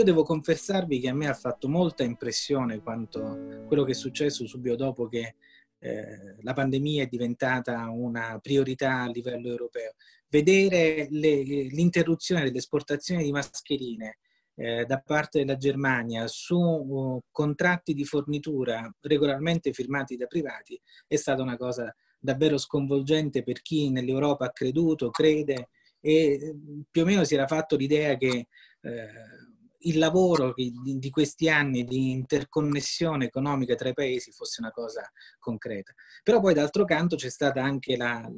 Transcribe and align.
Io 0.00 0.06
devo 0.06 0.22
confessarvi 0.22 0.98
che 0.98 1.10
a 1.10 1.14
me 1.14 1.28
ha 1.28 1.34
fatto 1.34 1.68
molta 1.68 2.04
impressione 2.04 2.80
quanto 2.80 3.64
quello 3.66 3.84
che 3.84 3.90
è 3.90 3.94
successo 3.94 4.46
subito 4.46 4.74
dopo 4.74 5.08
che 5.08 5.34
eh, 5.78 6.36
la 6.40 6.54
pandemia 6.54 7.02
è 7.02 7.06
diventata 7.06 7.86
una 7.90 8.38
priorità 8.40 9.02
a 9.02 9.10
livello 9.10 9.48
europeo. 9.48 9.92
Vedere 10.26 11.06
le, 11.10 11.42
l'interruzione 11.42 12.44
delle 12.44 12.56
esportazioni 12.56 13.24
di 13.24 13.30
mascherine 13.30 14.16
eh, 14.54 14.86
da 14.86 15.02
parte 15.04 15.40
della 15.40 15.58
Germania 15.58 16.26
su 16.28 16.56
uh, 16.56 17.20
contratti 17.30 17.92
di 17.92 18.06
fornitura 18.06 18.90
regolarmente 19.02 19.74
firmati 19.74 20.16
da 20.16 20.24
privati 20.24 20.80
è 21.06 21.16
stata 21.16 21.42
una 21.42 21.58
cosa 21.58 21.94
davvero 22.18 22.56
sconvolgente 22.56 23.42
per 23.42 23.60
chi 23.60 23.90
nell'Europa 23.90 24.46
ha 24.46 24.50
creduto, 24.50 25.10
crede 25.10 25.68
e 26.00 26.56
più 26.90 27.02
o 27.02 27.04
meno 27.04 27.22
si 27.24 27.34
era 27.34 27.46
fatto 27.46 27.76
l'idea 27.76 28.16
che 28.16 28.46
eh, 28.80 29.08
il 29.80 29.98
lavoro 29.98 30.52
di, 30.54 31.10
questi 31.10 31.48
anni 31.48 31.84
di 31.84 32.10
interconnessione 32.10 33.26
economica 33.26 33.74
tra 33.74 33.88
i 33.88 33.94
paesi 33.94 34.32
fosse 34.32 34.60
una 34.60 34.70
cosa 34.70 35.10
concreta. 35.38 35.94
Però 36.22 36.40
poi 36.40 36.54
d'altro 36.54 36.84
canto 36.84 37.16
c'è 37.16 37.30
stata 37.30 37.62
anche 37.62 37.96
la, 37.96 38.28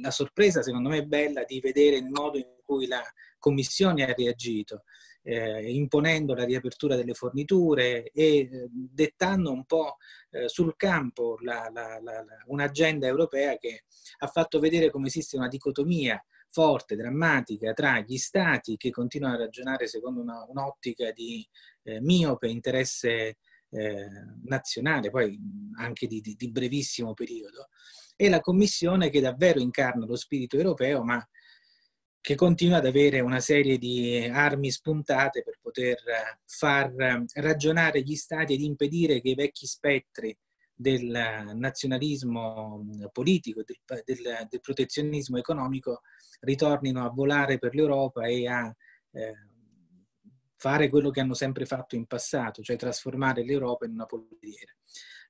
la 0.00 0.10
sorpresa, 0.10 0.62
secondo 0.62 0.88
me 0.88 1.04
bella, 1.04 1.44
di 1.44 1.60
vedere 1.60 1.96
il 1.96 2.08
modo 2.08 2.38
in 2.38 2.46
cui 2.64 2.86
la 2.86 3.02
Commissione 3.38 4.04
ha 4.04 4.14
reagito, 4.14 4.84
eh, 5.22 5.70
imponendo 5.72 6.34
la 6.34 6.44
riapertura 6.44 6.96
delle 6.96 7.14
forniture 7.14 8.10
e 8.12 8.38
eh, 8.38 8.68
dettando 8.70 9.50
un 9.50 9.64
po' 9.64 9.96
eh, 10.30 10.48
sul 10.48 10.74
campo 10.76 11.38
la, 11.40 11.70
la, 11.72 12.00
un'agenda 12.46 13.06
europea 13.06 13.56
che 13.56 13.84
ha 14.18 14.26
fatto 14.26 14.58
vedere 14.60 14.90
come 14.90 15.08
esiste 15.08 15.36
una 15.36 15.48
dicotomia 15.48 16.22
forte, 16.54 16.94
drammatica 16.94 17.72
tra 17.72 17.98
gli 17.98 18.16
stati 18.16 18.76
che 18.76 18.90
continuano 18.90 19.34
a 19.34 19.38
ragionare 19.38 19.88
secondo 19.88 20.20
una, 20.20 20.46
un'ottica 20.48 21.10
di 21.10 21.44
eh, 21.82 22.00
miope 22.00 22.46
interesse 22.46 23.38
eh, 23.70 24.08
nazionale, 24.44 25.10
poi 25.10 25.36
anche 25.78 26.06
di, 26.06 26.20
di, 26.20 26.36
di, 26.36 26.52
brevissimo 26.52 27.12
periodo, 27.12 27.70
e 28.14 28.28
la 28.28 28.38
Commissione 28.38 29.10
che 29.10 29.20
davvero 29.20 29.58
incarna 29.58 30.06
lo 30.06 30.14
spirito 30.14 30.56
europeo, 30.56 31.02
ma 31.02 31.28
che 32.20 32.36
continua 32.36 32.76
ad 32.76 32.86
avere 32.86 33.18
una 33.18 33.40
serie 33.40 33.76
di 33.76 34.24
armi 34.32 34.70
spuntate 34.70 35.42
per 35.42 35.58
poter 35.60 35.98
far 36.46 37.26
ragionare 37.34 38.02
gli 38.02 38.14
stati 38.14 38.54
ed 38.54 38.60
impedire 38.60 39.20
che 39.20 39.30
i 39.30 39.34
vecchi 39.34 39.66
spettri 39.66 40.34
del 40.74 41.52
nazionalismo 41.54 42.84
politico, 43.12 43.62
del, 43.64 44.02
del, 44.04 44.46
del 44.48 44.60
protezionismo 44.60 45.38
economico 45.38 46.00
ritornino 46.40 47.04
a 47.04 47.10
volare 47.10 47.58
per 47.58 47.74
l'Europa 47.74 48.26
e 48.26 48.48
a 48.48 48.74
eh, 49.12 49.34
fare 50.56 50.88
quello 50.88 51.10
che 51.10 51.20
hanno 51.20 51.34
sempre 51.34 51.66
fatto 51.66 51.94
in 51.94 52.06
passato, 52.06 52.62
cioè 52.62 52.76
trasformare 52.76 53.44
l'Europa 53.44 53.84
in 53.84 53.92
una 53.92 54.06
polveriera. 54.06 54.72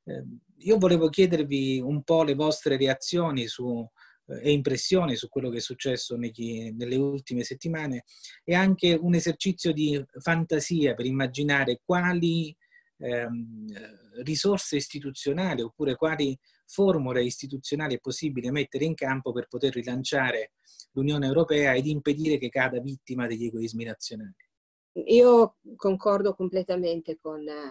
Eh, 0.05 0.25
io 0.59 0.79
volevo 0.79 1.09
chiedervi 1.09 1.81
un 1.81 2.03
po' 2.03 2.23
le 2.23 2.35
vostre 2.35 2.77
reazioni 2.77 3.47
su, 3.47 3.87
eh, 4.27 4.41
e 4.43 4.53
impressioni 4.53 5.17
su 5.17 5.29
quello 5.29 5.51
che 5.51 5.59
è 5.59 5.61
successo 5.61 6.17
negli, 6.17 6.71
nelle 6.73 6.97
ultime 6.97 7.43
settimane 7.43 8.05
e 8.45 8.55
anche 8.55 8.95
un 8.95 9.15
esercizio 9.15 9.73
di 9.73 10.03
fantasia 10.21 10.95
per 10.95 11.07
immaginare 11.07 11.81
quali 11.85 12.55
ehm, 12.99 13.67
risorse 14.23 14.77
istituzionali 14.77 15.63
oppure 15.63 15.97
quali 15.97 16.39
formule 16.67 17.25
istituzionali 17.25 17.97
è 17.97 18.01
possibile 18.01 18.51
mettere 18.51 18.85
in 18.85 18.95
campo 18.95 19.33
per 19.33 19.49
poter 19.49 19.75
rilanciare 19.75 20.53
l'Unione 20.93 21.27
Europea 21.27 21.75
ed 21.75 21.87
impedire 21.87 22.39
che 22.39 22.49
cada 22.49 22.81
vittima 22.81 23.27
degli 23.27 23.47
egoismi 23.47 23.85
nazionali. 23.85 24.35
Io 25.07 25.57
concordo 25.77 26.35
completamente 26.35 27.19
con 27.21 27.47
eh, 27.47 27.71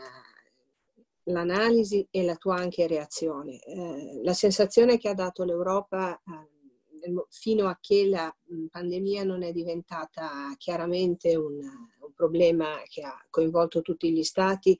l'analisi 1.31 2.05
e 2.11 2.23
la 2.23 2.35
tua 2.35 2.55
anche 2.55 2.85
reazione. 2.85 3.61
Eh, 3.63 4.19
la 4.21 4.33
sensazione 4.33 4.97
che 4.97 5.09
ha 5.09 5.13
dato 5.13 5.45
l'Europa 5.45 6.15
eh, 6.15 7.13
fino 7.29 7.67
a 7.67 7.77
che 7.79 8.07
la 8.07 8.33
pandemia 8.69 9.23
non 9.23 9.43
è 9.43 9.51
diventata 9.51 10.53
chiaramente 10.57 11.35
un, 11.35 11.59
un 11.59 12.13
problema 12.13 12.81
che 12.85 13.01
ha 13.03 13.25
coinvolto 13.29 13.81
tutti 13.81 14.11
gli 14.11 14.23
stati, 14.23 14.77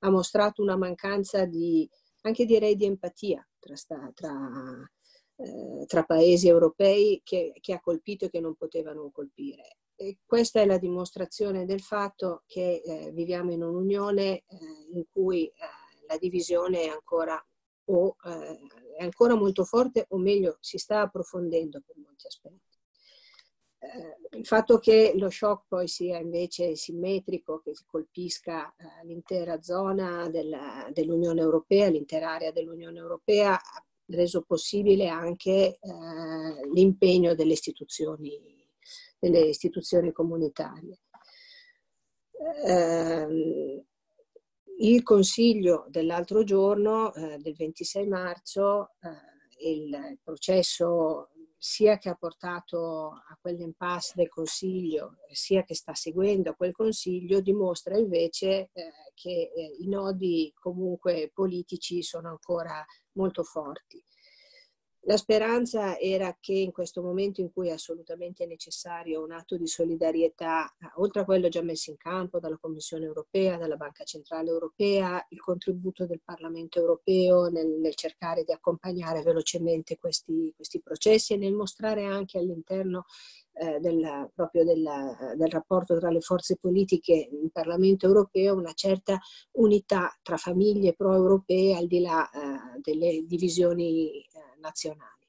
ha 0.00 0.10
mostrato 0.10 0.62
una 0.62 0.76
mancanza 0.76 1.44
di, 1.44 1.88
anche 2.22 2.44
direi 2.44 2.76
di 2.76 2.84
empatia 2.84 3.46
tra, 3.58 3.74
tra, 4.14 4.90
eh, 5.36 5.84
tra 5.86 6.04
paesi 6.04 6.48
europei 6.48 7.20
che, 7.24 7.52
che, 7.60 7.72
ha 7.72 7.80
colpito 7.80 8.26
e 8.26 8.30
che 8.30 8.40
non 8.40 8.54
potevano 8.54 9.10
colpire. 9.10 9.78
E 9.94 10.18
questa 10.24 10.60
è 10.60 10.66
la 10.66 10.78
dimostrazione 10.78 11.66
del 11.66 11.80
fatto 11.80 12.44
che 12.46 12.80
eh, 12.84 13.10
viviamo 13.12 13.52
in 13.52 13.62
un'unione 13.62 14.22
eh, 14.22 14.44
in 14.92 15.04
cui 15.10 15.46
eh, 15.46 15.52
la 16.08 16.16
divisione 16.16 16.84
è 16.84 16.88
ancora, 16.88 17.42
o, 17.86 18.16
eh, 18.24 18.58
è 18.96 19.04
ancora 19.04 19.34
molto 19.34 19.64
forte 19.64 20.06
o 20.08 20.18
meglio 20.18 20.56
si 20.60 20.78
sta 20.78 21.02
approfondendo 21.02 21.82
per 21.84 21.96
molti 21.98 22.26
aspetti. 22.26 22.69
Eh, 23.82 24.36
il 24.38 24.46
fatto 24.46 24.78
che 24.78 25.14
lo 25.16 25.30
shock 25.30 25.64
poi 25.66 25.88
sia 25.88 26.18
invece 26.18 26.76
simmetrico, 26.76 27.60
che 27.60 27.72
colpisca 27.86 28.74
eh, 28.76 29.06
l'intera 29.06 29.62
zona 29.62 30.28
della, 30.28 30.86
dell'Unione 30.92 31.40
Europea, 31.40 31.88
l'intera 31.88 32.34
area 32.34 32.52
dell'Unione 32.52 32.98
Europea, 32.98 33.54
ha 33.54 33.84
reso 34.06 34.42
possibile 34.42 35.08
anche 35.08 35.78
eh, 35.80 36.68
l'impegno 36.74 37.34
delle 37.34 37.52
istituzioni, 37.52 38.38
delle 39.18 39.46
istituzioni 39.46 40.12
comunitarie. 40.12 40.98
Eh, 42.66 43.84
il 44.80 45.02
Consiglio 45.02 45.86
dell'altro 45.88 46.44
giorno, 46.44 47.14
eh, 47.14 47.38
del 47.38 47.54
26 47.54 48.06
marzo, 48.06 48.92
eh, 49.00 49.68
il 49.70 50.18
processo 50.22 51.29
sia 51.62 51.98
che 51.98 52.08
ha 52.08 52.14
portato 52.14 53.10
a 53.10 53.38
quell'impasse 53.38 54.14
del 54.16 54.30
Consiglio, 54.30 55.18
sia 55.30 55.62
che 55.62 55.74
sta 55.74 55.92
seguendo 55.92 56.54
quel 56.54 56.72
Consiglio, 56.72 57.42
dimostra 57.42 57.98
invece 57.98 58.70
eh, 58.72 58.92
che 59.12 59.52
eh, 59.54 59.76
i 59.78 59.86
nodi 59.86 60.50
comunque 60.58 61.30
politici 61.34 62.02
sono 62.02 62.30
ancora 62.30 62.82
molto 63.12 63.42
forti. 63.42 64.02
La 65.04 65.16
speranza 65.16 65.98
era 65.98 66.36
che 66.38 66.52
in 66.52 66.72
questo 66.72 67.00
momento 67.00 67.40
in 67.40 67.50
cui 67.50 67.68
è 67.68 67.72
assolutamente 67.72 68.44
necessario 68.44 69.22
un 69.22 69.32
atto 69.32 69.56
di 69.56 69.66
solidarietà, 69.66 70.70
oltre 70.96 71.22
a 71.22 71.24
quello 71.24 71.48
già 71.48 71.62
messo 71.62 71.90
in 71.90 71.96
campo 71.96 72.38
dalla 72.38 72.58
Commissione 72.60 73.06
europea, 73.06 73.56
dalla 73.56 73.76
Banca 73.76 74.04
Centrale 74.04 74.50
europea, 74.50 75.24
il 75.30 75.40
contributo 75.40 76.04
del 76.04 76.20
Parlamento 76.22 76.78
europeo 76.78 77.48
nel, 77.48 77.78
nel 77.80 77.94
cercare 77.94 78.44
di 78.44 78.52
accompagnare 78.52 79.22
velocemente 79.22 79.96
questi, 79.96 80.52
questi, 80.54 80.82
processi 80.82 81.32
e 81.32 81.38
nel 81.38 81.54
mostrare 81.54 82.04
anche 82.04 82.36
all'interno 82.36 83.06
eh, 83.52 83.78
del, 83.80 84.30
proprio 84.34 84.64
della, 84.64 85.34
del 85.36 85.50
rapporto 85.50 85.98
tra 85.98 86.10
le 86.10 86.20
forze 86.20 86.56
politiche 86.56 87.12
in 87.12 87.50
Parlamento 87.50 88.06
europeo 88.06 88.54
una 88.54 88.72
certa 88.72 89.18
unità 89.52 90.16
tra 90.22 90.36
famiglie 90.36 90.94
pro-europee 90.94 91.76
al 91.76 91.86
di 91.86 92.00
là 92.00 92.28
eh, 92.30 92.80
delle 92.80 93.24
divisioni 93.26 94.20
eh, 94.20 94.26
nazionali. 94.60 95.28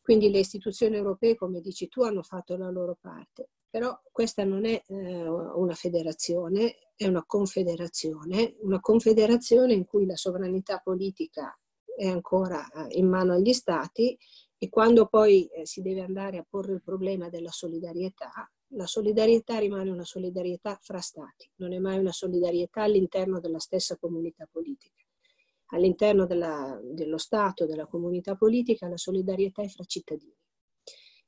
Quindi 0.00 0.30
le 0.30 0.40
istituzioni 0.40 0.96
europee, 0.96 1.36
come 1.36 1.60
dici 1.60 1.88
tu, 1.88 2.02
hanno 2.02 2.22
fatto 2.22 2.56
la 2.56 2.70
loro 2.70 2.96
parte, 3.00 3.50
però 3.70 3.96
questa 4.10 4.44
non 4.44 4.64
è 4.64 4.82
eh, 4.86 5.28
una 5.28 5.74
federazione, 5.74 6.90
è 6.96 7.06
una 7.06 7.24
confederazione, 7.24 8.56
una 8.62 8.80
confederazione 8.80 9.72
in 9.72 9.84
cui 9.84 10.06
la 10.06 10.16
sovranità 10.16 10.78
politica 10.78 11.56
è 11.96 12.08
ancora 12.08 12.68
eh, 12.68 12.98
in 12.98 13.08
mano 13.08 13.34
agli 13.34 13.52
stati 13.52 14.18
e 14.62 14.68
quando 14.68 15.06
poi 15.06 15.46
eh, 15.46 15.64
si 15.64 15.80
deve 15.80 16.02
andare 16.02 16.36
a 16.36 16.46
porre 16.46 16.74
il 16.74 16.82
problema 16.82 17.30
della 17.30 17.50
solidarietà, 17.50 18.30
la 18.74 18.86
solidarietà 18.86 19.58
rimane 19.58 19.88
una 19.88 20.04
solidarietà 20.04 20.78
fra 20.82 21.00
stati, 21.00 21.50
non 21.56 21.72
è 21.72 21.78
mai 21.78 21.98
una 21.98 22.12
solidarietà 22.12 22.82
all'interno 22.82 23.40
della 23.40 23.58
stessa 23.58 23.96
comunità 23.96 24.46
politica 24.50 25.02
all'interno 25.72 26.26
della, 26.26 26.78
dello 26.82 27.18
Stato, 27.18 27.66
della 27.66 27.86
comunità 27.86 28.36
politica, 28.36 28.88
la 28.88 28.96
solidarietà 28.96 29.62
è 29.62 29.68
fra 29.68 29.84
cittadini. 29.84 30.34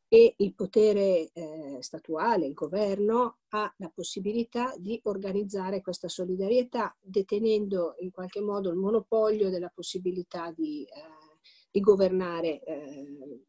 E 0.09 0.35
il 0.39 0.55
potere 0.55 1.31
eh, 1.33 1.79
statuale, 1.81 2.47
il 2.47 2.53
governo, 2.53 3.39
ha 3.51 3.73
la 3.79 3.91
possibilità 3.95 4.75
di 4.77 5.01
organizzare 5.05 5.81
questa 5.81 6.09
solidarietà 6.09 6.95
detenendo 7.01 7.95
in 8.01 8.11
qualche 8.11 8.41
modo 8.41 8.69
il 8.69 8.77
monopolio 8.77 9.49
della 9.49 9.71
possibilità 9.75 10.53
di, 10.55 10.85
eh, 10.85 11.22
di 11.73 11.81
governare 11.81 12.63
eh, 12.63 13.45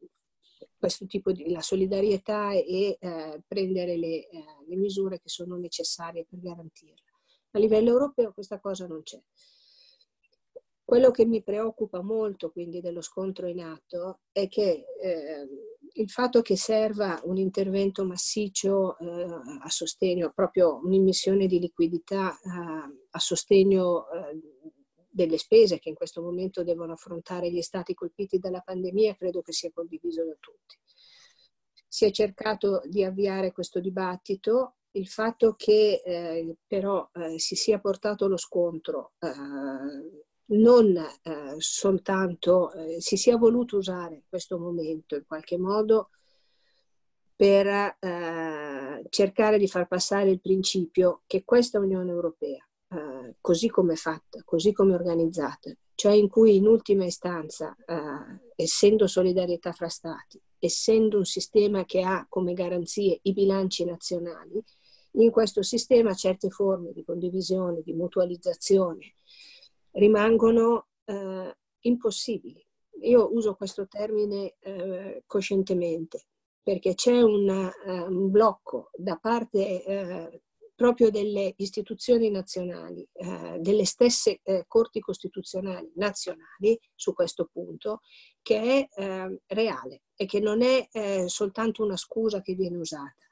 questo 0.76 1.06
tipo 1.06 1.30
di 1.30 1.50
la 1.50 1.60
solidarietà 1.60 2.52
e 2.52 2.96
eh, 2.98 3.42
prendere 3.46 3.96
le, 3.96 4.28
eh, 4.28 4.44
le 4.66 4.76
misure 4.76 5.20
che 5.20 5.28
sono 5.28 5.56
necessarie 5.56 6.26
per 6.28 6.40
garantirla. 6.40 7.12
A 7.52 7.58
livello 7.58 7.90
europeo 7.90 8.32
questa 8.32 8.58
cosa 8.58 8.86
non 8.86 9.02
c'è. 9.02 9.22
Quello 10.82 11.10
che 11.10 11.24
mi 11.24 11.42
preoccupa 11.42 12.02
molto 12.02 12.50
quindi 12.50 12.80
dello 12.80 13.00
scontro 13.00 13.46
in 13.46 13.60
atto 13.60 14.20
è 14.32 14.48
che 14.48 14.84
eh, 15.00 15.48
il 15.94 16.10
fatto 16.10 16.42
che 16.42 16.56
serva 16.56 17.20
un 17.24 17.36
intervento 17.36 18.04
massiccio 18.04 18.98
eh, 18.98 19.26
a 19.62 19.68
sostegno, 19.68 20.32
proprio 20.34 20.80
un'immissione 20.82 21.46
di 21.46 21.60
liquidità 21.60 22.32
eh, 22.32 22.98
a 23.10 23.18
sostegno 23.18 24.10
eh, 24.10 24.53
delle 25.14 25.38
spese 25.38 25.78
che 25.78 25.88
in 25.88 25.94
questo 25.94 26.20
momento 26.20 26.64
devono 26.64 26.92
affrontare 26.92 27.50
gli 27.50 27.62
stati 27.62 27.94
colpiti 27.94 28.38
dalla 28.38 28.60
pandemia, 28.60 29.14
credo 29.14 29.42
che 29.42 29.52
sia 29.52 29.70
condiviso 29.72 30.24
da 30.24 30.36
tutti. 30.40 30.76
Si 31.86 32.04
è 32.04 32.10
cercato 32.10 32.82
di 32.86 33.04
avviare 33.04 33.52
questo 33.52 33.78
dibattito, 33.78 34.76
il 34.92 35.06
fatto 35.06 35.54
che 35.54 36.02
eh, 36.04 36.56
però 36.66 37.08
eh, 37.14 37.38
si 37.38 37.54
sia 37.54 37.78
portato 37.78 38.26
lo 38.26 38.36
scontro 38.36 39.12
non 40.46 40.96
eh, 40.96 41.54
soltanto 41.58 42.72
eh, 42.72 43.00
si 43.00 43.16
sia 43.16 43.36
voluto 43.36 43.78
usare 43.78 44.24
questo 44.28 44.58
momento 44.58 45.14
in 45.14 45.24
qualche 45.26 45.56
modo 45.56 46.10
per 47.34 47.66
eh, 47.66 49.04
cercare 49.08 49.58
di 49.58 49.66
far 49.68 49.86
passare 49.88 50.30
il 50.30 50.40
principio 50.40 51.22
che 51.26 51.44
questa 51.44 51.78
Unione 51.78 52.10
Europea, 52.10 52.66
eh, 53.24 53.36
così 53.40 53.68
come 53.68 53.94
è 53.94 53.96
fatta, 53.96 54.42
così 54.44 54.72
come 54.72 54.92
è 54.92 54.94
organizzata, 54.94 55.72
cioè 55.94 56.12
in 56.12 56.28
cui 56.28 56.56
in 56.56 56.66
ultima 56.66 57.04
istanza, 57.04 57.76
eh, 57.86 58.52
essendo 58.56 59.06
solidarietà 59.06 59.72
fra 59.72 59.88
Stati, 59.88 60.40
essendo 60.58 61.18
un 61.18 61.24
sistema 61.24 61.84
che 61.84 62.02
ha 62.02 62.26
come 62.28 62.52
garanzie 62.52 63.18
i 63.22 63.32
bilanci 63.32 63.84
nazionali, 63.84 64.62
in 65.16 65.30
questo 65.30 65.62
sistema 65.62 66.14
certe 66.14 66.50
forme 66.50 66.92
di 66.92 67.04
condivisione, 67.04 67.82
di 67.82 67.92
mutualizzazione, 67.92 69.14
rimangono 69.92 70.88
eh, 71.04 71.56
impossibili. 71.80 72.64
Io 73.02 73.32
uso 73.32 73.54
questo 73.54 73.86
termine 73.86 74.56
eh, 74.60 75.22
coscientemente 75.26 76.26
perché 76.64 76.94
c'è 76.94 77.20
una, 77.20 77.66
uh, 77.66 78.10
un 78.10 78.30
blocco 78.30 78.90
da 78.96 79.18
parte 79.20 79.82
uh, 79.86 80.40
proprio 80.74 81.10
delle 81.10 81.54
istituzioni 81.56 82.30
nazionali, 82.30 83.06
uh, 83.12 83.60
delle 83.60 83.84
stesse 83.84 84.40
corti 84.66 85.00
costituzionali 85.00 85.92
nazionali 85.96 86.78
su 86.94 87.12
questo 87.12 87.48
punto, 87.52 88.00
che 88.42 88.88
è 88.88 89.28
reale 89.46 90.02
e 90.16 90.26
che 90.26 90.40
non 90.40 90.62
è 90.62 90.88
soltanto 91.26 91.82
una 91.82 91.96
scusa 91.96 92.40
che 92.40 92.54
viene 92.54 92.76
usata. 92.78 93.24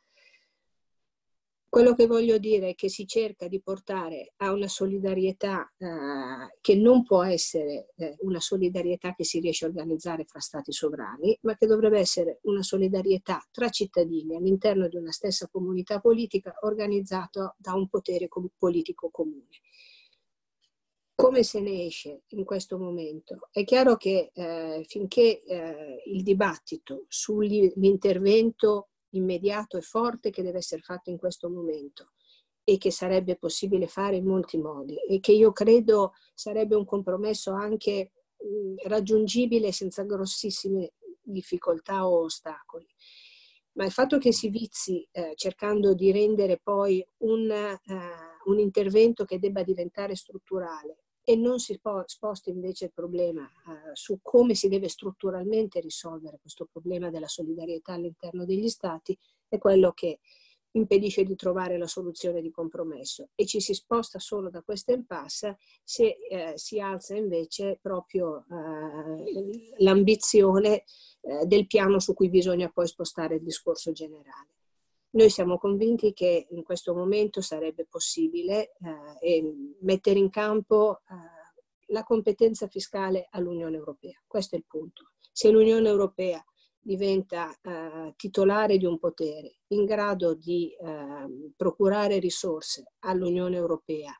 Quello 1.72 1.94
che 1.94 2.06
voglio 2.06 2.36
dire 2.36 2.68
è 2.68 2.74
che 2.74 2.90
si 2.90 3.06
cerca 3.06 3.48
di 3.48 3.62
portare 3.62 4.34
a 4.36 4.52
una 4.52 4.68
solidarietà 4.68 5.72
eh, 5.78 6.58
che 6.60 6.74
non 6.74 7.02
può 7.02 7.24
essere 7.24 7.88
eh, 7.96 8.14
una 8.18 8.40
solidarietà 8.40 9.14
che 9.14 9.24
si 9.24 9.40
riesce 9.40 9.64
a 9.64 9.68
organizzare 9.68 10.26
fra 10.26 10.38
stati 10.38 10.70
sovrani, 10.70 11.34
ma 11.44 11.56
che 11.56 11.64
dovrebbe 11.64 11.98
essere 11.98 12.40
una 12.42 12.62
solidarietà 12.62 13.42
tra 13.50 13.70
cittadini 13.70 14.36
all'interno 14.36 14.86
di 14.86 14.98
una 14.98 15.12
stessa 15.12 15.48
comunità 15.50 15.98
politica 15.98 16.52
organizzata 16.60 17.56
da 17.56 17.72
un 17.72 17.88
potere 17.88 18.28
politico 18.58 19.08
comune. 19.08 19.62
Come 21.14 21.42
se 21.42 21.60
ne 21.60 21.86
esce 21.86 22.24
in 22.32 22.44
questo 22.44 22.76
momento? 22.76 23.48
È 23.50 23.64
chiaro 23.64 23.96
che 23.96 24.30
eh, 24.34 24.84
finché 24.86 25.42
eh, 25.42 26.02
il 26.04 26.22
dibattito 26.22 27.06
sull'intervento 27.08 28.88
immediato 29.12 29.76
e 29.76 29.82
forte 29.82 30.30
che 30.30 30.42
deve 30.42 30.58
essere 30.58 30.82
fatto 30.82 31.10
in 31.10 31.16
questo 31.16 31.48
momento 31.48 32.12
e 32.64 32.78
che 32.78 32.90
sarebbe 32.90 33.36
possibile 33.36 33.88
fare 33.88 34.16
in 34.16 34.26
molti 34.26 34.56
modi 34.58 34.96
e 35.08 35.18
che 35.20 35.32
io 35.32 35.52
credo 35.52 36.12
sarebbe 36.34 36.76
un 36.76 36.84
compromesso 36.84 37.52
anche 37.52 38.12
mh, 38.36 38.88
raggiungibile 38.88 39.72
senza 39.72 40.04
grossissime 40.04 40.92
difficoltà 41.20 42.06
o 42.06 42.24
ostacoli. 42.24 42.86
Ma 43.74 43.84
il 43.84 43.90
fatto 43.90 44.18
che 44.18 44.32
si 44.32 44.48
vizi 44.50 45.06
eh, 45.12 45.32
cercando 45.34 45.94
di 45.94 46.12
rendere 46.12 46.60
poi 46.62 47.04
un, 47.18 47.48
uh, 47.50 48.50
un 48.50 48.58
intervento 48.58 49.24
che 49.24 49.38
debba 49.38 49.62
diventare 49.62 50.14
strutturale 50.14 51.01
e 51.24 51.36
non 51.36 51.58
si 51.58 51.78
sposta 52.06 52.50
invece 52.50 52.86
il 52.86 52.92
problema 52.92 53.42
eh, 53.44 53.94
su 53.94 54.18
come 54.22 54.54
si 54.54 54.68
deve 54.68 54.88
strutturalmente 54.88 55.80
risolvere 55.80 56.38
questo 56.40 56.66
problema 56.70 57.10
della 57.10 57.28
solidarietà 57.28 57.92
all'interno 57.92 58.44
degli 58.44 58.68
Stati, 58.68 59.16
è 59.48 59.58
quello 59.58 59.92
che 59.92 60.18
impedisce 60.72 61.24
di 61.24 61.36
trovare 61.36 61.76
la 61.76 61.86
soluzione 61.86 62.40
di 62.40 62.50
compromesso 62.50 63.28
e 63.34 63.44
ci 63.46 63.60
si 63.60 63.74
sposta 63.74 64.18
solo 64.18 64.48
da 64.48 64.62
questa 64.62 64.92
impasse 64.92 65.58
se 65.84 66.16
eh, 66.30 66.52
si 66.56 66.80
alza 66.80 67.14
invece 67.14 67.78
proprio 67.80 68.46
eh, 68.50 69.74
l'ambizione 69.78 70.84
eh, 71.20 71.44
del 71.44 71.66
piano 71.66 71.98
su 71.98 72.14
cui 72.14 72.30
bisogna 72.30 72.70
poi 72.70 72.86
spostare 72.86 73.36
il 73.36 73.42
discorso 73.42 73.92
generale. 73.92 74.48
Noi 75.14 75.28
siamo 75.28 75.58
convinti 75.58 76.14
che 76.14 76.46
in 76.50 76.62
questo 76.62 76.94
momento 76.94 77.42
sarebbe 77.42 77.86
possibile 77.86 78.72
eh, 79.20 79.76
mettere 79.80 80.18
in 80.18 80.30
campo 80.30 81.00
eh, 81.00 81.92
la 81.92 82.02
competenza 82.02 82.66
fiscale 82.66 83.28
all'Unione 83.30 83.76
Europea. 83.76 84.22
Questo 84.26 84.54
è 84.54 84.58
il 84.58 84.64
punto. 84.66 85.12
Se 85.30 85.50
l'Unione 85.50 85.88
Europea 85.88 86.42
diventa 86.78 87.54
eh, 87.60 88.14
titolare 88.16 88.78
di 88.78 88.86
un 88.86 88.98
potere 88.98 89.58
in 89.68 89.84
grado 89.84 90.34
di 90.34 90.74
ehm, 90.80 91.52
procurare 91.56 92.18
risorse 92.18 92.94
all'Unione 93.00 93.56
Europea, 93.56 94.12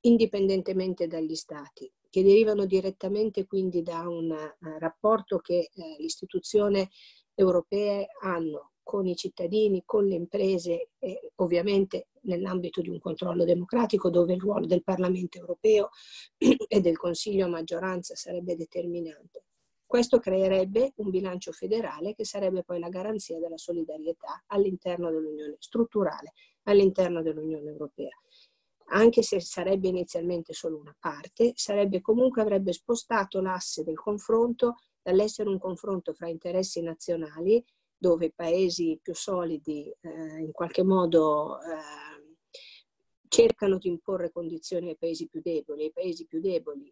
indipendentemente 0.00 1.06
dagli 1.06 1.34
Stati, 1.34 1.90
che 2.10 2.22
derivano 2.22 2.66
direttamente 2.66 3.46
quindi 3.46 3.82
da 3.82 4.00
un 4.08 4.30
uh, 4.30 4.78
rapporto 4.78 5.38
che 5.38 5.70
uh, 5.72 5.80
le 5.80 6.04
istituzioni 6.04 6.86
europee 7.34 8.08
hanno 8.22 8.69
con 8.82 9.06
i 9.06 9.16
cittadini, 9.16 9.82
con 9.84 10.06
le 10.06 10.14
imprese 10.14 10.90
e 10.98 11.32
ovviamente 11.36 12.08
nell'ambito 12.22 12.80
di 12.80 12.88
un 12.88 12.98
controllo 12.98 13.44
democratico 13.44 14.10
dove 14.10 14.34
il 14.34 14.40
ruolo 14.40 14.66
del 14.66 14.82
Parlamento 14.82 15.38
europeo 15.38 15.90
e 16.36 16.80
del 16.80 16.96
Consiglio 16.96 17.46
a 17.46 17.48
maggioranza 17.48 18.14
sarebbe 18.14 18.56
determinante. 18.56 19.44
Questo 19.86 20.20
creerebbe 20.20 20.92
un 20.96 21.10
bilancio 21.10 21.50
federale 21.50 22.14
che 22.14 22.24
sarebbe 22.24 22.62
poi 22.62 22.78
la 22.78 22.88
garanzia 22.88 23.40
della 23.40 23.58
solidarietà 23.58 24.44
all'interno 24.46 25.10
dell'Unione 25.10 25.56
strutturale, 25.58 26.32
all'interno 26.64 27.22
dell'Unione 27.22 27.70
Europea. 27.70 28.16
Anche 28.92 29.22
se 29.22 29.40
sarebbe 29.40 29.88
inizialmente 29.88 30.52
solo 30.52 30.78
una 30.78 30.94
parte, 30.98 31.52
sarebbe 31.56 32.00
comunque 32.00 32.42
avrebbe 32.42 32.72
spostato 32.72 33.40
l'asse 33.40 33.82
del 33.82 33.98
confronto 33.98 34.76
dall'essere 35.02 35.48
un 35.48 35.58
confronto 35.58 36.12
fra 36.12 36.28
interessi 36.28 36.82
nazionali, 36.82 37.64
dove 38.00 38.26
i 38.26 38.32
paesi 38.32 38.98
più 39.00 39.14
solidi 39.14 39.94
eh, 40.00 40.38
in 40.38 40.52
qualche 40.52 40.82
modo 40.82 41.58
eh, 41.60 42.36
cercano 43.28 43.76
di 43.76 43.88
imporre 43.88 44.32
condizioni 44.32 44.88
ai 44.88 44.96
paesi 44.96 45.28
più 45.28 45.42
deboli, 45.42 45.84
i 45.84 45.92
paesi 45.92 46.26
più 46.26 46.40
deboli 46.40 46.90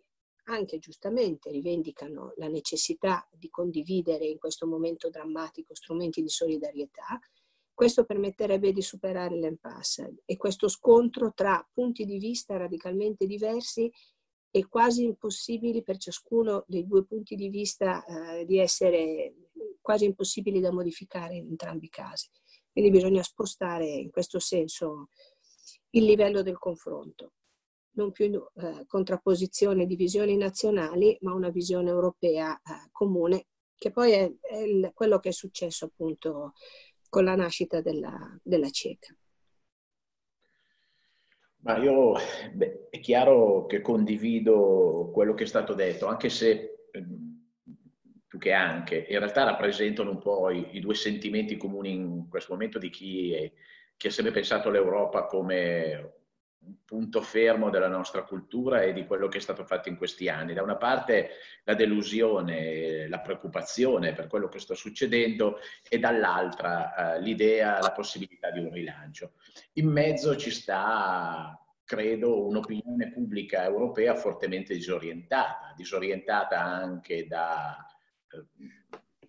anche 0.49 0.79
giustamente 0.79 1.51
rivendicano 1.51 2.35
la 2.37 2.49
necessità 2.49 3.27
di 3.33 3.49
condividere 3.49 4.27
in 4.27 4.39
questo 4.39 4.67
momento 4.67 5.09
drammatico 5.09 5.75
strumenti 5.75 6.23
di 6.23 6.29
solidarietà, 6.29 7.19
questo 7.73 8.05
permetterebbe 8.05 8.73
di 8.73 8.83
superare 8.83 9.37
l'impasse 9.37 10.23
e 10.25 10.37
questo 10.37 10.69
scontro 10.69 11.33
tra 11.35 11.67
punti 11.73 12.05
di 12.05 12.19
vista 12.19 12.57
radicalmente 12.57 13.27
diversi 13.27 13.91
e 14.51 14.67
quasi 14.67 15.05
impossibili 15.05 15.83
per 15.83 15.99
ciascuno 15.99 16.65
dei 16.67 16.87
due 16.87 17.05
punti 17.05 17.35
di 17.37 17.49
vista 17.49 18.05
eh, 18.05 18.45
di 18.45 18.59
essere 18.59 19.48
quasi 19.89 20.05
impossibili 20.05 20.61
da 20.61 20.71
modificare 20.71 21.37
in 21.37 21.47
entrambi 21.47 21.87
i 21.87 21.89
casi. 21.89 22.29
Quindi 22.71 22.91
bisogna 22.91 23.23
spostare 23.23 23.87
in 23.87 24.11
questo 24.11 24.39
senso 24.39 25.09
il 25.93 26.05
livello 26.05 26.43
del 26.43 26.59
confronto 26.59 27.33
non 27.93 28.13
più 28.13 28.27
eh, 28.27 28.85
contrapposizione 28.87 29.87
di 29.87 29.97
visioni 29.97 30.37
nazionali, 30.37 31.17
ma 31.23 31.33
una 31.33 31.49
visione 31.49 31.89
europea 31.89 32.55
eh, 32.55 32.91
comune, 32.93 33.47
che 33.77 33.91
poi 33.91 34.13
è, 34.13 34.31
è 34.43 34.59
il, 34.59 34.91
quello 34.93 35.19
che 35.21 35.31
è 35.31 35.33
successo 35.33 35.87
appunto 35.87 36.53
con 37.09 37.25
la 37.25 37.35
nascita 37.35 37.81
della, 37.81 38.39
della 38.43 38.69
CIECA. 38.69 39.17
Ma 41.61 41.79
io, 41.79 42.13
beh, 42.53 42.89
è 42.91 43.01
chiaro 43.01 43.65
che 43.65 43.81
condivido 43.81 45.11
quello 45.15 45.33
che 45.33 45.45
è 45.45 45.47
stato 45.47 45.73
detto, 45.73 46.07
anche 46.07 46.29
se 46.29 46.87
ehm, 46.93 47.28
più 48.29 48.39
che 48.39 48.53
anche, 48.53 49.07
in 49.09 49.19
realtà 49.19 49.45
rappresentano 49.45 50.11
un 50.11 50.19
po' 50.19 50.51
i, 50.51 50.69
i 50.73 50.81
due 50.81 50.95
sentimenti 50.95 51.57
comuni 51.57 51.93
in 51.93 52.29
questo 52.29 52.53
momento 52.53 52.79
di 52.79 52.91
chi, 52.91 53.33
è, 53.33 53.51
chi 53.97 54.07
ha 54.07 54.11
sempre 54.11 54.35
pensato 54.35 54.69
all'Europa 54.69 55.25
come 55.25 56.13
punto 56.85 57.23
fermo 57.23 57.71
della 57.71 57.89
nostra 57.89 58.25
cultura 58.25 58.83
e 58.83 58.93
di 58.93 59.07
quello 59.07 59.29
che 59.29 59.39
è 59.39 59.41
stato 59.41 59.65
fatto 59.65 59.89
in 59.89 59.97
questi 59.97 60.29
anni. 60.29 60.53
Da 60.53 60.63
una 60.63 60.77
parte 60.77 61.31
la 61.65 61.75
delusione, 61.75 63.09
la 63.09 63.21
preoccupazione 63.21 64.13
per 64.13 64.27
quello 64.27 64.49
che 64.49 64.59
sta 64.59 64.75
succedendo 64.75 65.59
e 65.89 65.99
dall'altra 65.99 67.15
eh, 67.15 67.21
l'idea, 67.23 67.81
la 67.81 67.93
possibilità 67.93 68.51
di 68.51 68.59
un 68.59 68.71
rilancio. 68.71 69.33
In 69.75 69.89
mezzo 69.89 70.37
ci 70.37 70.51
sta, 70.51 71.59
credo, 71.85 72.47
un'opinione 72.47 73.11
pubblica 73.11 73.65
europea 73.65 74.15
fortemente 74.15 74.75
disorientata, 74.75 75.73
disorientata 75.75 76.61
anche 76.61 77.27
da, 77.27 77.87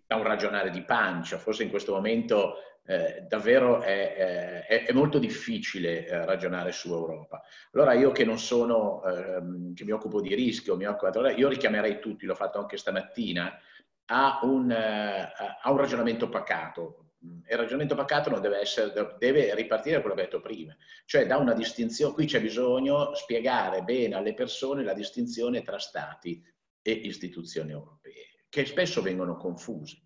da 0.06 0.16
un 0.16 0.24
ragionare 0.24 0.70
di 0.70 0.82
pancia. 0.84 1.38
Forse 1.38 1.64
in 1.64 1.70
questo 1.70 1.94
momento 1.94 2.56
eh, 2.90 3.26
davvero 3.28 3.82
è, 3.82 4.66
è, 4.66 4.86
è, 4.86 4.92
molto 4.94 5.20
difficile 5.20 6.08
eh, 6.08 6.26
ragionare 6.26 6.72
su 6.72 6.92
Europa. 6.92 7.44
Allora 7.74 7.94
io 7.94 8.12
che 8.12 8.26
non 8.26 8.40
sono, 8.40 9.04
ehm, 9.04 9.76
che 9.76 9.84
mi 9.84 9.92
occupo 9.92 10.22
di 10.22 10.34
rischio, 10.34 10.76
mi 10.76 10.86
occupo, 10.86 11.28
io 11.28 11.48
richiamerei 11.48 12.00
tutti, 12.00 12.26
l'ho 12.26 12.34
fatto 12.34 12.58
anche 12.58 12.78
stamattina, 12.78 13.60
a 14.06 14.40
un, 14.42 14.72
eh, 14.72 15.32
a 15.62 15.72
un 15.72 15.78
ragionamento 15.78 16.30
pacato. 16.30 17.12
Il 17.22 17.58
ragionamento 17.58 17.96
pacato 17.96 18.30
non 18.30 18.42
deve, 18.42 18.60
essere, 18.60 18.92
deve 19.20 19.54
ripartire 19.54 19.98
da 19.98 20.02
quello 20.02 20.16
che 20.16 20.22
ho 20.22 20.26
detto 20.26 20.42
prima, 20.42 20.76
cioè 21.06 21.28
da 21.28 21.38
una 21.38 21.54
distinzione, 21.54 22.14
qui 22.14 22.26
c'è 22.26 22.42
bisogno 22.42 23.14
spiegare 23.14 23.84
bene 23.84 24.16
alle 24.16 24.34
persone 24.34 24.84
la 24.84 24.94
distinzione 24.94 25.62
tra 25.62 25.78
stati 25.78 26.42
e 26.82 26.92
istituzioni 26.92 27.72
europee, 27.72 28.29
che 28.50 28.66
spesso 28.66 29.02
vengono 29.02 29.38
confuse. 29.38 30.02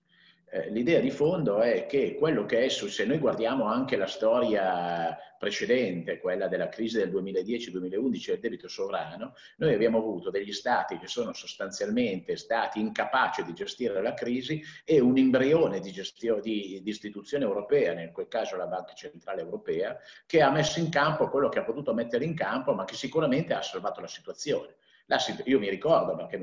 Eh, 0.53 0.69
l'idea 0.69 0.99
di 0.99 1.09
fondo 1.09 1.61
è 1.61 1.87
che 1.87 2.13
quello 2.13 2.45
che 2.45 2.65
è 2.65 2.69
se 2.69 3.05
noi 3.05 3.17
guardiamo 3.17 3.65
anche 3.65 3.95
la 3.95 4.05
storia 4.05 5.17
precedente, 5.39 6.19
quella 6.19 6.47
della 6.47 6.69
crisi 6.69 6.97
del 6.97 7.11
2010-2011 7.11 8.27
del 8.27 8.39
debito 8.39 8.67
sovrano, 8.67 9.33
noi 9.57 9.73
abbiamo 9.73 9.97
avuto 9.97 10.29
degli 10.29 10.53
stati 10.53 10.99
che 10.99 11.07
sono 11.07 11.33
sostanzialmente 11.33 12.37
stati 12.37 12.79
incapaci 12.79 13.43
di 13.43 13.53
gestire 13.53 13.99
la 13.99 14.13
crisi 14.13 14.61
e 14.85 14.99
un 14.99 15.17
embrione 15.17 15.79
di, 15.79 15.91
gestio, 15.91 16.39
di, 16.39 16.79
di 16.83 16.89
istituzione 16.89 17.45
europea, 17.45 17.99
in 17.99 18.11
quel 18.11 18.27
caso 18.27 18.55
la 18.55 18.67
Banca 18.67 18.93
Centrale 18.93 19.41
Europea, 19.41 19.97
che 20.27 20.41
ha 20.41 20.51
messo 20.51 20.77
in 20.77 20.89
campo 20.89 21.29
quello 21.29 21.49
che 21.49 21.57
ha 21.57 21.63
potuto 21.63 21.95
mettere 21.95 22.25
in 22.25 22.35
campo, 22.35 22.75
ma 22.75 22.85
che 22.85 22.93
sicuramente 22.93 23.55
ha 23.55 23.61
salvato 23.63 24.01
la 24.01 24.07
situazione. 24.07 24.75
Io 25.45 25.59
mi 25.59 25.69
ricordo 25.69 26.15
perché 26.15 26.39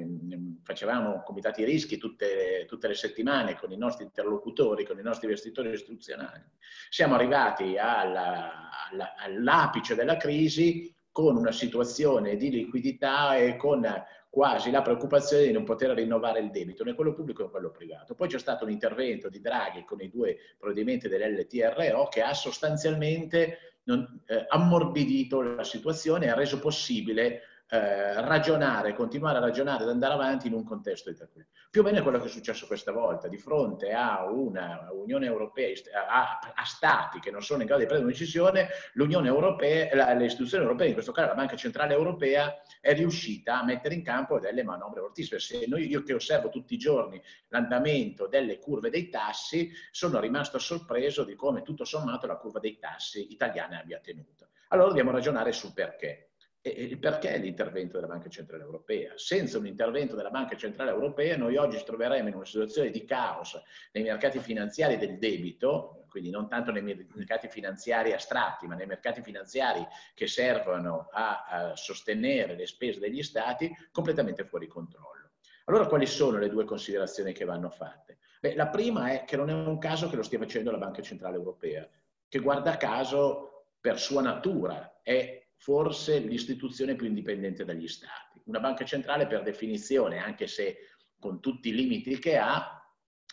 facevamo 0.62 1.22
comitati 1.24 1.64
rischi 1.64 1.96
tutte, 1.96 2.66
tutte, 2.68 2.88
le 2.88 2.94
settimane 2.94 3.56
con 3.56 3.72
i 3.72 3.76
nostri 3.76 4.04
interlocutori, 4.04 4.84
con 4.84 4.98
i 4.98 5.02
nostri 5.02 5.26
investitori 5.26 5.72
istituzionali. 5.72 6.44
Siamo 6.90 7.14
arrivati 7.14 7.78
alla, 7.78 8.68
alla, 8.90 9.14
all'apice 9.16 9.94
della 9.94 10.16
crisi 10.16 10.94
con 11.10 11.36
una 11.36 11.52
situazione 11.52 12.36
di 12.36 12.50
liquidità 12.50 13.36
e 13.36 13.56
con 13.56 13.84
quasi 14.28 14.70
la 14.70 14.82
preoccupazione 14.82 15.46
di 15.46 15.52
non 15.52 15.64
poter 15.64 15.90
rinnovare 15.90 16.38
il 16.38 16.50
debito, 16.50 16.84
né 16.84 16.94
quello 16.94 17.12
pubblico 17.12 17.42
né 17.42 17.50
quello 17.50 17.70
privato. 17.70 18.14
Poi 18.14 18.28
c'è 18.28 18.38
stato 18.38 18.64
un 18.64 18.70
intervento 18.70 19.28
di 19.28 19.40
Draghi 19.40 19.84
con 19.84 20.00
i 20.00 20.08
due 20.08 20.36
provvedimenti 20.56 21.08
dell'LTRO 21.08 22.06
che 22.08 22.22
ha 22.22 22.32
sostanzialmente 22.32 23.80
non, 23.84 24.22
eh, 24.26 24.44
ammorbidito 24.48 25.42
la 25.42 25.64
situazione 25.64 26.26
e 26.26 26.28
ha 26.28 26.34
reso 26.34 26.60
possibile 26.60 27.42
eh, 27.70 28.20
ragionare, 28.20 28.94
continuare 28.94 29.38
a 29.38 29.40
ragionare 29.40 29.84
ed 29.84 29.90
andare 29.90 30.14
avanti 30.14 30.48
in 30.48 30.54
un 30.54 30.64
contesto 30.64 31.08
di 31.10 31.16
tranquillità. 31.16 31.50
Più 31.70 31.82
o 31.82 31.84
meno 31.84 31.98
è 31.98 32.02
quello 32.02 32.18
che 32.18 32.26
è 32.26 32.28
successo 32.28 32.66
questa 32.66 32.90
volta, 32.90 33.28
di 33.28 33.38
fronte 33.38 33.92
a 33.92 34.28
una 34.28 34.88
Unione 34.92 35.26
Europea, 35.26 35.72
a, 36.08 36.38
a 36.54 36.64
stati 36.64 37.20
che 37.20 37.30
non 37.30 37.42
sono 37.42 37.60
in 37.60 37.66
grado 37.66 37.82
di 37.82 37.86
prendere 37.86 38.10
una 38.10 38.18
decisione, 38.18 38.68
l'Unione 38.94 39.28
Europea, 39.28 39.94
la, 39.94 40.12
le 40.14 40.24
istituzioni 40.24 40.64
europee, 40.64 40.88
in 40.88 40.94
questo 40.94 41.12
caso 41.12 41.28
la 41.28 41.34
Banca 41.34 41.54
Centrale 41.54 41.94
Europea, 41.94 42.60
è 42.80 42.92
riuscita 42.92 43.60
a 43.60 43.64
mettere 43.64 43.94
in 43.94 44.02
campo 44.02 44.40
delle 44.40 44.64
manovre 44.64 45.00
fortissime. 45.00 45.38
Se 45.38 45.64
noi, 45.68 45.86
io 45.86 46.02
che 46.02 46.14
osservo 46.14 46.48
tutti 46.48 46.74
i 46.74 46.78
giorni 46.78 47.22
l'andamento 47.48 48.26
delle 48.26 48.58
curve 48.58 48.90
dei 48.90 49.08
tassi, 49.08 49.70
sono 49.92 50.18
rimasto 50.18 50.58
sorpreso 50.58 51.22
di 51.22 51.36
come 51.36 51.62
tutto 51.62 51.84
sommato 51.84 52.26
la 52.26 52.36
curva 52.36 52.58
dei 52.58 52.78
tassi 52.78 53.32
italiana 53.32 53.78
abbia 53.78 54.00
tenuto. 54.00 54.48
Allora 54.68 54.88
dobbiamo 54.88 55.12
ragionare 55.12 55.52
sul 55.52 55.72
perché. 55.72 56.29
E 56.62 56.98
perché 56.98 57.38
l'intervento 57.38 57.94
della 57.94 58.06
Banca 58.06 58.28
Centrale 58.28 58.64
Europea? 58.64 59.12
Senza 59.16 59.56
un 59.56 59.66
intervento 59.66 60.14
della 60.14 60.28
Banca 60.28 60.56
Centrale 60.56 60.90
Europea 60.90 61.34
noi 61.38 61.56
oggi 61.56 61.78
ci 61.78 61.84
troveremo 61.84 62.28
in 62.28 62.34
una 62.34 62.44
situazione 62.44 62.90
di 62.90 63.06
caos 63.06 63.58
nei 63.92 64.02
mercati 64.02 64.40
finanziari 64.40 64.98
del 64.98 65.18
debito, 65.18 66.04
quindi 66.10 66.28
non 66.28 66.48
tanto 66.48 66.70
nei 66.70 66.82
mercati 66.82 67.48
finanziari 67.48 68.12
astratti, 68.12 68.66
ma 68.66 68.74
nei 68.74 68.84
mercati 68.84 69.22
finanziari 69.22 69.86
che 70.12 70.26
servono 70.26 71.08
a, 71.10 71.46
a 71.48 71.76
sostenere 71.76 72.54
le 72.54 72.66
spese 72.66 73.00
degli 73.00 73.22
stati, 73.22 73.74
completamente 73.90 74.44
fuori 74.44 74.66
controllo. 74.66 75.30
Allora 75.64 75.86
quali 75.86 76.04
sono 76.04 76.36
le 76.36 76.50
due 76.50 76.64
considerazioni 76.66 77.32
che 77.32 77.46
vanno 77.46 77.70
fatte? 77.70 78.18
Beh, 78.38 78.54
la 78.54 78.68
prima 78.68 79.12
è 79.12 79.24
che 79.24 79.36
non 79.36 79.48
è 79.48 79.54
un 79.54 79.78
caso 79.78 80.10
che 80.10 80.16
lo 80.16 80.22
stia 80.22 80.38
facendo 80.38 80.70
la 80.70 80.76
Banca 80.76 81.00
Centrale 81.00 81.36
Europea, 81.36 81.88
che 82.28 82.38
guarda 82.38 82.76
caso 82.76 83.66
per 83.80 83.98
sua 83.98 84.20
natura 84.20 85.00
è 85.02 85.39
forse 85.60 86.18
l'istituzione 86.20 86.94
più 86.94 87.06
indipendente 87.06 87.66
dagli 87.66 87.86
stati. 87.86 88.40
Una 88.44 88.60
banca 88.60 88.84
centrale 88.86 89.26
per 89.26 89.42
definizione, 89.42 90.18
anche 90.18 90.46
se 90.46 90.78
con 91.18 91.38
tutti 91.40 91.68
i 91.68 91.74
limiti 91.74 92.18
che 92.18 92.38
ha, 92.38 92.82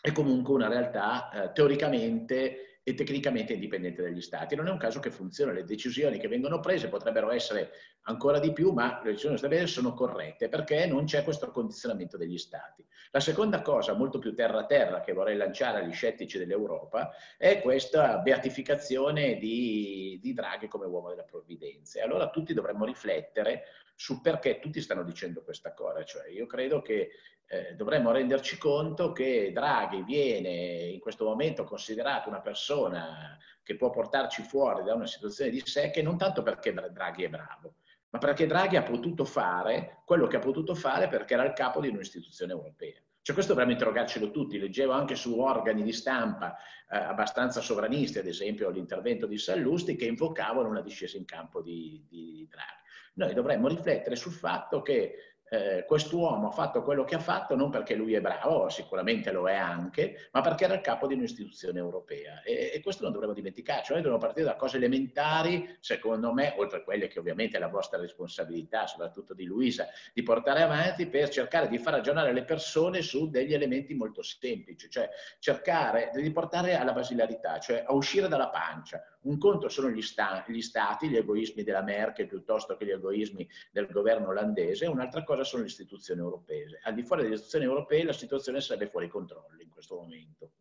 è 0.01 0.11
comunque 0.11 0.53
una 0.53 0.67
realtà 0.67 1.31
eh, 1.31 1.51
teoricamente 1.53 2.76
e 2.87 2.93
tecnicamente 2.93 3.51
indipendente 3.51 4.01
dagli 4.01 4.21
stati. 4.21 4.55
Non 4.55 4.67
è 4.67 4.71
un 4.71 4.77
caso 4.77 5.01
che 5.01 5.11
funziona, 5.11 5.51
le 5.51 5.65
decisioni 5.65 6.17
che 6.19 6.29
vengono 6.29 6.61
prese 6.61 6.87
potrebbero 6.87 7.31
essere 7.31 7.71
ancora 8.03 8.39
di 8.39 8.53
più, 8.53 8.71
ma 8.71 9.01
le 9.03 9.09
decisioni 9.09 9.37
stabilite 9.37 9.67
sono 9.67 9.93
corrette 9.93 10.47
perché 10.47 10.85
non 10.85 11.03
c'è 11.03 11.21
questo 11.25 11.51
condizionamento 11.51 12.15
degli 12.15 12.37
stati. 12.37 12.85
La 13.11 13.19
seconda 13.19 13.61
cosa, 13.61 13.91
molto 13.91 14.19
più 14.19 14.33
terra 14.33 14.59
a 14.59 14.65
terra, 14.65 15.01
che 15.01 15.11
vorrei 15.11 15.35
lanciare 15.35 15.79
agli 15.79 15.91
scettici 15.91 16.37
dell'Europa, 16.37 17.11
è 17.37 17.59
questa 17.59 18.19
beatificazione 18.19 19.35
di, 19.35 20.17
di 20.21 20.31
Draghi 20.31 20.69
come 20.69 20.85
uomo 20.85 21.09
della 21.09 21.23
provvidenza. 21.23 21.99
E 21.99 22.03
allora 22.03 22.29
tutti 22.29 22.53
dovremmo 22.53 22.85
riflettere 22.85 23.63
su 23.99 24.21
perché 24.21 24.59
tutti 24.59 24.79
stanno 24.79 25.03
dicendo 25.03 25.41
questa 25.41 25.73
cosa. 25.73 26.03
Cioè, 26.03 26.29
io 26.29 26.45
credo 26.45 26.83
che 26.83 27.09
eh, 27.47 27.73
dovremmo 27.75 28.11
renderci 28.11 28.57
conto 28.59 29.11
che 29.11 29.51
Draghi 29.51 30.03
viene 30.03 30.49
in 30.49 30.99
questo 30.99 31.25
momento 31.25 31.63
considerato 31.63 32.29
una 32.29 32.41
persona 32.41 33.35
che 33.63 33.75
può 33.75 33.89
portarci 33.89 34.43
fuori 34.43 34.83
da 34.83 34.93
una 34.93 35.07
situazione 35.07 35.49
di 35.49 35.61
sé, 35.65 35.89
che 35.89 36.03
non 36.03 36.15
tanto 36.15 36.43
perché 36.43 36.71
Draghi 36.71 37.23
è 37.23 37.29
bravo, 37.29 37.77
ma 38.09 38.19
perché 38.19 38.45
Draghi 38.45 38.75
ha 38.75 38.83
potuto 38.83 39.25
fare 39.25 40.03
quello 40.05 40.27
che 40.27 40.35
ha 40.35 40.41
potuto 40.41 40.75
fare 40.75 41.07
perché 41.07 41.33
era 41.33 41.43
il 41.43 41.53
capo 41.53 41.81
di 41.81 41.87
un'istituzione 41.87 42.51
europea. 42.51 43.01
Cioè 43.27 43.35
questo 43.35 43.55
dovremmo 43.55 43.75
interrogarcelo 43.75 44.31
tutti, 44.31 44.57
leggevo 44.57 44.93
anche 44.93 45.15
su 45.15 45.37
organi 45.37 45.83
di 45.83 45.91
stampa 45.91 46.55
eh, 46.89 46.95
abbastanza 46.95 47.59
sovranisti, 47.59 48.19
ad 48.19 48.25
esempio 48.25 48.69
l'intervento 48.69 49.25
di 49.27 49.37
Sallusti, 49.37 49.97
che 49.97 50.05
invocavano 50.05 50.69
una 50.69 50.79
discesa 50.79 51.17
in 51.17 51.25
campo 51.25 51.61
di, 51.61 52.05
di 52.07 52.47
Draghi. 52.49 52.83
Noi 53.15 53.33
dovremmo 53.33 53.67
riflettere 53.67 54.15
sul 54.15 54.31
fatto 54.31 54.81
che 54.81 55.36
eh, 55.49 55.85
quest'uomo 55.85 56.49
ha 56.49 56.51
fatto 56.51 56.83
quello 56.83 57.03
che 57.03 57.15
ha 57.15 57.19
fatto 57.19 57.55
non 57.55 57.69
perché 57.69 57.95
lui 57.95 58.13
è 58.13 58.21
bravo, 58.21 58.69
sicuramente 58.69 59.31
lo 59.31 59.47
è 59.47 59.55
anche, 59.55 60.29
ma 60.31 60.41
perché 60.41 60.65
era 60.65 60.73
il 60.73 60.81
capo 60.81 61.07
di 61.07 61.13
un'istituzione 61.13 61.79
europea. 61.79 62.41
E, 62.43 62.71
e 62.73 62.81
questo 62.81 63.03
non 63.03 63.11
dovremmo 63.11 63.33
dimenticarci. 63.33 63.93
Noi 63.93 64.01
dobbiamo 64.01 64.23
partire 64.23 64.45
da 64.45 64.55
cose 64.55 64.77
elementari, 64.77 65.77
secondo 65.79 66.33
me, 66.33 66.53
oltre 66.57 66.79
a 66.79 66.83
quelle 66.83 67.07
che 67.07 67.19
ovviamente 67.19 67.57
è 67.57 67.59
la 67.59 67.67
vostra 67.67 67.99
responsabilità, 67.99 68.87
soprattutto 68.87 69.33
di 69.33 69.45
Luisa, 69.45 69.87
di 70.13 70.23
portare 70.23 70.61
avanti 70.61 71.07
per 71.07 71.29
cercare 71.29 71.67
di 71.67 71.77
far 71.77 71.93
ragionare 71.93 72.33
le 72.33 72.43
persone 72.43 73.01
su 73.01 73.29
degli 73.29 73.53
elementi 73.53 73.93
molto 73.93 74.21
semplici, 74.21 74.89
cioè 74.89 75.09
cercare 75.39 76.11
di 76.13 76.31
portare 76.31 76.75
alla 76.75 76.93
basilarità, 76.93 77.59
cioè 77.59 77.83
a 77.85 77.93
uscire 77.93 78.27
dalla 78.27 78.49
pancia. 78.49 79.01
Un 79.21 79.37
conto 79.37 79.67
sono 79.67 79.89
gli, 79.89 80.01
sta- 80.01 80.45
gli 80.47 80.61
stati, 80.61 81.09
gli 81.09 81.17
egoismi 81.17 81.63
della 81.63 81.81
Merkel 81.81 82.27
piuttosto 82.27 82.77
che 82.77 82.85
gli 82.85 82.91
egoismi 82.91 83.47
del 83.71 83.87
governo 83.87 84.29
olandese, 84.29 84.85
un'altra 84.85 85.23
cosa 85.23 85.36
sono 85.43 85.63
le 85.63 85.69
istituzioni 85.69 86.19
europee. 86.19 86.79
Al 86.83 86.93
di 86.93 87.03
fuori 87.03 87.23
delle 87.23 87.35
istituzioni 87.35 87.65
europee 87.65 88.03
la 88.03 88.13
situazione 88.13 88.61
sarebbe 88.61 88.87
fuori 88.87 89.07
controllo 89.07 89.61
in 89.61 89.69
questo 89.69 89.95
momento. 89.95 90.51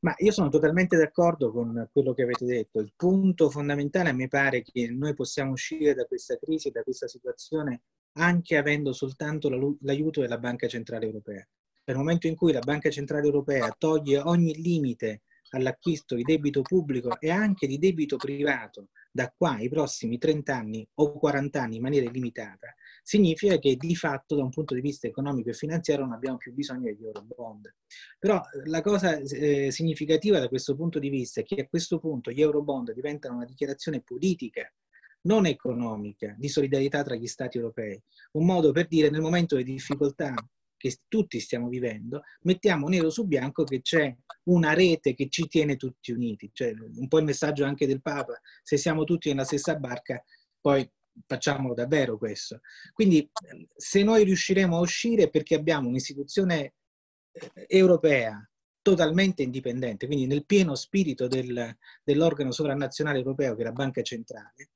Ma 0.00 0.14
io 0.18 0.32
sono 0.32 0.50
totalmente 0.50 0.98
d'accordo 0.98 1.50
con 1.50 1.88
quello 1.90 2.12
che 2.12 2.22
avete 2.22 2.44
detto. 2.44 2.78
Il 2.78 2.92
punto 2.94 3.48
fondamentale 3.48 4.12
mi 4.12 4.28
pare 4.28 4.62
che 4.62 4.90
noi 4.90 5.14
possiamo 5.14 5.52
uscire 5.52 5.94
da 5.94 6.04
questa 6.04 6.36
crisi, 6.36 6.70
da 6.70 6.82
questa 6.82 7.08
situazione, 7.08 7.84
anche 8.18 8.58
avendo 8.58 8.92
soltanto 8.92 9.48
l'aiuto 9.80 10.20
della 10.20 10.38
Banca 10.38 10.68
Centrale 10.68 11.06
Europea. 11.06 11.46
Nel 11.86 11.96
momento 11.96 12.26
in 12.26 12.36
cui 12.36 12.52
la 12.52 12.60
Banca 12.60 12.90
Centrale 12.90 13.24
Europea 13.24 13.74
toglie 13.78 14.18
ogni 14.18 14.54
limite 14.60 15.22
all'acquisto 15.50 16.14
di 16.14 16.22
debito 16.22 16.60
pubblico 16.60 17.18
e 17.18 17.30
anche 17.30 17.66
di 17.66 17.78
debito 17.78 18.16
privato 18.16 18.88
da 19.14 19.32
qua 19.36 19.52
ai 19.52 19.68
prossimi 19.68 20.18
30 20.18 20.56
anni 20.56 20.84
o 20.94 21.12
40 21.12 21.62
anni 21.62 21.76
in 21.76 21.82
maniera 21.82 22.04
illimitata, 22.04 22.74
significa 23.00 23.58
che 23.58 23.76
di 23.76 23.94
fatto 23.94 24.34
da 24.34 24.42
un 24.42 24.50
punto 24.50 24.74
di 24.74 24.80
vista 24.80 25.06
economico 25.06 25.50
e 25.50 25.54
finanziario 25.54 26.04
non 26.04 26.14
abbiamo 26.14 26.36
più 26.36 26.52
bisogno 26.52 26.86
degli 26.86 27.04
euro 27.04 27.22
bond. 27.22 27.72
Però 28.18 28.42
la 28.64 28.80
cosa 28.80 29.16
eh, 29.16 29.70
significativa 29.70 30.40
da 30.40 30.48
questo 30.48 30.74
punto 30.74 30.98
di 30.98 31.10
vista 31.10 31.40
è 31.40 31.44
che 31.44 31.60
a 31.60 31.68
questo 31.68 32.00
punto 32.00 32.32
gli 32.32 32.40
euro 32.40 32.60
bond 32.62 32.92
diventano 32.92 33.36
una 33.36 33.44
dichiarazione 33.44 34.00
politica 34.00 34.68
non 35.26 35.46
economica, 35.46 36.34
di 36.36 36.48
solidarietà 36.48 37.04
tra 37.04 37.14
gli 37.14 37.28
Stati 37.28 37.58
europei, 37.58 38.02
un 38.32 38.44
modo 38.44 38.72
per 38.72 38.88
dire 38.88 39.10
nel 39.10 39.20
momento 39.20 39.54
di 39.54 39.62
difficoltà 39.62 40.34
che 40.84 40.98
tutti 41.08 41.40
stiamo 41.40 41.68
vivendo, 41.68 42.24
mettiamo 42.42 42.88
nero 42.88 43.08
su 43.08 43.26
bianco 43.26 43.64
che 43.64 43.80
c'è 43.80 44.14
una 44.50 44.74
rete 44.74 45.14
che 45.14 45.30
ci 45.30 45.48
tiene 45.48 45.76
tutti 45.76 46.12
uniti. 46.12 46.50
Cioè, 46.52 46.74
un 46.74 47.08
po' 47.08 47.20
il 47.20 47.24
messaggio 47.24 47.64
anche 47.64 47.86
del 47.86 48.02
Papa, 48.02 48.38
se 48.62 48.76
siamo 48.76 49.04
tutti 49.04 49.30
nella 49.30 49.44
stessa 49.44 49.76
barca, 49.76 50.22
poi 50.60 50.86
facciamo 51.26 51.72
davvero 51.72 52.18
questo. 52.18 52.60
Quindi 52.92 53.26
se 53.74 54.02
noi 54.02 54.24
riusciremo 54.24 54.76
a 54.76 54.80
uscire 54.80 55.30
perché 55.30 55.54
abbiamo 55.54 55.88
un'istituzione 55.88 56.74
eh, 57.32 57.64
europea 57.66 58.46
totalmente 58.82 59.42
indipendente, 59.42 60.04
quindi 60.04 60.26
nel 60.26 60.44
pieno 60.44 60.74
spirito 60.74 61.28
del, 61.28 61.74
dell'organo 62.02 62.52
sovranazionale 62.52 63.20
europeo 63.20 63.54
che 63.54 63.62
è 63.62 63.64
la 63.64 63.72
Banca 63.72 64.02
Centrale, 64.02 64.72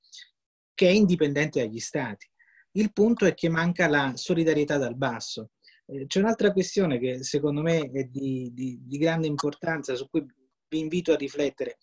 che 0.73 0.88
è 0.88 0.91
indipendente 0.91 1.61
dagli 1.61 1.81
Stati. 1.81 2.27
Il 2.73 2.95
punto 2.95 3.27
è 3.27 3.35
che 3.35 3.50
manca 3.50 3.88
la 3.88 4.12
solidarietà 4.15 4.79
dal 4.79 4.97
basso. 4.97 5.50
Eh, 5.90 6.07
c'è 6.07 6.21
un'altra 6.21 6.52
questione 6.52 6.99
che 6.99 7.23
secondo 7.25 7.62
me 7.62 7.90
è 7.90 8.04
di, 8.04 8.50
di, 8.52 8.80
di, 8.85 8.99
grande 8.99 9.26
importanza, 9.26 9.95
su 9.95 10.07
cui 10.09 10.26
vi 10.68 10.78
invito 10.80 11.12
a 11.12 11.16
riflettere. 11.16 11.78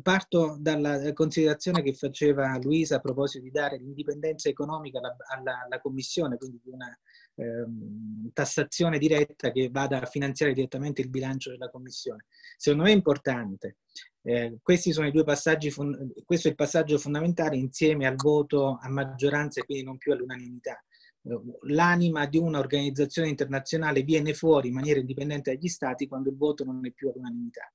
Parto 0.00 0.56
dalla 0.60 1.12
considerazione 1.12 1.82
che 1.82 1.92
faceva 1.92 2.56
Luisa 2.62 2.96
a 2.96 3.00
proposito 3.00 3.42
di 3.42 3.50
dare 3.50 3.78
l'indipendenza 3.78 4.48
economica 4.48 4.98
alla, 4.98 5.16
alla, 5.26 5.64
alla 5.64 5.80
Commissione, 5.80 6.36
quindi 6.36 6.60
di 6.62 6.70
una 6.70 6.96
ehm, 7.34 8.30
tassazione 8.32 8.98
diretta 8.98 9.50
che 9.50 9.70
vada 9.72 10.00
a 10.00 10.06
finanziare 10.06 10.52
direttamente 10.52 11.00
il 11.00 11.10
bilancio 11.10 11.50
della 11.50 11.68
Commissione. 11.68 12.26
Secondo 12.56 12.84
me 12.84 12.90
è 12.90 12.94
importante. 12.94 13.78
Eh, 14.22 14.58
questi 14.62 14.92
sono 14.92 15.08
i 15.08 15.12
due 15.12 15.24
passaggi, 15.24 15.72
questo 16.24 16.46
è 16.46 16.50
il 16.50 16.56
passaggio 16.56 16.98
fondamentale 16.98 17.56
insieme 17.56 18.06
al 18.06 18.14
voto 18.14 18.78
a 18.80 18.88
maggioranza 18.88 19.60
e 19.60 19.64
quindi 19.64 19.84
non 19.84 19.96
più 19.96 20.12
all'unanimità 20.12 20.80
l'anima 21.62 22.26
di 22.26 22.38
un'organizzazione 22.38 23.28
internazionale 23.28 24.02
viene 24.02 24.34
fuori 24.34 24.68
in 24.68 24.74
maniera 24.74 25.00
indipendente 25.00 25.52
dagli 25.52 25.68
stati 25.68 26.06
quando 26.06 26.30
il 26.30 26.36
voto 26.36 26.64
non 26.64 26.84
è 26.86 26.92
più 26.92 27.08
all'unanimità. 27.08 27.72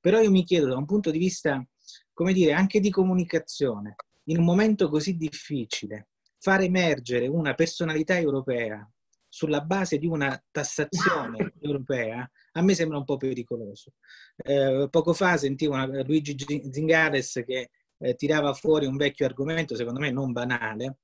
Però 0.00 0.20
io 0.20 0.30
mi 0.30 0.44
chiedo 0.44 0.66
da 0.66 0.76
un 0.76 0.86
punto 0.86 1.10
di 1.10 1.18
vista, 1.18 1.64
come 2.12 2.32
dire, 2.32 2.52
anche 2.52 2.80
di 2.80 2.90
comunicazione, 2.90 3.96
in 4.24 4.38
un 4.38 4.44
momento 4.44 4.88
così 4.88 5.16
difficile, 5.16 6.08
far 6.38 6.62
emergere 6.62 7.26
una 7.26 7.54
personalità 7.54 8.18
europea 8.18 8.88
sulla 9.28 9.62
base 9.62 9.98
di 9.98 10.06
una 10.06 10.40
tassazione 10.50 11.54
europea, 11.60 12.30
a 12.52 12.62
me 12.62 12.74
sembra 12.74 12.98
un 12.98 13.04
po' 13.04 13.16
pericoloso. 13.16 13.94
Eh, 14.36 14.86
poco 14.90 15.12
fa 15.12 15.36
sentivo 15.36 15.74
una, 15.74 15.86
Luigi 16.04 16.36
Zingales 16.70 17.42
che 17.44 17.70
eh, 17.98 18.14
tirava 18.14 18.52
fuori 18.52 18.86
un 18.86 18.96
vecchio 18.96 19.26
argomento, 19.26 19.74
secondo 19.74 19.98
me 19.98 20.10
non 20.10 20.32
banale, 20.32 20.98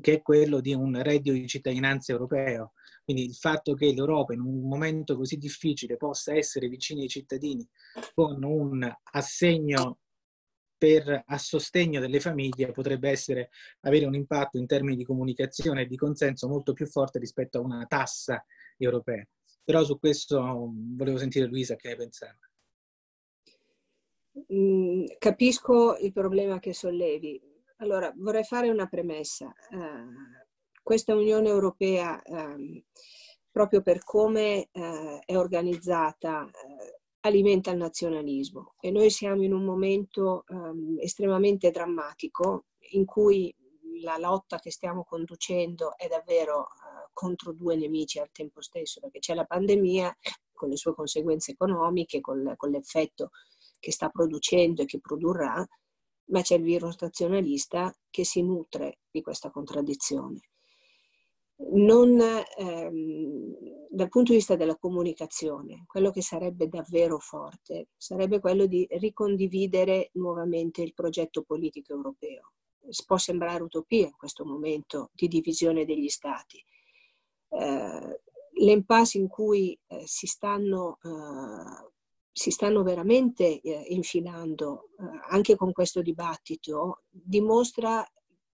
che 0.00 0.14
è 0.14 0.22
quello 0.22 0.60
di 0.60 0.74
un 0.74 1.00
reddito 1.02 1.34
di 1.34 1.46
cittadinanza 1.46 2.12
europeo. 2.12 2.72
Quindi 3.04 3.24
il 3.24 3.34
fatto 3.34 3.74
che 3.74 3.92
l'Europa 3.92 4.32
in 4.32 4.40
un 4.40 4.68
momento 4.68 5.16
così 5.16 5.36
difficile 5.36 5.96
possa 5.96 6.34
essere 6.34 6.68
vicina 6.68 7.00
ai 7.02 7.08
cittadini 7.08 7.66
con 8.14 8.42
un 8.44 8.88
assegno 9.12 9.98
per, 10.82 11.22
a 11.26 11.38
sostegno 11.38 12.00
delle 12.00 12.18
famiglie 12.18 12.72
potrebbe 12.72 13.08
essere, 13.08 13.50
avere 13.82 14.04
un 14.04 14.14
impatto 14.14 14.58
in 14.58 14.66
termini 14.66 14.96
di 14.96 15.04
comunicazione 15.04 15.82
e 15.82 15.86
di 15.86 15.96
consenso 15.96 16.48
molto 16.48 16.72
più 16.72 16.86
forte 16.86 17.20
rispetto 17.20 17.58
a 17.58 17.62
una 17.62 17.84
tassa 17.86 18.44
europea. 18.76 19.24
Però 19.62 19.84
su 19.84 19.98
questo 19.98 20.72
volevo 20.96 21.18
sentire 21.18 21.46
Luisa 21.46 21.76
che 21.76 21.88
ne 21.88 21.96
pensava. 21.96 22.36
Mm, 24.52 25.04
capisco 25.18 25.96
il 25.98 26.12
problema 26.12 26.58
che 26.58 26.72
sollevi 26.72 27.51
allora, 27.82 28.12
vorrei 28.16 28.44
fare 28.44 28.68
una 28.70 28.86
premessa. 28.86 29.52
Uh, 29.70 30.08
questa 30.82 31.14
Unione 31.14 31.48
Europea, 31.48 32.20
um, 32.26 32.80
proprio 33.50 33.82
per 33.82 34.04
come 34.04 34.68
uh, 34.72 35.18
è 35.24 35.36
organizzata, 35.36 36.42
uh, 36.42 37.00
alimenta 37.20 37.70
il 37.70 37.78
nazionalismo 37.78 38.74
e 38.80 38.90
noi 38.90 39.10
siamo 39.10 39.42
in 39.42 39.52
un 39.52 39.64
momento 39.64 40.44
um, 40.48 40.96
estremamente 40.98 41.70
drammatico 41.70 42.66
in 42.92 43.04
cui 43.04 43.54
la 44.00 44.16
lotta 44.16 44.58
che 44.58 44.72
stiamo 44.72 45.04
conducendo 45.04 45.96
è 45.96 46.08
davvero 46.08 46.66
contro 47.12 47.52
due 47.52 47.76
nemici 47.76 48.18
al 48.18 48.32
tempo 48.32 48.60
stesso, 48.62 49.00
perché 49.00 49.20
c'è 49.20 49.34
la 49.34 49.44
pandemia 49.44 50.16
con 50.52 50.68
le 50.68 50.76
sue 50.76 50.94
conseguenze 50.94 51.52
economiche, 51.52 52.20
con, 52.20 52.54
con 52.56 52.70
l'effetto 52.70 53.30
che 53.78 53.92
sta 53.92 54.08
producendo 54.08 54.82
e 54.82 54.86
che 54.86 54.98
produrrà, 54.98 55.64
ma 56.26 56.40
c'è 56.42 56.56
il 56.56 56.62
virus 56.62 56.96
nazionalista 57.00 57.94
che 58.10 58.24
si 58.24 58.42
nutre 58.42 59.00
di 59.10 59.20
questa 59.22 59.50
contraddizione. 59.50 60.40
Non, 61.74 62.18
ehm, 62.20 63.86
dal 63.88 64.08
punto 64.08 64.32
di 64.32 64.38
vista 64.38 64.56
della 64.56 64.76
comunicazione, 64.76 65.84
quello 65.86 66.10
che 66.10 66.22
sarebbe 66.22 66.68
davvero 66.68 67.18
forte 67.18 67.88
sarebbe 67.96 68.40
quello 68.40 68.66
di 68.66 68.86
ricondividere 68.90 70.10
nuovamente 70.14 70.82
il 70.82 70.94
progetto 70.94 71.42
politico 71.42 71.92
europeo. 71.92 72.52
Può 73.06 73.16
sembrare 73.16 73.62
utopia 73.62 74.06
in 74.06 74.16
questo 74.16 74.44
momento 74.44 75.10
di 75.12 75.28
divisione 75.28 75.84
degli 75.84 76.08
stati. 76.08 76.62
Eh, 77.48 78.20
l'impasse 78.54 79.18
in 79.18 79.28
cui 79.28 79.78
eh, 79.86 80.06
si 80.06 80.26
stanno 80.26 80.98
eh, 81.02 81.91
si 82.32 82.50
stanno 82.50 82.82
veramente 82.82 83.60
eh, 83.60 83.84
infilando 83.88 84.88
eh, 84.98 85.04
anche 85.30 85.54
con 85.54 85.72
questo 85.72 86.00
dibattito 86.00 87.02
dimostra 87.10 88.04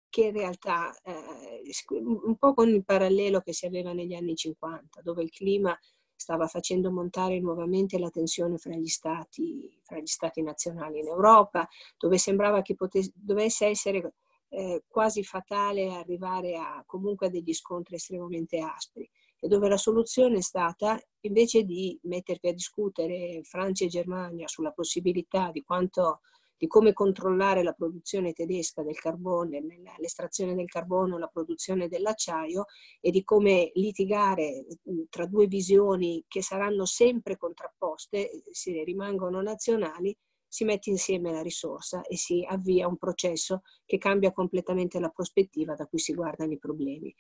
che 0.09 0.27
in 0.27 0.33
realtà 0.33 0.95
eh, 1.03 1.63
un 2.01 2.37
po' 2.39 2.55
con 2.55 2.69
il 2.71 2.85
parallelo 2.85 3.41
che 3.41 3.53
si 3.53 3.67
aveva 3.67 3.93
negli 3.93 4.15
anni 4.15 4.35
50 4.35 5.03
dove 5.03 5.23
il 5.23 5.31
clima 5.31 5.79
stava 6.17 6.47
facendo 6.47 6.91
montare 6.91 7.39
nuovamente 7.39 7.99
la 7.99 8.09
tensione 8.09 8.57
fra 8.57 8.75
gli 8.75 8.87
stati, 8.87 9.79
fra 9.83 9.99
gli 9.99 10.07
stati 10.07 10.41
nazionali 10.41 11.01
in 11.01 11.09
Europa, 11.09 11.69
dove 11.99 12.17
sembrava 12.17 12.63
che 12.63 12.75
potesse, 12.75 13.13
dovesse 13.15 13.67
essere 13.67 14.15
eh, 14.49 14.85
quasi 14.89 15.23
fatale 15.23 15.93
arrivare 15.93 16.57
a 16.57 16.83
comunque 16.87 17.27
a 17.27 17.31
degli 17.31 17.53
scontri 17.53 17.97
estremamente 17.97 18.59
aspri 18.61 19.09
e 19.47 19.49
dove 19.49 19.69
la 19.69 19.77
soluzione 19.77 20.39
è 20.39 20.43
stata, 20.43 21.01
invece 21.21 21.63
di 21.63 21.99
mettervi 22.03 22.49
a 22.49 22.53
discutere 22.53 23.41
Francia 23.45 23.85
e 23.85 23.89
Germania 23.89 24.49
sulla 24.49 24.73
possibilità 24.73 25.51
di, 25.53 25.63
quanto, 25.63 26.21
di 26.57 26.67
come 26.67 26.93
controllare 26.93 27.63
la 27.63 27.73
produzione 27.73 28.33
tedesca 28.33 28.83
del 28.83 28.99
carbone, 28.99 29.63
l'estrazione 29.99 30.57
del 30.57 30.67
carbone, 30.67 31.17
la 31.17 31.29
produzione 31.29 31.87
dell'acciaio 31.87 32.65
e 33.01 33.13
di 33.13 33.23
come 33.23 33.71
litigare 33.75 34.67
tra 35.09 35.27
due 35.27 35.47
visioni 35.47 36.25
che 36.27 36.43
saranno 36.43 36.85
sempre 36.85 37.37
contrapposte, 37.37 38.43
se 38.51 38.83
rimangono 38.83 39.41
nazionali, 39.43 40.17
si 40.49 40.65
mette 40.65 40.91
insieme 40.91 41.31
la 41.31 41.43
risorsa 41.43 42.03
e 42.03 42.17
si 42.17 42.45
avvia 42.49 42.89
un 42.89 42.97
processo 42.97 43.63
che 43.85 43.99
cambia 43.99 44.33
completamente 44.33 44.99
la 44.99 45.11
prospettiva 45.11 45.75
da 45.75 45.87
cui 45.87 45.99
si 45.99 46.15
guardano 46.15 46.53
i 46.53 46.59
problemi. 46.59 47.15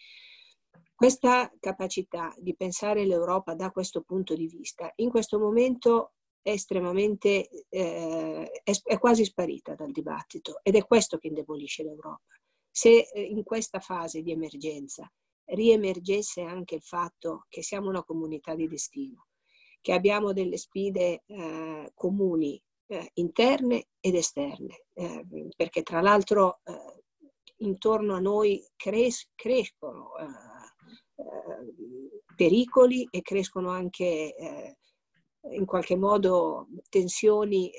Questa 0.96 1.52
capacità 1.60 2.34
di 2.38 2.56
pensare 2.56 3.04
l'Europa 3.04 3.54
da 3.54 3.70
questo 3.70 4.00
punto 4.00 4.34
di 4.34 4.46
vista 4.46 4.90
in 4.96 5.10
questo 5.10 5.38
momento 5.38 6.14
è 6.40 6.52
estremamente, 6.52 7.66
eh, 7.68 8.50
è, 8.64 8.72
è 8.82 8.98
quasi 8.98 9.26
sparita 9.26 9.74
dal 9.74 9.90
dibattito 9.90 10.58
ed 10.62 10.74
è 10.74 10.86
questo 10.86 11.18
che 11.18 11.26
indebolisce 11.26 11.82
l'Europa. 11.82 12.34
Se 12.70 13.10
eh, 13.12 13.20
in 13.20 13.42
questa 13.42 13.78
fase 13.78 14.22
di 14.22 14.30
emergenza 14.30 15.06
riemergesse 15.48 16.40
anche 16.40 16.76
il 16.76 16.82
fatto 16.82 17.44
che 17.50 17.62
siamo 17.62 17.90
una 17.90 18.02
comunità 18.02 18.54
di 18.54 18.66
destino, 18.66 19.26
che 19.82 19.92
abbiamo 19.92 20.32
delle 20.32 20.56
sfide 20.56 21.24
eh, 21.26 21.92
comuni 21.94 22.58
eh, 22.86 23.10
interne 23.14 23.88
ed 24.00 24.14
esterne, 24.14 24.86
eh, 24.94 25.26
perché 25.54 25.82
tra 25.82 26.00
l'altro 26.00 26.60
eh, 26.64 27.02
intorno 27.58 28.14
a 28.14 28.18
noi 28.18 28.66
cres- 28.76 29.28
crescono 29.34 30.16
eh, 30.16 30.55
pericoli 32.34 33.08
e 33.10 33.22
crescono 33.22 33.70
anche 33.70 34.34
eh, 34.34 34.76
in 35.52 35.64
qualche 35.64 35.96
modo 35.96 36.68
tensioni 36.88 37.70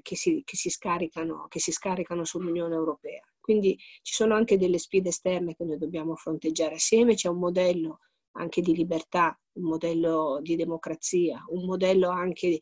che 0.00 0.16
si, 0.16 0.42
che, 0.44 0.56
si 0.56 0.70
scaricano, 0.70 1.46
che 1.48 1.60
si 1.60 1.70
scaricano 1.70 2.24
sull'Unione 2.24 2.74
Europea. 2.74 3.22
Quindi 3.38 3.76
ci 4.02 4.14
sono 4.14 4.34
anche 4.34 4.56
delle 4.56 4.78
sfide 4.78 5.10
esterne 5.10 5.54
che 5.54 5.64
noi 5.64 5.76
dobbiamo 5.76 6.14
fronteggiare 6.14 6.76
assieme, 6.76 7.14
c'è 7.14 7.28
un 7.28 7.38
modello 7.38 7.98
anche 8.32 8.62
di 8.62 8.74
libertà, 8.74 9.38
un 9.54 9.64
modello 9.64 10.38
di 10.40 10.56
democrazia, 10.56 11.44
un 11.48 11.64
modello 11.64 12.08
anche 12.08 12.46
eh, 12.46 12.60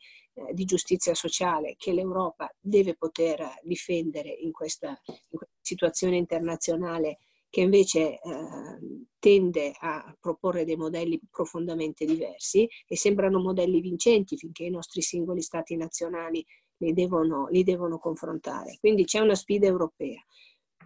di 0.53 0.65
giustizia 0.65 1.15
sociale 1.15 1.75
che 1.77 1.93
l'Europa 1.93 2.51
deve 2.59 2.97
poter 2.97 3.47
difendere 3.63 4.31
in 4.31 4.53
questa, 4.53 4.89
in 4.89 5.37
questa 5.39 5.57
situazione 5.61 6.17
internazionale 6.17 7.19
che 7.51 7.61
invece 7.61 8.13
eh, 8.13 8.19
tende 9.19 9.73
a 9.79 10.17
proporre 10.19 10.65
dei 10.65 10.77
modelli 10.77 11.21
profondamente 11.29 12.07
diversi 12.07 12.67
e 12.87 12.97
sembrano 12.97 13.41
modelli 13.41 13.81
vincenti 13.81 14.37
finché 14.37 14.65
i 14.65 14.71
nostri 14.71 15.03
singoli 15.03 15.43
stati 15.43 15.77
nazionali 15.77 16.45
li 16.79 16.93
devono, 16.95 17.49
li 17.49 17.63
devono 17.63 17.99
confrontare. 17.99 18.79
Quindi 18.81 19.05
c'è 19.05 19.19
una 19.19 19.35
sfida 19.35 19.67
europea. 19.67 20.25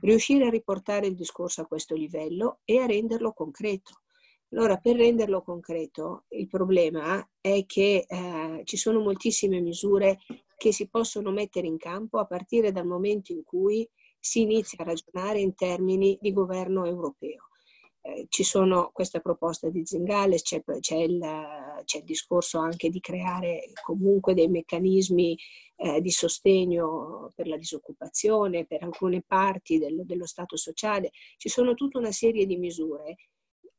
Riuscire 0.00 0.46
a 0.46 0.50
riportare 0.50 1.06
il 1.06 1.14
discorso 1.14 1.60
a 1.60 1.66
questo 1.66 1.94
livello 1.94 2.58
e 2.64 2.78
a 2.78 2.86
renderlo 2.86 3.32
concreto 3.32 3.92
allora, 4.54 4.76
per 4.76 4.94
renderlo 4.94 5.42
concreto, 5.42 6.26
il 6.28 6.46
problema 6.46 7.28
è 7.40 7.64
che 7.66 8.04
eh, 8.06 8.60
ci 8.62 8.76
sono 8.76 9.00
moltissime 9.00 9.60
misure 9.60 10.20
che 10.56 10.72
si 10.72 10.88
possono 10.88 11.32
mettere 11.32 11.66
in 11.66 11.76
campo 11.76 12.20
a 12.20 12.24
partire 12.24 12.70
dal 12.70 12.86
momento 12.86 13.32
in 13.32 13.42
cui 13.42 13.88
si 14.24 14.40
inizia 14.40 14.78
a 14.80 14.86
ragionare 14.86 15.38
in 15.38 15.54
termini 15.54 16.16
di 16.18 16.32
governo 16.32 16.86
europeo. 16.86 17.48
Eh, 18.00 18.24
ci 18.30 18.42
sono 18.42 18.90
questa 18.90 19.20
proposta 19.20 19.68
di 19.68 19.84
Zingales, 19.84 20.40
c'è, 20.40 20.62
c'è, 20.80 20.96
il, 20.96 21.20
c'è, 21.84 21.98
il, 21.98 22.04
discorso 22.04 22.58
anche 22.58 22.88
di 22.88 23.00
creare 23.00 23.70
comunque 23.82 24.32
dei 24.32 24.48
meccanismi 24.48 25.38
eh, 25.76 26.00
di 26.00 26.10
sostegno 26.10 27.32
per 27.34 27.48
la 27.48 27.58
disoccupazione, 27.58 28.64
per 28.64 28.82
alcune 28.82 29.20
parti 29.20 29.78
del, 29.78 30.06
dello 30.06 30.26
Stato 30.26 30.56
sociale. 30.56 31.10
Ci 31.36 31.50
sono 31.50 31.74
tutta 31.74 31.98
una 31.98 32.12
serie 32.12 32.46
di 32.46 32.56
misure 32.56 33.16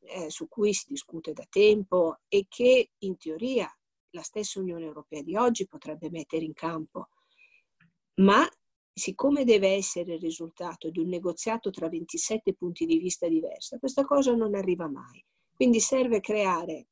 eh, 0.02 0.30
su 0.30 0.48
cui 0.48 0.74
si 0.76 0.86
discute 0.90 1.34
da 1.34 1.46
tempo 1.50 2.20
e 2.28 2.46
che 2.48 2.92
in 3.00 3.18
teoria 3.18 3.68
la 4.12 4.22
stessa 4.22 4.60
Unione 4.60 4.86
Europea 4.86 5.24
di 5.24 5.36
oggi 5.36 5.68
potrebbe 5.68 6.12
mettere 6.12 6.46
in 6.46 6.54
campo. 6.54 7.10
Ma 8.18 8.48
siccome 8.98 9.44
deve 9.44 9.74
essere 9.74 10.14
il 10.14 10.22
risultato 10.22 10.90
di 10.90 11.00
un 11.00 11.10
negoziato 11.10 11.70
tra 11.70 11.90
27 11.90 12.54
punti 12.54 12.86
di 12.86 12.98
vista 12.98 13.28
diversi, 13.28 13.78
questa 13.78 14.06
cosa 14.06 14.34
non 14.34 14.56
arriva 14.56 14.88
mai. 14.88 15.22
Quindi 15.54 15.82
serve 15.82 16.22
creare 16.22 16.88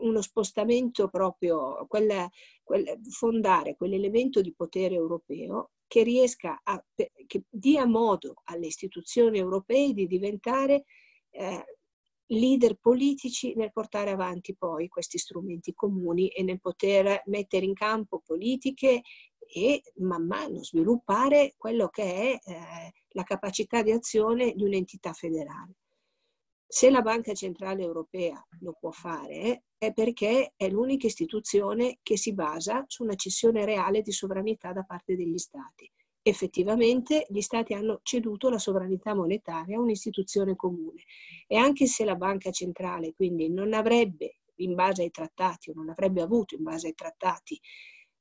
uno 0.00 0.22
spostamento 0.22 1.08
proprio, 1.08 1.84
quella, 1.86 2.28
quella, 2.62 2.96
fondare 3.10 3.76
quell'elemento 3.76 4.40
di 4.40 4.54
potere 4.54 4.94
europeo 4.94 5.72
che 5.86 6.02
riesca 6.02 6.58
a, 6.64 6.82
che 7.26 7.44
dia 7.50 7.84
modo 7.86 8.36
alle 8.44 8.66
istituzioni 8.66 9.36
europee 9.36 9.92
di 9.92 10.06
diventare 10.06 10.84
eh, 11.30 11.64
leader 12.28 12.76
politici 12.76 13.54
nel 13.54 13.72
portare 13.72 14.10
avanti 14.10 14.56
poi 14.56 14.88
questi 14.88 15.18
strumenti 15.18 15.74
comuni 15.74 16.28
e 16.28 16.42
nel 16.42 16.60
poter 16.60 17.22
mettere 17.26 17.66
in 17.66 17.74
campo 17.74 18.22
politiche 18.24 19.02
e 19.52 19.82
man 19.96 20.26
mano 20.26 20.62
sviluppare 20.62 21.54
quello 21.56 21.88
che 21.88 22.02
è 22.40 22.50
eh, 22.50 22.92
la 23.10 23.22
capacità 23.22 23.82
di 23.82 23.90
azione 23.90 24.54
di 24.54 24.64
un'entità 24.64 25.12
federale. 25.12 25.74
Se 26.66 26.88
la 26.88 27.02
Banca 27.02 27.34
Centrale 27.34 27.82
Europea 27.82 28.42
lo 28.60 28.74
può 28.80 28.90
fare 28.90 29.64
è 29.76 29.92
perché 29.92 30.54
è 30.56 30.70
l'unica 30.70 31.06
istituzione 31.06 31.98
che 32.02 32.16
si 32.16 32.32
basa 32.32 32.84
su 32.86 33.02
una 33.02 33.14
cessione 33.14 33.66
reale 33.66 34.00
di 34.00 34.12
sovranità 34.12 34.72
da 34.72 34.82
parte 34.82 35.14
degli 35.14 35.36
Stati 35.38 35.90
effettivamente 36.22 37.26
gli 37.28 37.40
Stati 37.40 37.74
hanno 37.74 38.00
ceduto 38.02 38.48
la 38.48 38.58
sovranità 38.58 39.14
monetaria 39.14 39.76
a 39.76 39.80
un'istituzione 39.80 40.54
comune 40.54 41.02
e 41.46 41.56
anche 41.56 41.86
se 41.86 42.04
la 42.04 42.14
banca 42.14 42.50
centrale 42.50 43.12
quindi 43.12 43.50
non 43.50 43.74
avrebbe 43.74 44.38
in 44.56 44.74
base 44.74 45.02
ai 45.02 45.10
trattati 45.10 45.70
o 45.70 45.72
non 45.74 45.88
avrebbe 45.88 46.22
avuto 46.22 46.54
in 46.54 46.62
base 46.62 46.88
ai 46.88 46.94
trattati 46.94 47.60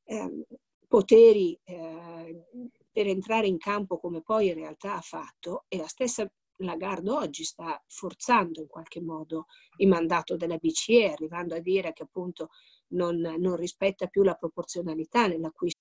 eh, 0.06 0.46
poteri 0.92 1.58
eh, 1.64 2.48
per 2.92 3.08
entrare 3.08 3.48
in 3.48 3.58
campo 3.58 3.98
come 3.98 4.22
poi 4.22 4.50
in 4.50 4.56
realtà 4.56 4.98
ha 4.98 5.02
fatto 5.02 5.64
e 5.70 5.78
la 5.78 5.88
stessa 5.88 6.30
Lagarde 6.58 7.10
oggi 7.10 7.44
sta 7.46 7.82
forzando 7.88 8.60
in 8.60 8.68
qualche 8.68 9.02
modo 9.02 9.46
il 9.78 9.88
mandato 9.88 10.36
della 10.36 10.58
BCE 10.58 11.14
arrivando 11.14 11.56
a 11.56 11.60
dire 11.60 11.94
che 11.94 12.04
appunto 12.04 12.50
non, 12.90 13.16
non 13.16 13.56
rispetta 13.56 14.08
più 14.08 14.22
la 14.22 14.36
proporzionalità 14.36 15.28
nell'acquisto 15.28 15.81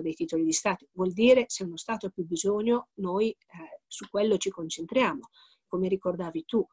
Dei 0.00 0.14
titoli 0.14 0.44
di 0.44 0.52
Stato. 0.52 0.86
Vuol 0.92 1.12
dire 1.12 1.44
se 1.48 1.64
uno 1.64 1.76
Stato 1.76 2.06
ha 2.06 2.10
più 2.10 2.24
bisogno, 2.24 2.88
noi 2.94 3.30
eh, 3.30 3.80
su 3.86 4.08
quello 4.10 4.36
ci 4.36 4.50
concentriamo, 4.50 5.28
come 5.66 5.88
ricordavi 5.88 6.44
tu. 6.44 6.66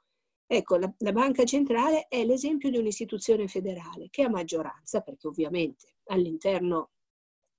Ecco, 0.46 0.76
la, 0.76 0.94
la, 1.00 1.12
Banca 1.12 1.46
Centrale 1.46 2.08
è 2.08 2.24
l'esempio 2.26 2.70
di 2.70 2.78
un'istituzione 2.78 3.48
federale 3.48 4.10
che 4.10 4.24
ha 4.24 4.30
maggioranza, 4.30 5.02
perché 5.02 5.28
ovviamente 5.28 5.96
all'interno 6.06 6.92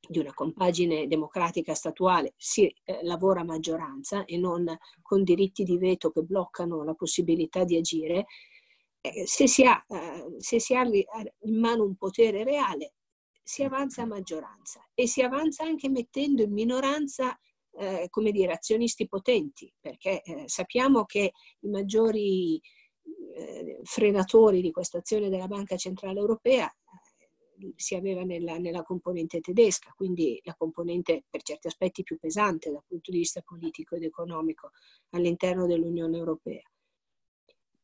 di 0.06 0.18
una 0.18 0.34
compagine 0.34 1.06
democratica 1.06 1.74
statuale 1.74 2.34
si 2.36 2.66
eh, 2.84 3.00
lavora 3.02 3.40
a 3.40 3.44
maggioranza 3.44 4.24
e 4.24 4.36
non 4.36 4.66
con 5.02 5.24
diritti 5.24 5.64
di 5.64 5.78
veto 5.78 6.10
che 6.10 6.22
bloccano 6.22 6.84
la 6.84 6.94
possibilità 6.94 7.64
di 7.64 7.76
agire, 7.76 8.26
eh, 9.00 9.26
se, 9.26 9.46
si 9.48 9.64
ha, 9.64 9.82
eh, 9.88 10.36
se 10.38 10.60
si 10.60 10.74
ha 10.74 10.82
in 10.82 11.58
mano 11.58 11.84
un 11.84 11.96
potere 11.96 12.44
reale 12.44 12.94
si 13.44 13.62
avanza 13.62 14.02
a 14.02 14.06
maggioranza 14.06 14.84
e 14.94 15.06
si 15.06 15.20
avanza 15.20 15.64
anche 15.64 15.90
mettendo 15.90 16.42
in 16.42 16.52
minoranza 16.52 17.38
eh, 17.76 18.06
come 18.08 18.30
dire, 18.30 18.52
azionisti 18.52 19.06
potenti, 19.06 19.72
perché 19.78 20.22
eh, 20.22 20.44
sappiamo 20.46 21.04
che 21.04 21.32
i 21.60 21.68
maggiori 21.68 22.60
eh, 23.36 23.80
frenatori 23.82 24.62
di 24.62 24.70
questa 24.70 24.98
azione 24.98 25.28
della 25.28 25.48
Banca 25.48 25.76
Centrale 25.76 26.18
Europea 26.18 26.72
si 27.76 27.94
aveva 27.94 28.22
nella, 28.22 28.58
nella, 28.58 28.82
componente 28.82 29.40
tedesca, 29.40 29.92
quindi 29.96 30.40
la 30.44 30.54
componente 30.54 31.24
per 31.28 31.42
certi 31.42 31.68
aspetti 31.68 32.02
più 32.02 32.18
pesante 32.18 32.70
dal 32.70 32.84
punto 32.86 33.10
di 33.10 33.18
vista 33.18 33.42
politico 33.42 33.94
ed 33.94 34.02
economico 34.02 34.70
all'interno 35.10 35.66
dell'Unione 35.66 36.16
Europea. 36.16 36.62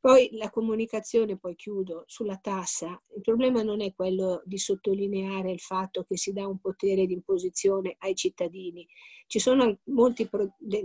Poi 0.01 0.31
la 0.33 0.49
comunicazione, 0.49 1.37
poi 1.37 1.55
chiudo, 1.55 2.05
sulla 2.07 2.39
tassa. 2.39 3.01
Il 3.15 3.21
problema 3.21 3.63
non 3.63 3.83
è 3.83 3.93
quello 3.93 4.41
di 4.47 4.57
sottolineare 4.57 5.51
il 5.51 5.61
fatto 5.61 6.05
che 6.05 6.17
si 6.17 6.33
dà 6.33 6.47
un 6.47 6.59
potere 6.59 7.05
di 7.05 7.13
imposizione 7.13 7.97
ai 7.99 8.15
cittadini. 8.15 8.89
Ci 9.27 9.39
sono 9.39 9.79
molti, 9.85 10.29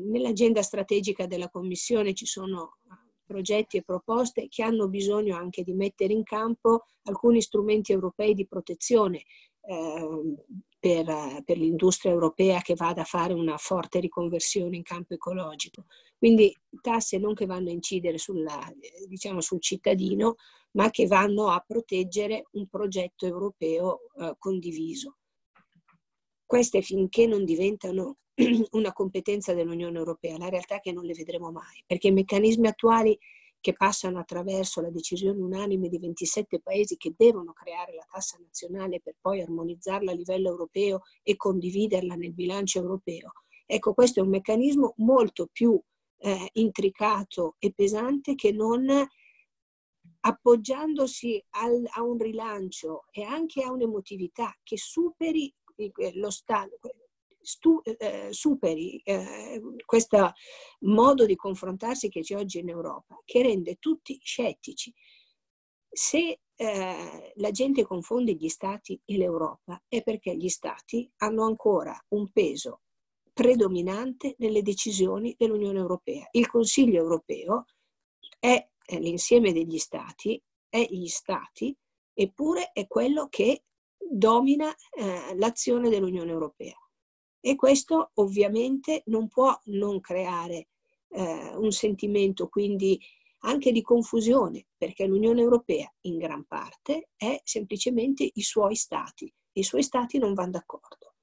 nell'agenda 0.04 0.62
strategica 0.62 1.28
della 1.28 1.50
Commissione 1.50 2.14
ci 2.14 2.26
sono 2.26 2.78
progetti 3.26 3.78
e 3.78 3.84
proposte 3.84 4.48
che 4.50 4.64
hanno 4.64 4.90
bisogno 4.90 5.36
anche 5.36 5.64
di 5.64 5.74
mettere 5.74 6.14
in 6.14 6.24
campo 6.24 6.84
alcuni 7.04 7.42
strumenti 7.42 7.92
europei 7.92 8.34
di 8.34 8.46
protezione 8.46 9.24
eh, 9.68 10.36
per, 10.86 11.42
per, 11.44 11.58
l'industria 11.58 12.12
europea 12.12 12.62
che 12.62 12.76
vada 12.76 13.02
a 13.02 13.06
fare 13.06 13.34
una 13.34 13.58
forte 13.58 14.00
riconversione 14.00 14.76
in 14.76 14.84
campo 14.84 15.16
ecologico. 15.16 15.86
Quindi 16.16 16.56
tasse 16.80 17.18
non 17.18 17.34
che 17.34 17.48
vanno 17.48 17.70
a 17.70 17.74
incidere 17.74 18.20
sulla, 18.20 18.72
diciamo, 19.08 19.42
sul 19.42 19.60
cittadino, 19.60 20.36
ma 20.74 20.92
che 20.92 21.08
vanno 21.08 21.48
a 21.48 21.64
proteggere 21.66 22.46
un 22.52 22.68
progetto 22.68 23.26
europeo 23.26 24.02
eh, 24.20 24.36
condiviso. 24.38 25.18
Queste 26.46 26.84
finché 26.84 27.26
non 27.26 27.46
diventano 27.46 28.18
una 28.74 28.94
competenza 28.94 29.56
dell'Unione 29.56 29.98
Europea, 29.98 30.38
la 30.38 30.50
realtà 30.50 30.76
è 30.76 30.82
che 30.82 30.92
non 30.92 31.04
le 31.04 31.14
vedremo 31.14 31.50
mai, 31.50 31.84
perché 31.88 32.10
i 32.10 32.14
meccanismi 32.14 32.68
attuali 32.68 33.18
che 33.66 33.74
passano 33.74 34.20
attraverso 34.20 34.80
la 34.80 34.92
decisione 34.92 35.42
unanime 35.42 35.90
di 35.90 35.98
27 35.98 36.60
paesi 36.60 36.98
che 36.98 37.16
devono 37.18 37.52
creare 37.52 37.96
la 37.96 38.06
tassa 38.08 38.38
nazionale 38.40 39.02
per 39.02 39.16
poi 39.20 39.42
armonizzarla 39.42 40.12
a 40.12 40.14
livello 40.14 40.50
europeo 40.50 41.02
e 41.24 41.36
condividerla 41.36 42.14
nel 42.14 42.36
bilancio 42.36 42.78
europeo. 42.78 43.32
Ecco, 43.66 43.96
questo 43.96 44.20
è 44.20 44.22
un 44.22 44.30
meccanismo 44.30 44.94
molto 44.98 45.50
più 45.52 45.82
eh, 46.18 46.50
intricato 46.54 47.56
e 47.58 47.74
pesante 47.74 48.36
che 48.36 48.52
non 48.52 48.88
appoggiandosi 50.20 51.44
al, 51.50 51.88
a 51.90 52.04
un 52.04 52.20
rilancio 52.20 53.06
e 53.10 53.24
anche 53.24 53.64
a 53.64 53.72
un'emotività 53.72 54.56
che 54.62 54.78
superi 54.78 55.52
lo 56.14 56.30
Stato, 56.30 56.78
stu, 57.46 57.82
eh, 57.84 58.30
superi 58.32 59.00
eh, 59.04 59.62
questo 59.86 60.34
modo 60.82 61.26
di 61.26 61.36
confrontarsi 61.36 62.10
che 62.10 62.22
c'è 62.22 62.36
oggi 62.36 62.60
in 62.60 62.70
Europa, 62.70 63.22
che 63.24 63.44
rende 63.44 63.76
tutti 63.76 64.18
scettici. 64.22 64.94
Se 65.90 66.40
eh, 66.56 67.32
la 67.36 67.52
gente 67.52 67.84
confonde 67.84 68.34
gli 68.34 68.50
stati 68.50 69.00
e 69.06 69.18
l'Europa 69.18 69.82
è 69.88 70.02
perché 70.04 70.36
gli 70.36 70.50
stati 70.50 71.10
hanno 71.18 71.46
ancora 71.46 71.98
un 72.10 72.32
peso 72.32 72.82
predominante 73.32 74.36
nelle 74.40 74.62
decisioni 74.62 75.36
dell'Unione 75.38 75.80
Europea. 75.80 76.28
Il 76.32 76.48
Consiglio 76.48 77.02
europeo 77.02 77.66
è 78.40 78.66
l'insieme 79.00 79.52
degli 79.52 79.78
stati, 79.78 80.42
è 80.70 80.86
gli 80.90 81.08
stati, 81.08 81.76
eppure 82.14 82.72
è 82.72 82.88
quello 82.88 83.28
che 83.30 83.64
domina 83.98 84.74
eh, 84.92 85.36
l'azione 85.36 85.90
dell'Unione 85.90 86.32
Europea. 86.32 86.78
E 87.48 87.54
questo 87.54 88.10
ovviamente 88.16 89.04
non 89.06 89.28
può 89.28 89.56
non 89.66 90.00
creare 90.00 90.70
eh, 91.10 91.52
un 91.56 91.72
sentimento 91.72 92.48
quindi 92.50 93.00
anche 93.42 93.72
di 93.72 93.84
confusione, 93.84 94.66
perché 94.76 95.06
l'Unione 95.06 95.42
Europea 95.42 95.88
in 96.02 96.18
gran 96.18 96.46
parte 96.46 97.10
è 97.16 97.40
semplicemente 97.44 98.28
i 98.34 98.42
suoi 98.42 98.74
stati. 98.74 99.32
I 99.52 99.62
suoi 99.62 99.84
stati 99.84 100.18
non 100.18 100.34
vanno 100.34 100.54
d'accordo. 100.54 101.14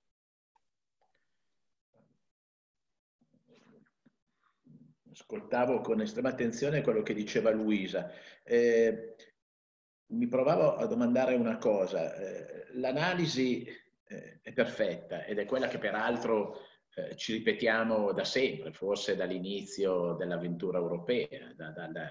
Ascoltavo 5.11 5.81
con 5.81 6.03
estrema 6.03 6.29
attenzione 6.29 6.83
quello 6.83 7.03
che 7.03 7.15
diceva 7.15 7.51
Luisa. 7.51 8.13
Eh, 8.45 9.17
mi 10.13 10.29
provavo 10.29 10.77
a 10.77 10.87
domandare 10.87 11.35
una 11.35 11.59
cosa. 11.59 12.15
Eh, 12.15 12.69
l'analisi 12.75 13.67
eh, 14.13 14.41
è 14.43 14.53
perfetta 14.53 15.25
ed 15.25 15.39
è 15.39 15.47
quella 15.47 15.69
che 15.69 15.79
peraltro 15.79 16.61
eh, 16.95 17.17
ci 17.17 17.33
ripetiamo 17.33 18.13
da 18.13 18.25
sempre, 18.25 18.73
forse 18.73 19.17
dall'inizio 19.17 20.15
dell'avventura 20.15 20.79
europea, 20.79 21.53
da, 21.55 21.71
da, 21.71 21.87
da, 21.87 22.11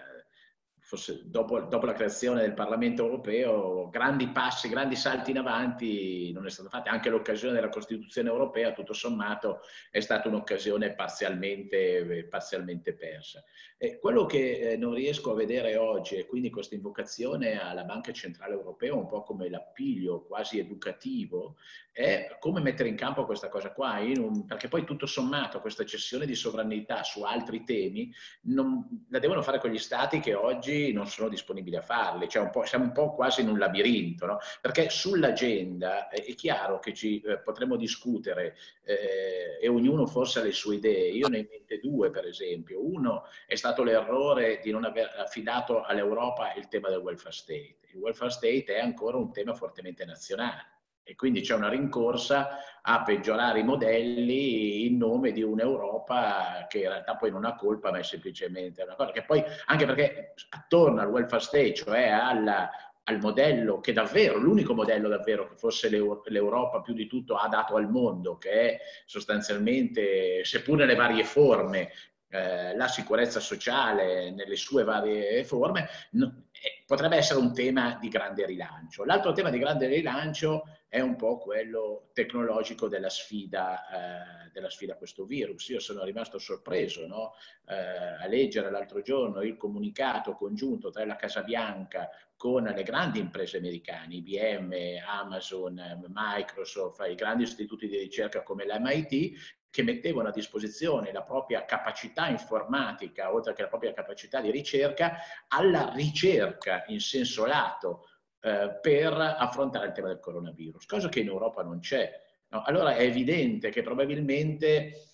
forse 0.91 1.21
dopo, 1.23 1.61
dopo, 1.61 1.85
la 1.85 1.93
creazione 1.93 2.41
del 2.41 2.53
Parlamento 2.53 3.05
europeo, 3.05 3.87
grandi 3.89 4.27
passi, 4.27 4.67
grandi 4.67 4.97
salti 4.97 5.31
in 5.31 5.37
avanti 5.37 6.33
non 6.33 6.45
è 6.45 6.49
stato 6.49 6.67
fatto. 6.67 6.89
Anche 6.89 7.09
l'occasione 7.09 7.53
della 7.53 7.69
Costituzione 7.69 8.27
europea, 8.27 8.73
tutto 8.73 8.91
sommato, 8.91 9.61
è 9.89 10.01
stata 10.01 10.27
un'occasione 10.27 10.93
parzialmente, 10.93 12.27
parzialmente 12.29 12.93
persa. 12.93 13.41
E 13.77 13.99
quello 13.99 14.25
che 14.25 14.71
eh, 14.71 14.77
non 14.77 14.93
riesco 14.93 15.31
a 15.31 15.35
vedere 15.35 15.77
oggi, 15.77 16.15
e 16.15 16.25
quindi 16.25 16.49
questa 16.49 16.75
invocazione 16.75 17.57
alla 17.57 17.85
Banca 17.85 18.11
Centrale 18.11 18.53
Europea, 18.53 18.93
un 18.93 19.07
po' 19.07 19.23
come 19.23 19.49
l'appiglio 19.49 20.25
quasi 20.25 20.59
educativo, 20.59 21.55
è 21.93 22.37
come 22.39 22.61
mettere 22.61 22.89
in 22.89 22.95
campo 22.95 23.25
questa 23.25 23.47
cosa 23.47 23.71
qua, 23.71 23.99
un, 23.99 24.45
perché 24.45 24.67
poi 24.67 24.83
tutto 24.83 25.05
sommato 25.05 25.61
questa 25.61 25.85
cessione 25.85 26.25
di 26.25 26.35
sovranità 26.35 27.03
su 27.03 27.23
altri 27.23 27.63
temi 27.63 28.13
non, 28.43 29.05
la 29.09 29.19
devono 29.19 29.41
fare 29.41 29.59
quegli 29.59 29.77
stati 29.77 30.19
che 30.19 30.33
oggi 30.33 30.80
non 30.91 31.07
sono 31.07 31.29
disponibili 31.29 31.75
a 31.75 31.81
farli, 31.81 32.27
cioè 32.27 32.43
un 32.43 32.65
siamo 32.65 32.85
un 32.85 32.91
po' 32.91 33.13
quasi 33.13 33.41
in 33.41 33.49
un 33.49 33.59
labirinto, 33.59 34.25
no? 34.25 34.39
perché 34.59 34.89
sull'agenda 34.89 36.09
è 36.09 36.33
chiaro 36.35 36.79
che 36.79 36.93
ci 36.93 37.21
eh, 37.21 37.39
potremo 37.39 37.75
discutere 37.75 38.55
eh, 38.83 39.59
e 39.61 39.67
ognuno 39.67 40.05
forse 40.07 40.39
ha 40.39 40.43
le 40.43 40.51
sue 40.51 40.75
idee, 40.75 41.11
io 41.11 41.27
ne 41.27 41.37
ho 41.37 41.39
in 41.41 41.47
mente 41.49 41.79
due 41.79 42.09
per 42.09 42.25
esempio, 42.25 42.83
uno 42.83 43.23
è 43.45 43.55
stato 43.55 43.83
l'errore 43.83 44.59
di 44.63 44.71
non 44.71 44.85
aver 44.85 45.13
affidato 45.17 45.83
all'Europa 45.83 46.53
il 46.53 46.67
tema 46.67 46.89
del 46.89 46.99
welfare 46.99 47.33
state. 47.33 47.77
Il 47.93 47.99
welfare 47.99 48.31
state 48.31 48.65
è 48.65 48.79
ancora 48.79 49.17
un 49.17 49.31
tema 49.31 49.53
fortemente 49.53 50.05
nazionale 50.05 50.79
e 51.03 51.15
quindi 51.15 51.41
c'è 51.41 51.55
una 51.55 51.69
rincorsa 51.69 52.57
a 52.81 53.03
peggiorare 53.03 53.59
i 53.59 53.63
modelli 53.63 54.85
in 54.85 54.97
nome 54.97 55.31
di 55.31 55.43
un'Europa 55.43 56.65
che 56.67 56.79
in 56.79 56.87
realtà 56.87 57.15
poi 57.15 57.31
non 57.31 57.45
ha 57.45 57.55
colpa 57.55 57.91
ma 57.91 57.99
è 57.99 58.03
semplicemente 58.03 58.81
una 58.83 58.95
cosa 58.95 59.11
che 59.11 59.23
poi 59.23 59.43
anche 59.65 59.85
perché 59.85 60.33
attorno 60.49 61.01
al 61.01 61.09
welfare 61.09 61.41
state, 61.41 61.73
cioè 61.73 62.07
alla, 62.09 62.69
al 63.03 63.19
modello 63.19 63.79
che 63.79 63.93
davvero, 63.93 64.37
l'unico 64.37 64.73
modello 64.73 65.09
davvero 65.09 65.47
che 65.47 65.55
forse 65.55 65.89
l'Europa 65.89 66.81
più 66.81 66.93
di 66.93 67.07
tutto 67.07 67.35
ha 67.35 67.47
dato 67.47 67.75
al 67.75 67.89
mondo, 67.89 68.37
che 68.37 68.51
è 68.51 68.79
sostanzialmente, 69.05 70.43
seppur 70.43 70.77
nelle 70.77 70.95
varie 70.95 71.23
forme, 71.23 71.91
eh, 72.29 72.75
la 72.75 72.87
sicurezza 72.87 73.39
sociale 73.39 74.31
nelle 74.31 74.55
sue 74.55 74.83
varie 74.83 75.43
forme, 75.43 75.89
no, 76.11 76.45
potrebbe 76.85 77.15
essere 77.15 77.39
un 77.39 77.53
tema 77.53 77.97
di 77.99 78.09
grande 78.09 78.45
rilancio. 78.45 79.03
L'altro 79.03 79.31
tema 79.31 79.49
di 79.49 79.57
grande 79.57 79.87
rilancio 79.87 80.63
è 80.87 80.99
un 80.99 81.15
po' 81.15 81.37
quello 81.37 82.09
tecnologico 82.13 82.87
della 82.87 83.09
sfida, 83.09 84.45
eh, 84.45 84.51
della 84.51 84.69
sfida 84.69 84.93
a 84.93 84.97
questo 84.97 85.25
virus. 85.25 85.69
Io 85.69 85.79
sono 85.79 86.03
rimasto 86.03 86.37
sorpreso 86.37 87.07
no? 87.07 87.33
eh, 87.67 88.23
a 88.23 88.27
leggere 88.27 88.69
l'altro 88.69 89.01
giorno 89.01 89.41
il 89.41 89.57
comunicato 89.57 90.33
congiunto 90.33 90.89
tra 90.89 91.05
la 91.05 91.15
Casa 91.15 91.43
Bianca 91.43 92.09
con 92.35 92.63
le 92.63 92.83
grandi 92.83 93.19
imprese 93.19 93.57
americane, 93.57 94.15
IBM, 94.15 94.73
Amazon, 95.07 96.03
Microsoft, 96.07 97.07
i 97.07 97.15
grandi 97.15 97.43
istituti 97.43 97.87
di 97.87 97.97
ricerca 97.97 98.43
come 98.43 98.65
l'MIT, 98.65 99.59
che 99.71 99.83
mettevano 99.83 100.27
a 100.27 100.31
disposizione 100.31 101.13
la 101.13 101.23
propria 101.23 101.63
capacità 101.65 102.27
informatica, 102.27 103.33
oltre 103.33 103.53
che 103.53 103.61
la 103.61 103.69
propria 103.69 103.93
capacità 103.93 104.41
di 104.41 104.51
ricerca, 104.51 105.17
alla 105.47 105.91
ricerca 105.95 106.83
in 106.87 106.99
senso 106.99 107.45
lato 107.45 108.07
eh, 108.41 108.77
per 108.81 109.13
affrontare 109.13 109.87
il 109.87 109.93
tema 109.93 110.09
del 110.09 110.19
coronavirus, 110.19 110.85
cosa 110.85 111.07
che 111.07 111.21
in 111.21 111.27
Europa 111.27 111.63
non 111.63 111.79
c'è. 111.79 112.11
No? 112.49 112.63
Allora 112.63 112.95
è 112.95 113.03
evidente 113.03 113.69
che 113.69 113.81
probabilmente 113.81 115.07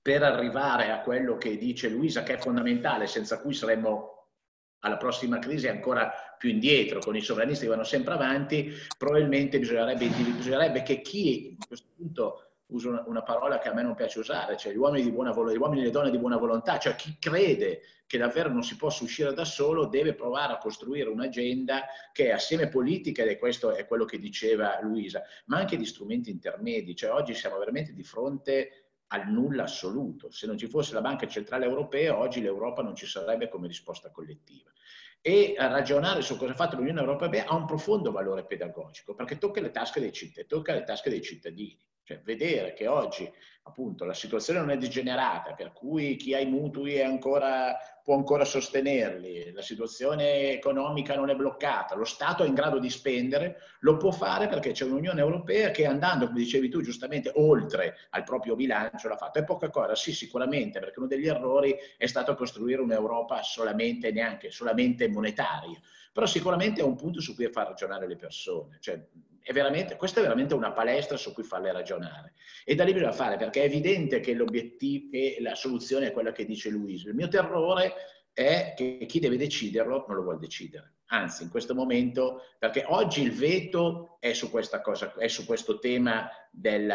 per 0.00 0.22
arrivare 0.22 0.90
a 0.90 1.00
quello 1.02 1.36
che 1.36 1.58
dice 1.58 1.88
Luisa, 1.88 2.22
che 2.22 2.34
è 2.34 2.38
fondamentale, 2.38 3.06
senza 3.06 3.40
cui 3.40 3.52
saremmo 3.52 4.30
alla 4.80 4.96
prossima 4.96 5.38
crisi 5.38 5.68
ancora 5.68 6.12
più 6.38 6.48
indietro, 6.48 6.98
con 6.98 7.14
i 7.14 7.20
sovranisti 7.20 7.64
che 7.64 7.70
vanno 7.70 7.84
sempre 7.84 8.14
avanti, 8.14 8.72
probabilmente 8.98 9.58
bisognerebbe, 9.58 10.06
bisognerebbe 10.06 10.82
che 10.82 11.02
chi 11.02 11.56
a 11.60 11.66
questo 11.66 11.88
punto 11.94 12.51
uso 12.72 12.88
una, 12.88 13.04
una, 13.06 13.22
parola 13.22 13.58
che 13.58 13.68
a 13.68 13.74
me 13.74 13.82
non 13.82 13.94
piace 13.94 14.18
usare, 14.18 14.56
cioè 14.56 14.72
gli 14.72 14.76
uomini, 14.76 15.10
volontà, 15.10 15.52
gli 15.52 15.58
uomini 15.58 15.82
e 15.82 15.84
le 15.84 15.90
donne 15.90 16.10
di 16.10 16.18
buona 16.18 16.36
volontà, 16.36 16.78
cioè 16.78 16.94
chi 16.94 17.16
crede 17.18 17.82
che 18.06 18.18
davvero 18.18 18.50
non 18.50 18.62
si 18.62 18.76
possa 18.76 19.04
uscire 19.04 19.32
da 19.32 19.44
solo 19.44 19.86
deve 19.86 20.14
provare 20.14 20.52
a 20.52 20.58
costruire 20.58 21.08
un'agenda 21.08 21.84
che 22.12 22.26
è 22.26 22.30
assieme 22.30 22.68
politica, 22.68 23.22
ed 23.22 23.28
è 23.28 23.38
questo 23.38 23.70
è 23.72 23.86
quello 23.86 24.04
che 24.04 24.18
diceva 24.18 24.78
Luisa, 24.82 25.22
ma 25.46 25.58
anche 25.58 25.76
di 25.76 25.86
strumenti 25.86 26.30
intermedi, 26.30 26.94
cioè 26.94 27.10
oggi 27.10 27.34
siamo 27.34 27.58
veramente 27.58 27.94
di 27.94 28.02
fronte 28.02 28.82
al 29.08 29.28
nulla 29.28 29.64
assoluto. 29.64 30.30
Se 30.30 30.46
non 30.46 30.58
ci 30.58 30.66
fosse 30.66 30.94
la 30.94 31.00
Banca 31.00 31.26
Centrale 31.26 31.66
Europea, 31.66 32.18
oggi 32.18 32.40
l'Europa 32.40 32.82
non 32.82 32.94
ci 32.94 33.06
sarebbe 33.06 33.48
come 33.48 33.66
risposta 33.66 34.10
collettiva. 34.10 34.70
e 35.24 35.54
ragionare 35.56 36.20
su 36.20 36.36
cosa 36.36 36.50
ha 36.50 36.56
fatto 36.56 36.74
l'Unione 36.74 37.00
Europea 37.00 37.46
ha 37.46 37.54
un 37.54 37.64
profondo 37.64 38.10
valore 38.10 38.44
pedagogico 38.44 39.14
perché 39.14 39.38
tocca 39.38 39.60
le 39.60 39.70
tasche 39.70 40.00
dei 40.00 40.12
tocca 40.48 40.74
le 40.74 40.82
tasche 40.82 41.10
dei 41.10 41.22
cittadini. 41.22 41.78
Cioè, 42.04 42.20
vedere 42.24 42.72
che 42.72 42.88
oggi 42.88 43.30
appunto 43.64 44.04
la 44.04 44.14
situazione 44.14 44.58
non 44.58 44.70
è 44.70 44.76
degenerata, 44.76 45.52
per 45.52 45.72
cui 45.72 46.16
chi 46.16 46.34
ha 46.34 46.40
i 46.40 46.46
mutui 46.46 47.00
ancora, 47.00 47.76
può 48.02 48.16
ancora 48.16 48.44
sostenerli, 48.44 49.52
la 49.52 49.62
situazione 49.62 50.50
economica 50.50 51.14
non 51.14 51.30
è 51.30 51.36
bloccata, 51.36 51.94
lo 51.94 52.04
Stato 52.04 52.42
è 52.42 52.48
in 52.48 52.54
grado 52.54 52.80
di 52.80 52.90
spendere, 52.90 53.58
lo 53.80 53.96
può 53.98 54.10
fare 54.10 54.48
perché 54.48 54.72
c'è 54.72 54.84
un'Unione 54.84 55.20
Europea 55.20 55.70
che 55.70 55.86
andando, 55.86 56.26
come 56.26 56.40
dicevi 56.40 56.68
tu 56.68 56.80
giustamente, 56.80 57.30
oltre 57.36 57.96
al 58.10 58.24
proprio 58.24 58.56
bilancio 58.56 59.06
l'ha 59.06 59.16
fatto. 59.16 59.38
È 59.38 59.44
poca 59.44 59.70
cosa, 59.70 59.94
sì 59.94 60.12
sicuramente, 60.12 60.80
perché 60.80 60.98
uno 60.98 61.06
degli 61.06 61.28
errori 61.28 61.76
è 61.96 62.06
stato 62.06 62.34
costruire 62.34 62.82
un'Europa 62.82 63.42
solamente, 63.42 64.10
neanche 64.10 64.50
solamente 64.50 65.08
monetaria, 65.08 65.80
però 66.12 66.26
sicuramente 66.26 66.80
è 66.80 66.84
un 66.84 66.96
punto 66.96 67.20
su 67.20 67.36
cui 67.36 67.48
far 67.52 67.68
ragionare 67.68 68.08
le 68.08 68.16
persone. 68.16 68.78
Cioè, 68.80 69.00
è 69.42 69.96
questa 69.96 70.20
è 70.20 70.22
veramente 70.22 70.54
una 70.54 70.72
palestra 70.72 71.16
su 71.16 71.32
cui 71.32 71.42
farle 71.42 71.72
ragionare. 71.72 72.34
E 72.64 72.74
da 72.74 72.84
lì 72.84 72.92
bisogna 72.92 73.12
fare, 73.12 73.36
perché 73.36 73.62
è 73.62 73.64
evidente 73.64 74.20
che 74.20 74.34
l'obiettivo 74.34 75.08
e 75.12 75.36
la 75.40 75.54
soluzione 75.54 76.08
è 76.08 76.12
quella 76.12 76.32
che 76.32 76.44
dice 76.44 76.70
Luigi. 76.70 77.08
Il 77.08 77.14
mio 77.14 77.28
terrore 77.28 77.94
è 78.32 78.74
che 78.76 79.04
chi 79.06 79.20
deve 79.20 79.36
deciderlo 79.36 80.04
non 80.06 80.16
lo 80.16 80.22
vuole 80.22 80.38
decidere. 80.38 80.94
Anzi, 81.12 81.42
in 81.42 81.50
questo 81.50 81.74
momento, 81.74 82.42
perché 82.58 82.84
oggi 82.88 83.20
il 83.20 83.32
veto 83.32 84.16
è 84.18 84.32
su 84.32 84.50
questa 84.50 84.80
cosa, 84.80 85.12
è 85.18 85.28
su 85.28 85.44
questo 85.44 85.78
tema 85.78 86.26
del, 86.50 86.90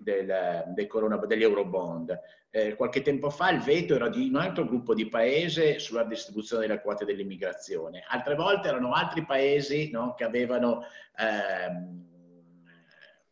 del, 0.00 0.64
del 0.66 0.86
corona, 0.86 1.16
degli 1.16 1.44
eurobond. 1.44 2.20
Eh, 2.50 2.74
qualche 2.74 3.00
tempo 3.00 3.30
fa 3.30 3.50
il 3.50 3.60
veto 3.60 3.94
era 3.94 4.10
di 4.10 4.28
un 4.28 4.36
altro 4.36 4.66
gruppo 4.66 4.92
di 4.92 5.08
paesi 5.08 5.78
sulla 5.78 6.04
distribuzione 6.04 6.66
delle 6.66 6.82
quote 6.82 7.06
dell'immigrazione. 7.06 8.04
Altre 8.06 8.34
volte 8.34 8.68
erano 8.68 8.92
altri 8.92 9.24
paesi 9.24 9.90
no, 9.90 10.12
che 10.14 10.24
avevano 10.24 10.82
ehm, 11.16 12.06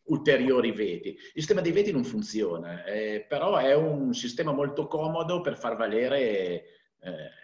ulteriori 0.05 0.73
veti. 0.73 1.11
Il 1.11 1.43
sistema 1.43 1.61
dei 1.61 1.73
veti 1.73 1.93
non 1.93 2.05
funziona, 2.05 2.85
eh, 2.85 3.27
però 3.29 3.59
è 3.59 3.75
un 3.75 4.15
sistema 4.15 4.53
molto 4.53 4.87
comodo 4.87 5.43
per 5.43 5.59
far 5.59 5.77
valere 5.77 6.65
eh, 7.01 7.41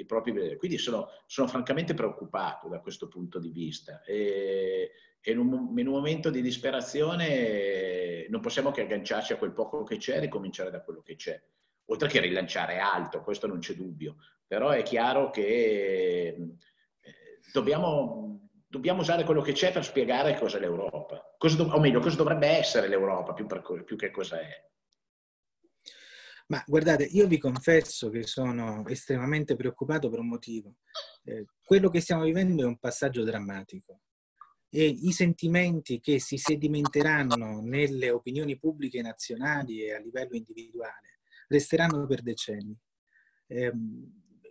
i 0.00 0.04
propri... 0.04 0.56
Quindi 0.56 0.78
sono, 0.78 1.08
sono, 1.26 1.46
francamente 1.46 1.94
preoccupato 1.94 2.68
da 2.68 2.80
questo 2.80 3.08
punto 3.08 3.38
di 3.38 3.50
vista. 3.50 4.02
E, 4.02 4.90
e 5.20 5.30
in, 5.30 5.38
un, 5.38 5.78
in, 5.78 5.86
un, 5.86 5.92
momento 5.92 6.30
di 6.30 6.40
disperazione 6.40 8.26
non 8.28 8.40
possiamo 8.40 8.70
che 8.70 8.82
agganciarci 8.82 9.32
a 9.32 9.36
quel 9.36 9.52
poco 9.52 9.84
che 9.84 9.98
c'è 9.98 10.16
e 10.16 10.20
ricominciare 10.20 10.70
da 10.70 10.82
quello 10.82 11.02
che 11.02 11.16
c'è, 11.16 11.40
oltre 11.86 12.08
che 12.08 12.20
rilanciare 12.20 12.78
alto, 12.78 13.22
questo 13.22 13.46
non 13.46 13.58
c'è 13.58 13.74
dubbio, 13.74 14.16
però 14.46 14.70
è 14.70 14.82
chiaro 14.82 15.30
che 15.30 16.28
eh, 16.28 17.40
dobbiamo, 17.52 18.48
dobbiamo 18.66 19.00
usare 19.00 19.24
quello 19.24 19.42
che 19.42 19.52
c'è 19.52 19.72
per 19.72 19.84
spiegare 19.84 20.38
cosa 20.38 20.56
è 20.56 20.60
l'Europa, 20.60 21.34
cosa 21.36 21.62
o 21.62 21.80
meglio, 21.80 22.00
cosa 22.00 22.16
dovrebbe 22.16 22.48
essere 22.48 22.88
l'Europa 22.88 23.34
più, 23.34 23.46
per, 23.46 23.62
più 23.84 23.96
che 23.96 24.10
cosa 24.10 24.40
è. 24.40 24.68
Ma 26.50 26.62
guardate, 26.66 27.04
io 27.04 27.28
vi 27.28 27.38
confesso 27.38 28.10
che 28.10 28.24
sono 28.24 28.84
estremamente 28.88 29.54
preoccupato 29.54 30.10
per 30.10 30.18
un 30.18 30.28
motivo. 30.28 30.78
Eh, 31.22 31.46
quello 31.64 31.88
che 31.88 32.00
stiamo 32.00 32.24
vivendo 32.24 32.62
è 32.64 32.66
un 32.66 32.78
passaggio 32.78 33.22
drammatico 33.22 34.00
e 34.68 34.84
i 34.84 35.12
sentimenti 35.12 36.00
che 36.00 36.18
si 36.18 36.38
sedimenteranno 36.38 37.60
nelle 37.60 38.10
opinioni 38.10 38.58
pubbliche 38.58 39.00
nazionali 39.00 39.82
e 39.82 39.94
a 39.94 40.00
livello 40.00 40.34
individuale 40.36 41.20
resteranno 41.46 42.04
per 42.06 42.22
decenni. 42.22 42.76
Eh, 43.46 43.72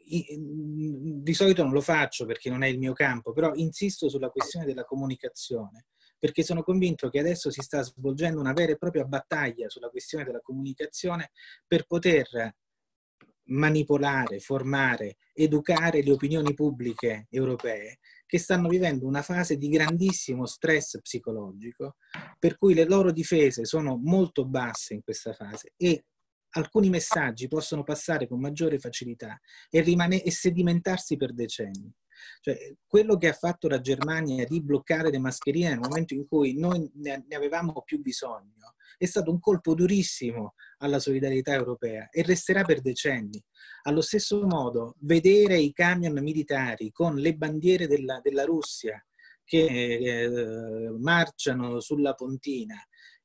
di 0.02 1.34
solito 1.34 1.64
non 1.64 1.74
lo 1.74 1.82
faccio 1.82 2.26
perché 2.26 2.50
non 2.50 2.64
è 2.64 2.68
il 2.68 2.80
mio 2.80 2.94
campo, 2.94 3.34
però 3.34 3.54
insisto 3.56 4.10
sulla 4.10 4.30
questione 4.30 4.66
della 4.66 4.86
comunicazione 4.86 5.88
perché 6.20 6.44
sono 6.44 6.62
convinto 6.62 7.10
che 7.10 7.20
adesso 7.20 7.50
si 7.50 7.62
sta 7.62 7.82
svolgendo 7.82 8.40
una 8.40 8.54
vera 8.54 8.74
e 8.74 8.78
propria 8.78 9.06
battaglia 9.06 9.70
sulla 9.70 9.90
questione 9.90 10.26
della 10.26 10.42
comunicazione 10.42 11.32
per 11.66 11.86
poter 11.86 12.54
manipolare, 13.50 14.40
formare, 14.40 15.18
educare 15.34 16.04
le 16.04 16.12
opinioni 16.12 16.54
pubbliche 16.54 17.28
europee 17.30 18.00
che 18.26 18.38
stanno 18.38 18.68
vivendo 18.68 19.08
una 19.08 19.24
fase 19.24 19.58
di 19.58 19.70
grandissimo 19.70 20.46
stress 20.46 21.02
psicologico, 21.02 21.96
per 22.38 22.58
cui 22.60 22.76
le 22.76 22.86
loro 22.86 23.12
difese 23.12 23.66
sono 23.66 23.98
molto 23.98 24.46
basse 24.46 24.94
in 24.94 25.02
questa 25.02 25.34
fase 25.34 25.74
e 25.78 26.06
alcuni 26.52 26.90
messaggi 26.90 27.48
possono 27.48 27.84
passare 27.84 28.28
con 28.28 28.40
maggiore 28.40 28.78
facilità 28.78 29.40
e, 29.70 29.84
e 30.24 30.32
sedimentarsi 30.32 31.16
per 31.18 31.34
decenni. 31.34 31.92
Cioè, 32.42 32.76
quello 32.86 33.18
che 33.18 33.30
ha 33.30 33.34
fatto 33.34 33.68
la 33.68 33.82
Germania 33.82 34.46
di 34.46 34.62
bloccare 34.62 35.10
le 35.10 35.20
mascherine 35.20 35.70
nel 35.70 35.80
momento 35.80 36.14
in 36.14 36.26
cui 36.28 36.58
noi 36.58 36.90
ne 36.96 37.26
avevamo 37.32 37.82
più 37.84 38.00
bisogno 38.02 38.76
è 39.00 39.06
stato 39.06 39.32
un 39.32 39.40
colpo 39.40 39.74
durissimo 39.74 40.56
alla 40.80 41.00
solidarietà 41.00 41.54
europea 41.54 42.10
e 42.10 42.22
resterà 42.22 42.64
per 42.64 42.82
decenni. 42.82 43.42
Allo 43.84 44.02
stesso 44.02 44.46
modo, 44.46 44.96
vedere 45.00 45.58
i 45.58 45.72
camion 45.72 46.22
militari 46.22 46.92
con 46.92 47.16
le 47.16 47.34
bandiere 47.34 47.88
della, 47.88 48.20
della 48.22 48.44
Russia 48.44 49.02
che 49.46 49.66
eh, 49.66 50.90
marciano 51.00 51.80
sulla 51.80 52.14
pontina 52.14 52.76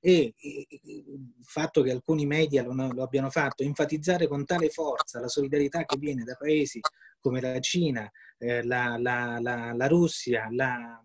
e 0.07 0.35
il 0.37 1.23
fatto 1.41 1.81
che 1.81 1.91
alcuni 1.91 2.27
media 2.27 2.63
lo, 2.63 2.75
lo, 2.93 3.03
abbiano 3.03 3.31
fatto, 3.31 3.63
enfatizzare 3.63 4.29
con 4.29 4.45
tale 4.45 4.69
forza 4.69 5.19
la 5.19 5.29
solidarietà 5.29 5.87
che 5.87 5.97
viene 5.97 6.25
da 6.25 6.35
paesi 6.35 6.79
come 7.19 7.41
la 7.41 7.59
Cina, 7.61 8.11
eh, 8.37 8.63
la, 8.65 8.99
la, 8.99 9.39
la, 9.41 9.73
la, 9.73 9.87
Russia, 9.87 10.49
la 10.51 11.03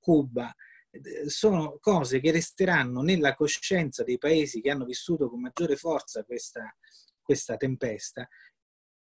Cuba, 0.00 0.52
eh, 0.90 1.30
sono 1.30 1.78
cose 1.78 2.18
che 2.18 2.32
resteranno 2.32 3.02
nella 3.02 3.36
coscienza 3.36 4.02
dei 4.02 4.18
paesi 4.18 4.60
che 4.60 4.70
hanno 4.70 4.86
vissuto 4.86 5.30
con 5.30 5.40
maggiore 5.40 5.76
forza 5.76 6.24
questa, 6.24 6.76
questa 7.22 7.56
tempesta 7.56 8.28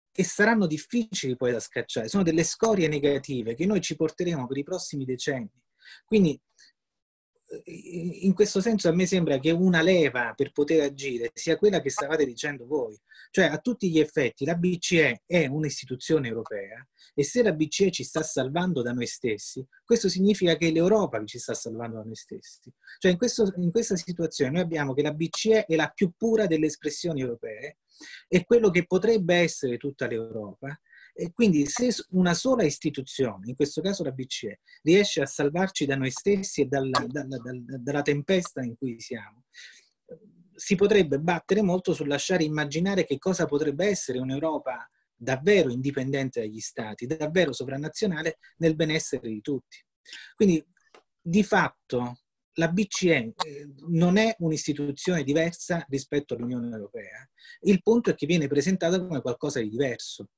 e 0.09 0.23
saranno 0.23 0.67
difficili 0.67 1.35
poi 1.35 1.51
da 1.51 1.59
scacciare. 1.59 2.07
Sono 2.07 2.23
delle 2.23 2.45
scorie 2.45 2.87
negative 2.87 3.55
che 3.55 3.65
noi 3.65 3.81
ci 3.81 3.97
porteremo 3.97 4.47
per 4.47 4.55
i 4.55 4.63
prossimi 4.63 5.03
decenni. 5.03 5.51
Quindi 6.05 6.39
in 7.63 8.33
questo 8.33 8.59
senso 8.59 8.89
a 8.89 8.93
me 8.93 9.05
sembra 9.05 9.39
che 9.39 9.51
una 9.51 9.81
leva 9.81 10.33
per 10.35 10.51
poter 10.51 10.81
agire 10.81 11.31
sia 11.33 11.57
quella 11.57 11.81
che 11.81 11.89
stavate 11.89 12.25
dicendo 12.25 12.65
voi, 12.65 12.99
cioè 13.31 13.45
a 13.45 13.57
tutti 13.57 13.89
gli 13.89 13.99
effetti 13.99 14.43
la 14.43 14.55
BCE 14.55 15.23
è 15.25 15.45
un'istituzione 15.47 16.27
europea 16.27 16.85
e 17.13 17.23
se 17.23 17.41
la 17.41 17.53
BCE 17.53 17.89
ci 17.91 18.03
sta 18.03 18.21
salvando 18.21 18.81
da 18.81 18.91
noi 18.91 19.07
stessi, 19.07 19.65
questo 19.85 20.09
significa 20.09 20.55
che 20.57 20.71
l'Europa 20.71 21.23
ci 21.25 21.39
sta 21.39 21.53
salvando 21.53 21.97
da 21.97 22.03
noi 22.03 22.15
stessi. 22.15 22.71
Cioè 22.99 23.11
in, 23.11 23.17
questo, 23.17 23.51
in 23.55 23.71
questa 23.71 23.95
situazione 23.95 24.51
noi 24.51 24.61
abbiamo 24.61 24.93
che 24.93 25.01
la 25.01 25.13
BCE 25.13 25.65
è 25.65 25.75
la 25.75 25.89
più 25.93 26.11
pura 26.15 26.47
delle 26.47 26.67
espressioni 26.67 27.21
europee, 27.21 27.77
è 28.27 28.43
quello 28.43 28.69
che 28.69 28.85
potrebbe 28.85 29.35
essere 29.35 29.77
tutta 29.77 30.05
l'Europa 30.05 30.79
e 31.19 31.31
quindi 31.33 31.65
se 31.65 31.89
una 32.11 32.35
sola 32.35 32.63
istituzione, 32.63 33.49
in 33.49 33.55
questo 33.55 33.81
caso 33.81 34.03
la 34.03 34.11
BCE, 34.11 34.59
riesce 34.83 35.21
a 35.21 35.25
salvarci 35.25 35.87
da 35.87 35.95
noi 35.95 36.11
stessi 36.11 36.61
e 36.61 36.65
dalla, 36.65 37.03
dalla, 37.07 37.37
dalla, 37.37 37.77
dalla 37.79 38.01
tempesta 38.03 38.61
in 38.61 38.77
cui 38.77 38.99
siamo, 38.99 39.45
si 40.53 40.75
potrebbe 40.75 41.19
battere 41.19 41.63
molto 41.63 41.93
sul 41.93 42.07
lasciare 42.07 42.43
immaginare 42.43 43.03
che 43.03 43.17
cosa 43.17 43.45
potrebbe 43.45 43.87
essere 43.87 44.19
un'Europa 44.19 44.87
davvero 45.15 45.71
indipendente 45.71 46.41
dagli 46.41 46.59
stati, 46.59 47.07
davvero 47.07 47.51
sovranazionale 47.51 48.37
nel 48.57 48.75
benessere 48.75 49.27
di 49.27 49.41
tutti. 49.41 49.83
Quindi 50.35 50.63
di 51.19 51.43
fatto 51.43 52.19
la 52.53 52.69
BCE 52.69 53.33
eh, 53.43 53.69
non 53.87 54.17
è 54.17 54.35
un'istituzione 54.39 55.23
diversa 55.23 55.83
rispetto 55.89 56.35
all'Unione 56.35 56.69
Europea. 56.69 57.27
Il 57.61 57.81
punto 57.81 58.11
è 58.11 58.15
che 58.15 58.27
viene 58.27 58.47
presentata 58.47 58.99
come 58.99 59.21
qualcosa 59.21 59.59
di 59.59 59.69
diverso 59.69 60.29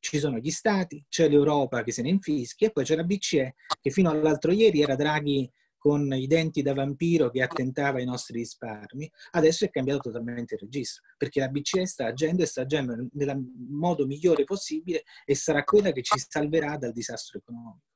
ci 0.00 0.18
sono 0.18 0.38
gli 0.38 0.50
stati, 0.50 1.04
c'è 1.08 1.28
l'Europa 1.28 1.82
che 1.82 1.92
se 1.92 2.02
ne 2.02 2.08
infischia 2.08 2.68
e 2.68 2.70
poi 2.70 2.84
c'è 2.84 2.96
la 2.96 3.04
BCE 3.04 3.54
che 3.80 3.90
fino 3.90 4.10
all'altro 4.10 4.52
ieri 4.52 4.82
era 4.82 4.96
Draghi 4.96 5.50
con 5.78 6.12
i 6.12 6.26
denti 6.26 6.60
da 6.60 6.74
vampiro 6.74 7.30
che 7.30 7.40
attentava 7.40 7.98
ai 7.98 8.04
nostri 8.04 8.38
risparmi, 8.38 9.10
adesso 9.32 9.64
è 9.64 9.70
cambiato 9.70 10.00
totalmente 10.10 10.54
il 10.54 10.60
registro, 10.60 11.04
perché 11.16 11.38
la 11.38 11.48
BCE 11.48 11.86
sta 11.86 12.06
agendo 12.06 12.42
e 12.42 12.46
sta 12.46 12.62
agendo 12.62 13.08
nel 13.12 13.52
modo 13.68 14.04
migliore 14.04 14.44
possibile 14.44 15.04
e 15.24 15.34
sarà 15.36 15.62
quella 15.62 15.92
che 15.92 16.02
ci 16.02 16.18
salverà 16.18 16.76
dal 16.76 16.92
disastro 16.92 17.38
economico. 17.38 17.86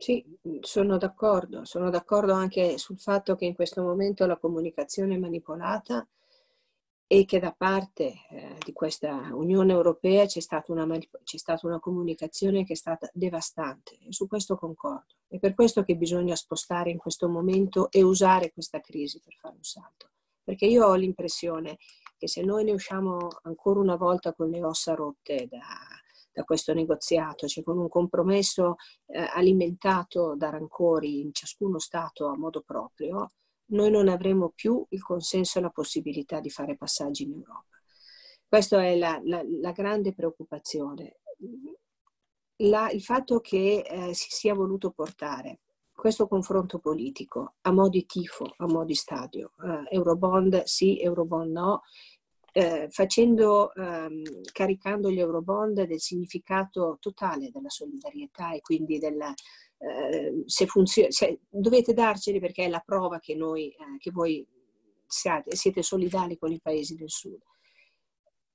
Sì, 0.00 0.24
sono 0.60 0.96
d'accordo, 0.96 1.64
sono 1.64 1.90
d'accordo 1.90 2.32
anche 2.32 2.78
sul 2.78 3.00
fatto 3.00 3.34
che 3.34 3.46
in 3.46 3.54
questo 3.54 3.82
momento 3.82 4.26
la 4.26 4.36
comunicazione 4.36 5.18
manipolata 5.18 6.06
e 7.10 7.24
che 7.24 7.40
da 7.40 7.54
parte 7.56 8.26
eh, 8.28 8.56
di 8.62 8.74
questa 8.74 9.30
Unione 9.32 9.72
Europea 9.72 10.26
c'è 10.26 10.40
stata, 10.40 10.72
una, 10.72 10.86
c'è 11.24 11.38
stata 11.38 11.66
una 11.66 11.80
comunicazione 11.80 12.64
che 12.64 12.74
è 12.74 12.76
stata 12.76 13.08
devastante 13.14 13.96
su 14.10 14.28
questo 14.28 14.56
concordo. 14.56 15.14
È 15.26 15.38
per 15.38 15.54
questo 15.54 15.84
che 15.84 15.96
bisogna 15.96 16.36
spostare 16.36 16.90
in 16.90 16.98
questo 16.98 17.30
momento 17.30 17.90
e 17.90 18.02
usare 18.02 18.52
questa 18.52 18.80
crisi 18.80 19.22
per 19.24 19.34
fare 19.40 19.54
un 19.56 19.62
salto. 19.62 20.10
Perché 20.44 20.66
io 20.66 20.84
ho 20.84 20.94
l'impressione 20.94 21.78
che 22.18 22.28
se 22.28 22.42
noi 22.42 22.64
ne 22.64 22.72
usciamo 22.72 23.28
ancora 23.42 23.80
una 23.80 23.96
volta 23.96 24.34
con 24.34 24.50
le 24.50 24.62
ossa 24.62 24.94
rotte 24.94 25.46
da, 25.48 25.60
da 26.30 26.44
questo 26.44 26.74
negoziato, 26.74 27.46
cioè 27.46 27.64
con 27.64 27.78
un 27.78 27.88
compromesso 27.88 28.76
eh, 29.06 29.26
alimentato 29.32 30.34
da 30.36 30.50
rancori 30.50 31.20
in 31.20 31.32
ciascuno 31.32 31.78
Stato 31.78 32.26
a 32.26 32.36
modo 32.36 32.60
proprio, 32.60 33.30
noi 33.68 33.90
non 33.90 34.08
avremo 34.08 34.52
più 34.54 34.84
il 34.90 35.02
consenso 35.02 35.58
e 35.58 35.62
la 35.62 35.70
possibilità 35.70 36.40
di 36.40 36.50
fare 36.50 36.76
passaggi 36.76 37.24
in 37.24 37.32
Europa. 37.32 37.64
Questa 38.46 38.82
è 38.82 38.96
la, 38.96 39.20
la, 39.24 39.42
la 39.60 39.72
grande 39.72 40.14
preoccupazione. 40.14 41.18
La, 42.62 42.90
il 42.90 43.02
fatto 43.02 43.40
che 43.40 43.84
eh, 43.86 44.14
si 44.14 44.28
sia 44.30 44.54
voluto 44.54 44.90
portare 44.90 45.60
questo 45.92 46.28
confronto 46.28 46.78
politico 46.78 47.54
a 47.62 47.72
mo' 47.72 47.88
di 47.88 48.06
tifo, 48.06 48.54
a 48.58 48.66
mo' 48.66 48.84
di 48.84 48.94
stadio, 48.94 49.52
eh, 49.64 49.96
Eurobond 49.96 50.62
sì, 50.62 51.00
Eurobond 51.00 51.50
no, 51.50 51.82
eh, 52.52 52.88
facendo, 52.90 53.74
ehm, 53.74 54.22
caricando 54.52 55.10
gli 55.10 55.18
Eurobond 55.18 55.82
del 55.82 56.00
significato 56.00 56.98
totale 57.00 57.50
della 57.50 57.68
solidarietà 57.68 58.52
e 58.52 58.60
quindi 58.60 58.98
della, 58.98 59.32
eh, 59.78 60.42
se 60.46 60.66
funziona, 60.66 61.08
dovete 61.48 61.94
darceli 61.94 62.40
perché 62.40 62.64
è 62.64 62.68
la 62.68 62.82
prova 62.84 63.20
che, 63.20 63.34
noi, 63.34 63.70
eh, 63.70 63.98
che 63.98 64.10
voi 64.10 64.46
siate, 65.06 65.54
siete 65.56 65.82
solidali 65.82 66.36
con 66.36 66.52
i 66.52 66.60
paesi 66.60 66.96
del 66.96 67.10
sud. 67.10 67.40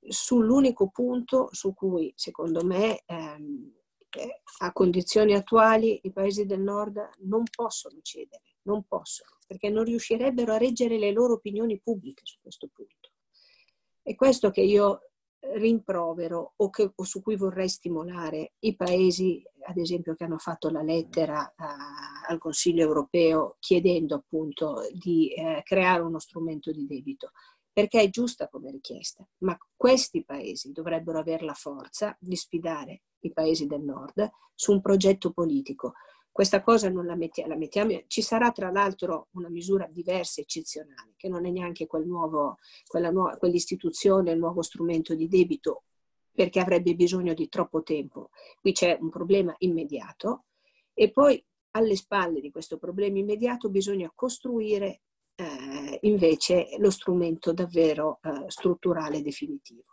Sull'unico 0.05 0.89
punto 0.89 1.47
su 1.51 1.73
cui, 1.73 2.11
secondo 2.15 2.63
me, 2.65 3.03
ehm, 3.05 3.73
eh, 4.09 4.41
a 4.59 4.71
condizioni 4.73 5.33
attuali 5.33 5.99
i 6.03 6.11
paesi 6.11 6.45
del 6.45 6.61
nord 6.61 7.09
non 7.19 7.43
possono 7.49 7.99
cedere, 8.01 8.57
non 8.63 8.83
possono, 8.83 9.37
perché 9.47 9.69
non 9.69 9.85
riuscirebbero 9.85 10.53
a 10.53 10.57
reggere 10.57 10.97
le 10.97 11.11
loro 11.11 11.35
opinioni 11.35 11.79
pubbliche 11.79 12.21
su 12.25 12.37
questo 12.41 12.67
punto. 12.71 13.11
È 14.01 14.13
questo 14.15 14.51
che 14.51 14.61
io 14.61 15.12
rimprovero 15.55 16.53
o, 16.55 16.69
che, 16.69 16.91
o, 16.95 17.03
su 17.03 17.21
cui 17.21 17.35
vorrei 17.35 17.69
stimolare 17.69 18.53
i 18.59 18.75
paesi, 18.75 19.43
ad 19.67 19.77
esempio, 19.77 20.15
che 20.15 20.23
hanno 20.23 20.37
fatto 20.37 20.69
la 20.69 20.81
lettera 20.81 21.53
a, 21.55 21.75
al 22.27 22.37
Consiglio 22.37 22.83
europeo 22.83 23.57
chiedendo 23.59 24.15
appunto 24.15 24.87
di 24.91 25.33
eh, 25.33 25.61
creare 25.63 26.01
uno 26.01 26.19
strumento 26.19 26.71
di 26.71 26.85
debito, 26.85 27.31
perché 27.71 28.01
è 28.01 28.09
giusta 28.09 28.47
come 28.47 28.71
richiesta, 28.71 29.27
ma 29.39 29.57
questi 29.75 30.23
paesi 30.23 30.71
dovrebbero 30.71 31.19
avere 31.19 31.43
la 31.43 31.53
forza 31.53 32.15
di 32.19 32.35
sfidare 32.35 33.01
i 33.21 33.33
paesi 33.33 33.65
del 33.65 33.81
nord 33.81 34.29
su 34.53 34.71
un 34.71 34.81
progetto 34.81 35.31
politico 35.31 35.93
questa 36.33 36.63
cosa 36.63 36.89
non 36.89 37.05
la 37.05 37.15
mettiamo, 37.15 37.49
la 37.49 37.57
mettiamo, 37.57 38.01
ci 38.07 38.23
sarà 38.23 38.51
tra 38.51 38.71
l'altro 38.71 39.27
una 39.33 39.49
misura 39.49 39.87
diversa, 39.89 40.41
eccezionale, 40.41 41.13
che 41.15 41.29
non 41.29 41.45
è 41.45 41.51
neanche 41.51 41.85
quel 41.85 42.07
nuovo, 42.07 42.57
nuova, 43.11 43.37
quell'istituzione, 43.37 44.31
il 44.31 44.39
nuovo 44.39 44.63
strumento 44.63 45.13
di 45.13 45.27
debito, 45.27 45.83
perché 46.33 46.59
avrebbe 46.59 46.95
bisogno 46.95 47.35
di 47.35 47.47
troppo 47.49 47.83
tempo. 47.83 48.31
Qui 48.59 48.71
c'è 48.71 48.97
un 48.99 49.11
problema 49.11 49.53
immediato 49.59 50.45
e 50.95 51.11
poi 51.11 51.41
alle 51.75 51.95
spalle 51.95 52.41
di 52.41 52.49
questo 52.49 52.79
problema 52.79 53.19
immediato 53.19 53.69
bisogna 53.69 54.11
costruire 54.13 55.01
eh, 55.35 55.99
invece 56.01 56.75
lo 56.79 56.89
strumento 56.89 57.53
davvero 57.53 58.19
eh, 58.23 58.45
strutturale 58.49 59.21
definitivo. 59.21 59.92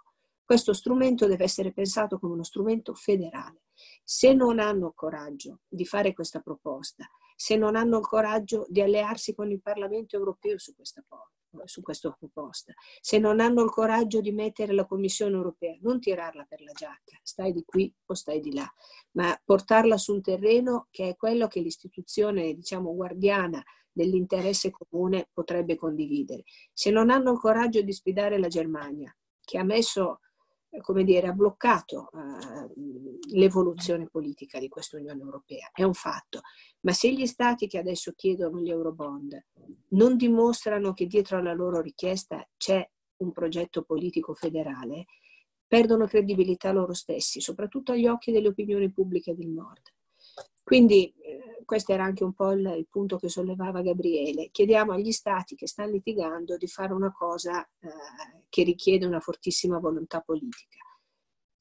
Questo 0.51 0.73
strumento 0.73 1.29
deve 1.29 1.45
essere 1.45 1.71
pensato 1.71 2.19
come 2.19 2.33
uno 2.33 2.43
strumento 2.43 2.93
federale 2.93 3.67
se 4.03 4.33
non 4.33 4.59
hanno 4.59 4.89
il 4.89 4.95
coraggio 4.97 5.61
di 5.69 5.87
fare 5.87 6.13
questa 6.13 6.41
proposta, 6.41 7.09
se 7.37 7.55
non 7.55 7.77
hanno 7.77 7.99
il 7.99 8.05
coraggio 8.05 8.67
di 8.69 8.81
allearsi 8.81 9.33
con 9.33 9.49
il 9.53 9.63
Parlamento 9.63 10.17
europeo 10.17 10.59
su 10.59 10.75
questa, 10.75 11.05
su 11.67 11.83
questa 11.83 12.11
proposta, 12.11 12.75
se 13.01 13.19
non 13.19 13.39
hanno 13.39 13.63
il 13.63 13.71
coraggio 13.71 14.21
di 14.21 14.33
mettere 14.33 14.73
la 14.73 14.87
Commissione 14.87 15.37
europea, 15.37 15.77
non 15.83 16.01
tirarla 16.01 16.45
per 16.49 16.63
la 16.63 16.73
giacca, 16.73 17.17
stai 17.23 17.53
di 17.53 17.63
qui 17.65 17.95
o 18.07 18.15
stai 18.15 18.41
di 18.41 18.53
là, 18.53 18.69
ma 19.13 19.41
portarla 19.45 19.97
su 19.99 20.15
un 20.15 20.21
terreno 20.21 20.89
che 20.91 21.11
è 21.11 21.17
quello 21.17 21.47
che 21.47 21.61
l'istituzione, 21.61 22.55
diciamo, 22.55 22.93
guardiana 22.93 23.63
dell'interesse 23.93 24.73
comune 24.73 25.29
potrebbe 25.33 25.77
condividere. 25.77 26.43
Se 26.73 26.91
non 26.91 27.09
hanno 27.09 27.31
il 27.31 27.39
coraggio 27.39 27.83
di 27.83 27.93
sfidare 27.93 28.37
la 28.37 28.49
Germania, 28.49 29.17
che 29.45 29.57
ha 29.57 29.65
messo 29.65 30.19
come 30.81 31.05
dire, 31.05 31.29
ha 31.29 31.33
bloccato 31.33 32.11
uh, 32.13 32.73
l'evoluzione 33.33 34.07
politica 34.09 34.59
di 34.59 34.69
questa 34.69 34.97
Unione 34.97 35.21
Europea, 35.21 35.71
è 35.73 35.83
un 35.83 35.95
fatto. 35.95 36.41
Ma 36.81 36.93
se 36.93 37.13
gli 37.13 37.27
stati 37.27 37.67
che 37.67 37.79
adesso 37.79 38.13
chiedono 38.15 38.61
gli 38.61 38.71
Eurobond 38.71 39.47
non 39.89 40.17
dimostrano 40.17 40.93
che 40.93 41.07
dietro 41.07 41.39
alla 41.39 41.53
loro 41.53 41.81
richiesta 41.81 42.47
c'è 42.57 42.89
un 43.19 43.33
progetto 43.33 43.83
politico 43.83 44.35
federale, 44.35 45.07
perdono 45.67 46.07
credibilità 46.07 46.73
loro 46.73 46.95
stessi, 46.95 47.41
soprattutto 47.41 47.93
agli 47.93 48.07
occhi 48.07 48.33
delle 48.33 48.49
opinioni 48.49 48.91
pubbliche 48.91 49.35
del 49.35 49.49
Nord. 49.49 49.83
Quindi 50.63 51.13
eh, 51.21 51.63
questo 51.65 51.93
era 51.93 52.05
anche 52.05 52.25
un 52.25 52.33
po' 52.33 52.53
il, 52.53 52.75
il, 52.77 52.87
punto 52.89 53.17
che 53.17 53.29
sollevava 53.29 53.83
Gabriele. 53.83 54.51
Chiediamo 54.51 54.93
agli 54.93 55.13
stati 55.13 55.55
che 55.57 55.67
stanno 55.67 55.91
litigando 55.91 56.57
di 56.57 56.67
fare 56.67 56.93
una 56.93 57.13
cosa 57.13 57.63
eh, 57.81 57.89
che 58.51 58.63
richiede 58.63 59.07
una 59.07 59.21
fortissima 59.21 59.79
volontà 59.79 60.21
politica. 60.21 60.77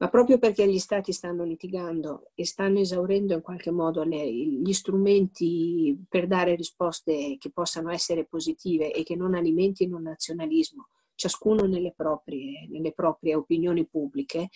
Ma 0.01 0.09
proprio 0.09 0.37
perché 0.39 0.69
gli 0.69 0.79
stati 0.79 1.11
stanno 1.11 1.43
litigando 1.43 2.31
e 2.33 2.45
stanno 2.45 2.79
esaurendo 2.79 3.33
in 3.33 3.41
qualche 3.41 3.69
modo 3.69 4.03
le, 4.03 4.29
gli 4.31 4.71
strumenti 4.71 5.97
per 6.07 6.25
dare 6.25 6.55
risposte 6.55 7.37
che 7.37 7.51
possano 7.51 7.91
essere 7.91 8.25
positive 8.25 8.93
e 8.93 9.03
che 9.03 9.15
non 9.15 9.35
alimentino 9.35 9.97
il 9.97 10.03
nazionalismo, 10.03 10.89
ciascuno 11.15 11.65
nelle 11.65 11.93
proprie, 11.93 12.65
nelle 12.69 12.93
proprie 12.93 13.35
opinioni 13.35 13.85
pubbliche, 13.87 14.49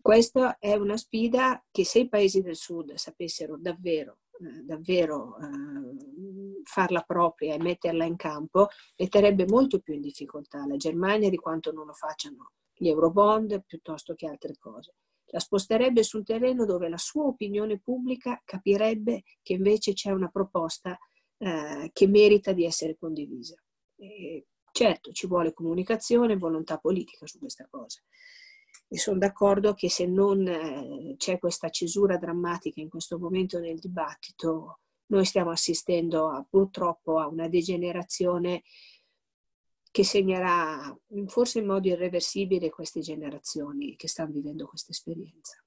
questa 0.00 0.58
è 0.58 0.74
una 0.74 0.98
sfida 0.98 1.64
che 1.70 1.84
se 1.84 2.00
i 2.00 2.08
paesi 2.10 2.42
del 2.42 2.56
sud 2.56 2.92
sapessero 2.94 3.56
davvero, 3.58 4.18
davvero 4.38 5.36
eh, 5.38 6.62
farla 6.64 7.02
propria 7.02 7.54
e 7.54 7.62
metterla 7.62 8.04
in 8.04 8.16
campo, 8.16 8.68
metterebbe 8.96 9.46
molto 9.46 9.80
più 9.80 9.94
in 9.94 10.00
difficoltà 10.00 10.66
la 10.66 10.76
Germania 10.76 11.30
di 11.30 11.36
quanto 11.36 11.72
non 11.72 11.86
lo 11.86 11.92
facciano 11.92 12.52
gli 12.72 12.88
Eurobond 12.88 13.62
piuttosto 13.64 14.14
che 14.14 14.26
altre 14.26 14.54
cose. 14.58 14.94
La 15.26 15.40
sposterebbe 15.40 16.02
su 16.02 16.18
un 16.18 16.24
terreno 16.24 16.64
dove 16.64 16.88
la 16.88 16.98
sua 16.98 17.24
opinione 17.24 17.80
pubblica 17.80 18.40
capirebbe 18.44 19.22
che 19.42 19.54
invece 19.54 19.92
c'è 19.92 20.10
una 20.10 20.28
proposta 20.28 20.98
eh, 21.38 21.90
che 21.92 22.06
merita 22.06 22.52
di 22.52 22.64
essere 22.64 22.96
condivisa. 22.96 23.56
E 23.96 24.46
certo, 24.72 25.12
ci 25.12 25.26
vuole 25.26 25.52
comunicazione 25.52 26.34
e 26.34 26.36
volontà 26.36 26.78
politica 26.78 27.26
su 27.26 27.38
questa 27.38 27.66
cosa 27.70 28.00
e 28.88 28.98
sono 28.98 29.18
d'accordo 29.18 29.74
che 29.74 29.88
se 29.90 30.06
non 30.06 30.46
eh, 30.46 31.14
c'è 31.16 31.38
questa 31.38 31.68
cesura 31.68 32.16
drammatica 32.16 32.80
in 32.80 32.88
questo 32.88 33.18
momento 33.18 33.58
nel 33.58 33.78
dibattito, 33.78 34.80
noi 35.06 35.24
stiamo 35.24 35.50
assistendo 35.50 36.28
a, 36.28 36.44
purtroppo 36.48 37.18
a 37.18 37.26
una 37.26 37.48
degenerazione 37.48 38.62
che 39.90 40.04
segnerà 40.04 40.96
forse 41.26 41.60
in 41.60 41.66
modo 41.66 41.86
irreversibile 41.86 42.68
queste 42.68 43.00
generazioni 43.00 43.94
che 43.94 44.08
stanno 44.08 44.32
vivendo 44.32 44.66
questa 44.66 44.90
esperienza. 44.90 45.62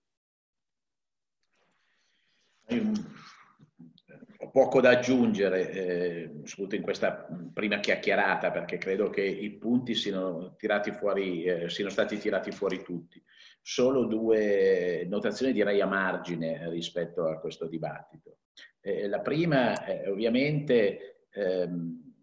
Poco 4.58 4.82
da 4.82 4.90
aggiungere, 4.90 5.70
eh, 5.70 6.32
soprattutto 6.46 6.74
in 6.74 6.82
questa 6.82 7.28
prima 7.54 7.80
chiacchierata, 7.80 8.50
perché 8.50 8.80
credo 8.80 9.12
che 9.12 9.22
i 9.22 9.52
punti 9.52 9.94
siano, 9.94 10.56
fuori, 10.98 11.44
eh, 11.44 11.70
siano 11.70 11.92
stati 11.92 12.18
tirati 12.18 12.50
fuori 12.50 12.82
tutti. 12.82 13.24
Solo 13.62 14.06
due 14.06 15.06
notazioni 15.08 15.54
direi 15.54 15.80
a 15.80 15.86
margine 15.86 16.72
rispetto 16.72 17.28
a 17.28 17.40
questo 17.40 17.68
dibattito. 17.68 18.38
Eh, 18.82 19.08
la 19.08 19.20
prima, 19.20 19.86
è 19.86 20.10
ovviamente, 20.10 21.28
ehm, 21.30 22.14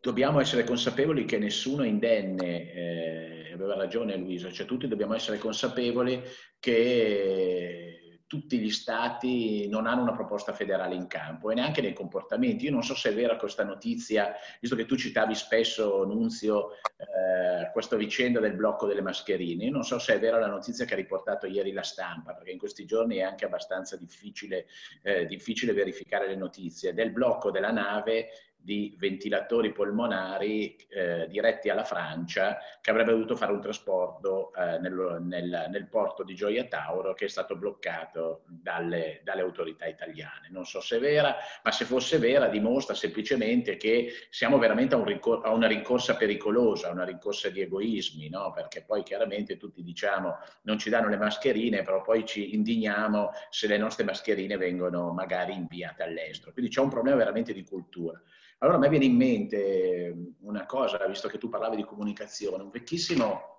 dobbiamo 0.00 0.40
essere 0.40 0.64
consapevoli 0.64 1.26
che 1.26 1.36
nessuno 1.36 1.82
è 1.82 1.86
indenne, 1.86 2.72
eh, 2.72 3.52
aveva 3.52 3.74
ragione 3.74 4.16
Luisa, 4.16 4.50
cioè 4.50 4.64
tutti 4.64 4.88
dobbiamo 4.88 5.12
essere 5.12 5.36
consapevoli 5.36 6.22
che 6.58 7.93
tutti 8.34 8.58
gli 8.58 8.70
stati 8.70 9.68
non 9.68 9.86
hanno 9.86 10.02
una 10.02 10.12
proposta 10.12 10.52
federale 10.52 10.96
in 10.96 11.06
campo 11.06 11.52
e 11.52 11.54
neanche 11.54 11.80
nei 11.80 11.92
comportamenti. 11.92 12.64
Io 12.64 12.72
non 12.72 12.82
so 12.82 12.96
se 12.96 13.10
è 13.10 13.14
vera 13.14 13.36
questa 13.36 13.62
notizia, 13.62 14.34
visto 14.60 14.74
che 14.74 14.86
tu 14.86 14.96
citavi 14.96 15.36
spesso, 15.36 16.04
Nunzio, 16.04 16.72
eh, 16.96 17.70
questa 17.70 17.94
vicenda 17.94 18.40
del 18.40 18.54
blocco 18.54 18.86
delle 18.86 19.02
mascherine. 19.02 19.66
Io 19.66 19.70
non 19.70 19.84
so 19.84 20.00
se 20.00 20.14
è 20.14 20.18
vera 20.18 20.40
la 20.40 20.48
notizia 20.48 20.84
che 20.84 20.94
ha 20.94 20.96
riportato 20.96 21.46
ieri 21.46 21.70
la 21.70 21.84
stampa, 21.84 22.34
perché 22.34 22.50
in 22.50 22.58
questi 22.58 22.84
giorni 22.86 23.18
è 23.18 23.22
anche 23.22 23.44
abbastanza 23.44 23.96
difficile, 23.96 24.66
eh, 25.02 25.26
difficile 25.26 25.72
verificare 25.72 26.26
le 26.26 26.36
notizie, 26.36 26.92
del 26.92 27.12
blocco 27.12 27.52
della 27.52 27.70
nave 27.70 28.30
di 28.64 28.94
ventilatori 28.98 29.72
polmonari 29.72 30.74
eh, 30.88 31.26
diretti 31.28 31.68
alla 31.68 31.84
Francia 31.84 32.56
che 32.80 32.90
avrebbe 32.90 33.10
dovuto 33.10 33.36
fare 33.36 33.52
un 33.52 33.60
trasporto 33.60 34.54
eh, 34.54 34.78
nel, 34.78 35.18
nel, 35.20 35.66
nel, 35.68 35.86
porto 35.86 36.22
di 36.22 36.34
Gioia 36.34 36.64
Tauro 36.64 37.12
che 37.12 37.26
è 37.26 37.28
stato 37.28 37.56
bloccato 37.56 38.44
dalle, 38.46 39.20
dalle, 39.22 39.42
autorità 39.42 39.84
italiane. 39.84 40.48
Non 40.50 40.64
so 40.64 40.80
se 40.80 40.96
è 40.96 41.00
vera, 41.00 41.36
ma 41.62 41.70
se 41.72 41.84
fosse 41.84 42.16
vera 42.16 42.48
dimostra 42.48 42.94
semplicemente 42.94 43.76
che 43.76 44.12
siamo 44.30 44.56
veramente 44.56 44.94
a, 44.94 44.98
un 44.98 45.04
rincor- 45.04 45.44
a 45.44 45.52
una 45.52 45.66
rincorsa 45.66 46.16
pericolosa, 46.16 46.88
a 46.88 46.92
una 46.92 47.04
rincorsa 47.04 47.50
di 47.50 47.60
egoismi, 47.60 48.30
no? 48.30 48.50
perché 48.52 48.82
poi 48.82 49.02
chiaramente 49.02 49.58
tutti 49.58 49.82
diciamo 49.82 50.38
non 50.62 50.78
ci 50.78 50.88
danno 50.88 51.08
le 51.08 51.18
mascherine, 51.18 51.82
però 51.82 52.00
poi 52.00 52.24
ci 52.24 52.54
indigniamo 52.54 53.30
se 53.50 53.66
le 53.66 53.76
nostre 53.76 54.04
mascherine 54.04 54.56
vengono 54.56 55.12
magari 55.12 55.52
inviate 55.52 56.02
all'estero. 56.02 56.52
Quindi 56.52 56.70
c'è 56.70 56.80
un 56.80 56.88
problema 56.88 57.18
veramente 57.18 57.52
di 57.52 57.62
cultura. 57.62 58.18
Allora 58.64 58.78
a 58.78 58.80
me 58.80 58.88
viene 58.88 59.04
in 59.04 59.16
mente 59.16 60.32
una 60.40 60.64
cosa, 60.64 60.98
visto 61.06 61.28
che 61.28 61.36
tu 61.36 61.50
parlavi 61.50 61.76
di 61.76 61.84
comunicazione, 61.84 62.62
un 62.62 62.70
vecchissimo 62.70 63.52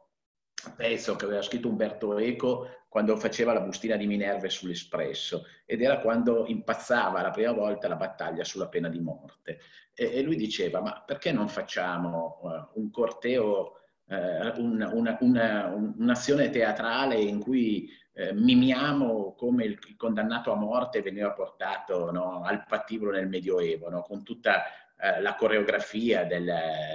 pezzo 0.76 1.16
che 1.16 1.26
aveva 1.26 1.43
scritto 1.43 1.68
Umberto 1.68 2.18
Eco 2.18 2.70
quando 2.89 3.16
faceva 3.16 3.53
la 3.53 3.62
bustina 3.62 3.97
di 3.97 4.08
Minerve 4.08 4.49
sull'Espresso 4.49 5.45
ed 5.64 5.84
era 5.84 5.99
quando 5.99 6.47
impazzava 6.47 7.22
la 7.22 7.30
prima 7.30 7.51
volta 7.51 7.88
la 7.88 7.97
battaglia 7.97 8.43
sulla 8.43 8.68
pena 8.68 8.89
di 8.89 8.99
morte. 8.99 9.60
E, 9.93 10.12
e 10.12 10.22
lui 10.24 10.38
diceva, 10.38 10.82
ma 10.82 11.03
perché 11.06 11.32
non 11.32 11.49
facciamo 11.49 12.39
uh, 12.41 12.80
un 12.80 12.89
corteo, 12.89 13.74
uh, 14.06 14.60
un, 14.60 14.89
una, 14.91 15.18
una, 15.20 15.72
un'azione 15.99 16.49
teatrale 16.49 17.22
in 17.22 17.39
cui 17.39 17.88
uh, 18.14 18.34
mimiamo 18.34 19.36
come 19.36 19.66
il, 19.66 19.95
condannato 19.97 20.51
a 20.51 20.56
morte 20.56 21.03
veniva 21.03 21.32
portato 21.32 22.10
no, 22.12 22.41
al 22.43 22.66
pattibolo 22.66 23.12
nel 23.12 23.28
Medioevo, 23.28 23.88
no, 23.91 24.01
con 24.01 24.24
tutta 24.24 24.64
eh, 24.98 25.22
la 25.22 25.36
coreografia 25.36 26.24
del, 26.24 26.50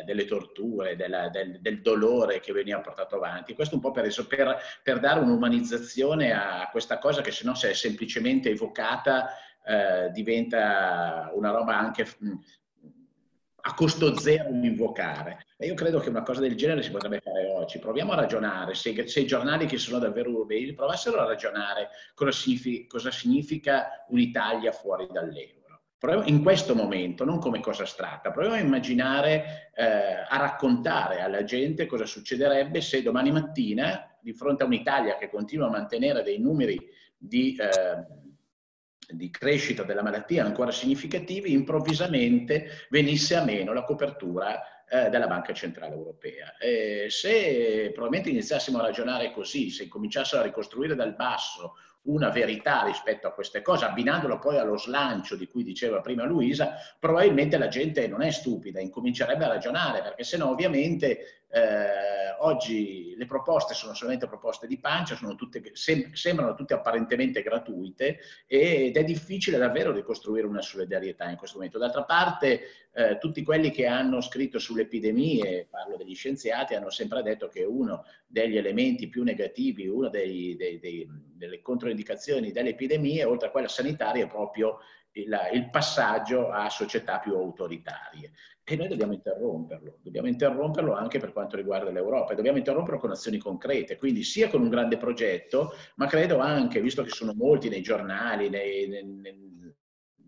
delle 0.06 0.24
torture, 0.24 0.96
della, 0.96 1.28
del, 1.28 1.60
del, 1.60 1.82
dolore 1.82 2.40
che 2.40 2.50
veniva 2.50 2.80
portato 2.80 3.16
avanti. 3.16 3.54
Questo 3.54 3.74
un 3.74 3.82
po' 3.82 3.90
per, 3.90 4.08
per, 4.26 4.56
per 4.82 5.00
dare 5.00 5.20
un'umanizzazione 5.20 6.32
a 6.32 6.66
questa 6.70 6.98
cosa 6.98 7.20
che 7.20 7.30
se 7.30 7.44
no 7.44 7.54
se 7.54 7.70
è 7.70 7.74
semplicemente 7.74 8.48
evocata 8.48 9.34
eh, 9.66 10.10
diventa 10.12 11.30
una 11.34 11.50
roba 11.50 11.76
anche 11.78 12.06
mh, 12.18 12.26
mm, 12.26 12.34
a 13.62 13.74
costo 13.74 14.18
zero 14.18 14.48
invocare. 14.48 15.44
E 15.58 15.66
io 15.66 15.74
credo 15.74 16.00
che 16.00 16.08
una 16.08 16.22
cosa 16.22 16.40
del 16.40 16.56
genere 16.56 16.82
si 16.82 16.90
potrebbe 16.90 17.20
fare 17.20 17.46
oggi. 17.52 17.78
Proviamo 17.78 18.12
a 18.12 18.16
ragionare, 18.16 18.72
se, 18.72 19.06
se 19.06 19.20
i 19.20 19.26
giornali 19.26 19.66
che 19.66 19.76
sono 19.76 19.98
davvero 19.98 20.30
europei 20.30 20.72
provassero 20.72 21.20
a 21.20 21.26
ragionare 21.26 21.90
cosa 22.14 22.32
significa, 22.32 22.86
cosa 22.88 23.10
significa 23.10 24.06
un'Italia 24.08 24.72
fuori 24.72 25.06
dall'euro 25.12 25.59
Proviamo 26.00 26.26
in 26.28 26.42
questo 26.42 26.74
momento, 26.74 27.26
non 27.26 27.38
come 27.38 27.60
cosa 27.60 27.82
astratta, 27.82 28.30
proviamo 28.30 28.56
a 28.56 28.60
immaginare, 28.60 29.70
eh, 29.74 29.84
a 30.26 30.38
raccontare 30.38 31.20
alla 31.20 31.44
gente 31.44 31.84
cosa 31.84 32.06
succederebbe 32.06 32.80
se 32.80 33.02
domani 33.02 33.30
mattina, 33.30 34.10
di 34.18 34.32
fronte 34.32 34.62
a 34.62 34.66
un'Italia 34.66 35.18
che 35.18 35.28
continua 35.28 35.66
a 35.66 35.70
mantenere 35.70 36.22
dei 36.22 36.38
numeri 36.38 36.80
di, 37.18 37.54
eh, 37.54 38.06
di 39.12 39.28
crescita 39.28 39.82
della 39.82 40.02
malattia 40.02 40.42
ancora 40.42 40.70
significativi, 40.70 41.52
improvvisamente 41.52 42.86
venisse 42.88 43.36
a 43.36 43.44
meno 43.44 43.74
la 43.74 43.84
copertura 43.84 44.86
eh, 44.88 45.10
della 45.10 45.26
Banca 45.26 45.52
Centrale 45.52 45.94
Europea. 45.94 46.56
E 46.56 47.08
se 47.10 47.90
probabilmente 47.92 48.30
iniziassimo 48.30 48.78
a 48.78 48.86
ragionare 48.86 49.32
così, 49.32 49.68
se 49.68 49.86
cominciassero 49.86 50.40
a 50.40 50.46
ricostruire 50.46 50.94
dal 50.94 51.14
basso 51.14 51.74
una 52.02 52.30
verità 52.30 52.84
rispetto 52.84 53.26
a 53.26 53.32
queste 53.32 53.62
cose, 53.62 53.84
abbinandolo 53.84 54.38
poi 54.38 54.56
allo 54.56 54.78
slancio 54.78 55.36
di 55.36 55.46
cui 55.46 55.62
diceva 55.62 56.00
prima 56.00 56.24
Luisa, 56.24 56.74
probabilmente 56.98 57.58
la 57.58 57.68
gente 57.68 58.06
non 58.08 58.22
è 58.22 58.30
stupida, 58.30 58.80
incomincerebbe 58.80 59.44
a 59.44 59.48
ragionare, 59.48 60.02
perché 60.02 60.24
se 60.24 60.36
no 60.36 60.48
ovviamente 60.48 61.44
eh, 61.50 62.19
oggi 62.42 63.14
le 63.16 63.26
proposte 63.26 63.74
sono 63.74 63.94
solamente 63.94 64.26
proposte 64.26 64.66
di 64.66 64.78
pancia, 64.78 65.18
tutte, 65.36 65.62
sem- 65.74 66.12
sembrano 66.12 66.54
tutte 66.54 66.74
apparentemente 66.74 67.42
gratuite 67.42 68.18
ed 68.46 68.96
è 68.96 69.04
difficile 69.04 69.58
davvero 69.58 69.92
ricostruire 69.92 70.46
una 70.46 70.62
solidarietà 70.62 71.28
in 71.28 71.36
questo 71.36 71.56
momento. 71.56 71.78
D'altra 71.78 72.04
parte 72.04 72.60
eh, 72.92 73.18
tutti 73.18 73.42
quelli 73.42 73.70
che 73.70 73.86
hanno 73.86 74.20
scritto 74.20 74.58
sulle 74.58 74.82
epidemie, 74.82 75.66
parlo 75.70 75.96
degli 75.96 76.14
scienziati, 76.14 76.74
hanno 76.74 76.90
sempre 76.90 77.22
detto 77.22 77.48
che 77.48 77.64
uno 77.64 78.04
degli 78.26 78.56
elementi 78.56 79.08
più 79.08 79.22
negativi, 79.22 79.88
una 79.88 80.08
dei, 80.08 80.56
dei, 80.56 80.78
dei, 80.78 81.06
delle 81.34 81.60
controindicazioni 81.60 82.52
delle 82.52 82.70
epidemie, 82.70 83.24
oltre 83.24 83.48
a 83.48 83.50
quella 83.50 83.68
sanitaria, 83.68 84.24
è 84.24 84.28
proprio 84.28 84.78
il, 85.12 85.50
il 85.52 85.70
passaggio 85.70 86.50
a 86.50 86.70
società 86.70 87.18
più 87.18 87.34
autoritarie 87.34 88.32
e 88.70 88.76
noi 88.76 88.86
dobbiamo 88.86 89.12
interromperlo, 89.12 89.98
dobbiamo 90.00 90.28
interromperlo 90.28 90.94
anche 90.94 91.18
per 91.18 91.32
quanto 91.32 91.56
riguarda 91.56 91.90
l'Europa 91.90 92.32
e 92.32 92.36
dobbiamo 92.36 92.58
interromperlo 92.58 93.00
con 93.00 93.10
azioni 93.10 93.36
concrete, 93.36 93.96
quindi 93.96 94.22
sia 94.22 94.48
con 94.48 94.62
un 94.62 94.68
grande 94.68 94.96
progetto, 94.96 95.74
ma 95.96 96.06
credo 96.06 96.38
anche, 96.38 96.80
visto 96.80 97.02
che 97.02 97.10
sono 97.10 97.34
molti 97.34 97.68
nei 97.68 97.82
giornali, 97.82 98.48
nei, 98.48 98.86
nei, 98.86 99.74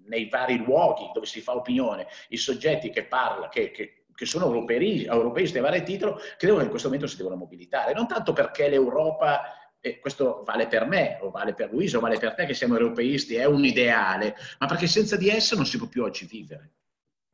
nei 0.07 0.29
vari 0.29 0.57
luoghi 0.57 1.09
dove 1.15 1.27
si 1.27 1.41
fa 1.41 1.55
opinione, 1.55 2.09
i 2.31 2.37
soggetti 2.37 2.91
che 2.91 3.05
parlano, 3.05 3.47
che, 3.49 3.71
che, 3.71 4.07
che 4.13 4.27
sono 4.27 4.47
europeisti, 4.47 5.59
a 5.59 5.63
vario 5.63 5.85
titolo, 5.85 6.19
credo 6.37 6.57
che 6.57 6.65
in 6.65 6.71
questo 6.71 6.89
momento 6.89 7.09
si 7.09 7.17
devono 7.17 7.37
mobilitare, 7.37 7.95
non 7.95 8.09
tanto 8.09 8.33
perché 8.33 8.69
l'Europa 8.69 9.55
e 9.79 10.01
questo 10.01 10.43
vale 10.45 10.67
per 10.67 10.85
me, 10.87 11.19
o 11.21 11.31
vale 11.31 11.55
per 11.55 11.71
Luisa, 11.71 11.99
o 11.99 12.01
vale 12.01 12.19
per 12.19 12.35
te 12.35 12.45
che 12.45 12.55
siamo 12.55 12.75
europeisti, 12.75 13.37
è 13.37 13.45
un 13.45 13.65
ideale, 13.65 14.35
ma 14.59 14.67
perché 14.67 14.89
senza 14.89 15.17
di 15.17 15.29
esso 15.29 15.55
non 15.55 15.65
si 15.65 15.79
può 15.79 15.87
più 15.87 16.03
oggi 16.03 16.27
vivere. 16.27 16.73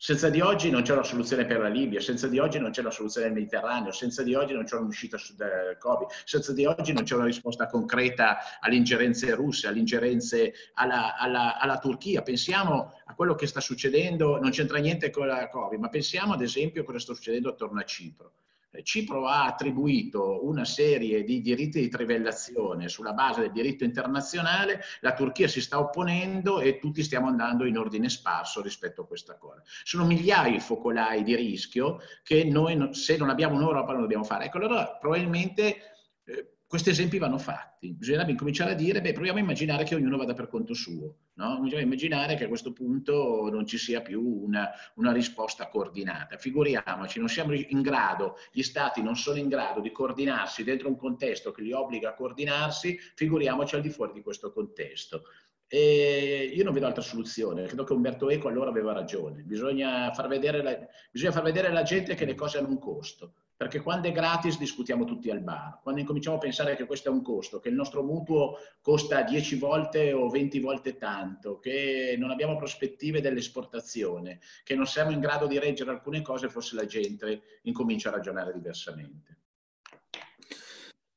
Senza 0.01 0.31
di 0.31 0.41
oggi 0.41 0.71
non 0.71 0.83
c'è 0.83 0.93
una 0.93 1.03
soluzione 1.03 1.45
per 1.45 1.59
la 1.59 1.67
Libia, 1.67 2.01
senza 2.01 2.29
di 2.29 2.39
oggi 2.39 2.61
non 2.61 2.71
c'è 2.71 2.83
una 2.83 2.93
soluzione 2.93 3.27
del 3.27 3.35
Mediterraneo, 3.35 3.91
senza 3.91 4.23
di 4.23 4.33
oggi 4.33 4.53
non 4.53 4.63
c'è 4.63 4.77
un'uscita 4.77 5.17
dal 5.35 5.77
Covid, 5.77 6.07
senza 6.25 6.53
di 6.53 6.65
oggi 6.65 6.93
non 6.93 7.03
c'è 7.03 7.17
una 7.17 7.25
risposta 7.25 7.67
concreta 7.67 8.39
alle 8.61 8.77
ingerenze 8.77 9.35
russe, 9.35 9.67
alle 9.67 9.81
ingerenze 9.81 10.53
alla, 10.75 11.17
alla, 11.17 11.59
alla 11.59 11.79
Turchia. 11.79 12.23
Pensiamo 12.23 12.95
a 13.07 13.15
quello 13.17 13.35
che 13.35 13.49
sta 13.49 13.59
succedendo, 13.59 14.39
non 14.39 14.51
c'entra 14.51 14.79
niente 14.79 15.11
con 15.11 15.27
la 15.27 15.49
Covid, 15.49 15.81
ma 15.81 15.89
pensiamo 15.89 16.33
ad 16.33 16.43
esempio 16.43 16.83
a 16.83 16.85
cosa 16.85 17.01
sta 17.01 17.13
succedendo 17.13 17.49
attorno 17.49 17.81
a 17.81 17.85
Cipro. 17.85 18.35
Eh, 18.71 18.83
Cipro 18.83 19.27
ha 19.27 19.47
attribuito 19.47 20.47
una 20.47 20.65
serie 20.65 21.25
di 21.25 21.41
diritti 21.41 21.81
di 21.81 21.89
trivellazione 21.89 22.89
sulla 22.89 23.13
base 23.13 23.41
del 23.41 23.53
diritto 23.53 23.85
internazionale, 23.85 24.81
la 25.01 25.15
Turchia 25.15 25.49
si 25.49 25.61
sta 25.61 25.79
opponendo 25.79 26.61
e 26.61 26.79
tutti 26.79 27.03
stiamo 27.03 27.29
andando 27.29 27.65
in 27.65 27.79
ordine 27.79 28.11
sparso 28.11 28.61
rispetto 28.61 29.03
a 29.03 29.07
questa 29.07 29.37
cosa. 29.37 29.63
Sono 29.85 30.05
migliaia 30.05 30.55
i 30.55 30.61
focolai 30.61 31.23
di 31.23 31.35
rischio 31.35 32.01
che 32.23 32.45
noi, 32.45 32.93
se 32.93 33.17
non 33.17 33.31
abbiamo 33.31 33.57
un'Europa, 33.57 33.93
non 33.93 34.03
dobbiamo 34.03 34.25
fare. 34.25 34.45
Ecco, 34.45 34.59
allora 34.59 34.97
probabilmente 34.97 35.95
eh, 36.29 36.57
questi 36.67 36.91
esempi 36.91 37.17
vanno 37.17 37.39
fatti. 37.39 37.95
Bisognerebbe 37.95 38.35
cominciare 38.35 38.73
a 38.73 38.75
dire, 38.75 39.01
beh, 39.01 39.15
proviamo 39.15 39.39
a 39.39 39.41
immaginare 39.41 39.85
che 39.85 39.95
ognuno 39.95 40.19
vada 40.19 40.35
per 40.35 40.49
conto 40.49 40.75
suo. 40.75 41.15
No? 41.35 41.59
Bisogna 41.61 41.81
immaginare 41.81 42.35
che 42.37 42.45
a 42.45 42.49
questo 42.49 42.75
punto 42.75 43.49
non 43.51 43.67
ci 43.67 43.79
sia 43.79 44.03
più 44.03 44.23
una, 44.23 44.69
una, 44.97 45.13
risposta 45.13 45.69
coordinata. 45.69 46.37
Figuriamoci, 46.37 47.19
non 47.19 47.29
siamo 47.29 47.55
in 47.55 47.81
grado, 47.81 48.37
gli 48.53 48.63
stati 48.63 49.03
non 49.03 49.17
sono 49.17 49.39
in 49.39 49.49
grado 49.49 49.81
di 49.81 49.91
coordinarsi 49.91 50.63
dentro 50.63 50.89
un 50.89 50.99
contesto 50.99 51.53
che 51.53 51.63
li 51.63 51.73
obbliga 51.73 52.11
a 52.11 52.15
coordinarsi, 52.15 52.99
figuriamoci 53.15 53.75
al 53.75 53.81
di 53.81 53.89
fuori 53.89 54.13
di 54.13 54.21
questo 54.21 54.53
contesto. 54.53 55.23
E 55.67 56.53
io 56.55 56.65
non 56.65 56.75
vedo 56.75 56.87
altra 56.87 57.03
soluzione, 57.03 57.65
credo 57.65 57.85
che 57.85 57.95
Umberto 57.95 58.29
Eco 58.29 58.49
allora 58.49 58.69
aveva 58.69 58.93
ragione, 58.93 59.43
bisogna 59.43 60.13
far 60.13 60.29
vedere, 60.29 60.63
la, 60.63 60.79
bisogna 61.11 61.33
far 61.33 61.43
vedere 61.43 61.69
alla 61.69 61.83
gente 61.83 62.15
che 62.15 62.25
le 62.27 62.35
cose 62.35 62.59
hanno 62.59 62.69
un 62.69 62.79
costo 62.79 63.35
perché 63.59 63.81
quando 63.81 64.07
è 64.07 64.13
gratis 64.13 64.57
discutiamo 64.57 65.05
tutti 65.05 65.31
al 65.31 65.41
bar. 65.41 65.81
Quando 65.83 66.01
incominciamo 66.01 66.37
a 66.37 66.39
pensare 66.39 66.77
che 66.77 66.87
questo 66.87 67.09
è 67.09 67.11
un 67.11 67.23
costo, 67.23 67.59
che 67.59 67.69
il 67.69 67.75
nostro 67.75 68.05
mutuo 68.05 68.57
costa 68.81 69.23
10 69.23 69.59
volte 69.59 70.13
o 70.13 70.29
20 70.29 70.61
volte 70.61 70.97
tanto, 70.97 71.59
che 71.59 72.15
non 72.17 72.31
abbiamo 72.31 72.57
prospettive 72.57 73.21
dell'esportazione, 73.21 74.39
che 74.63 74.77
non 74.77 74.87
siamo 74.87 75.11
in 75.11 75.19
grado 75.19 75.49
di 75.49 75.59
reggere 75.59 75.91
alcune 75.91 76.23
cose, 76.23 76.49
forse 76.49 76.77
la 76.77 76.87
gente 76.87 77.43
incomincia 77.63 78.11
a 78.11 78.13
ragionare 78.13 78.53
diversamente. 78.53 79.39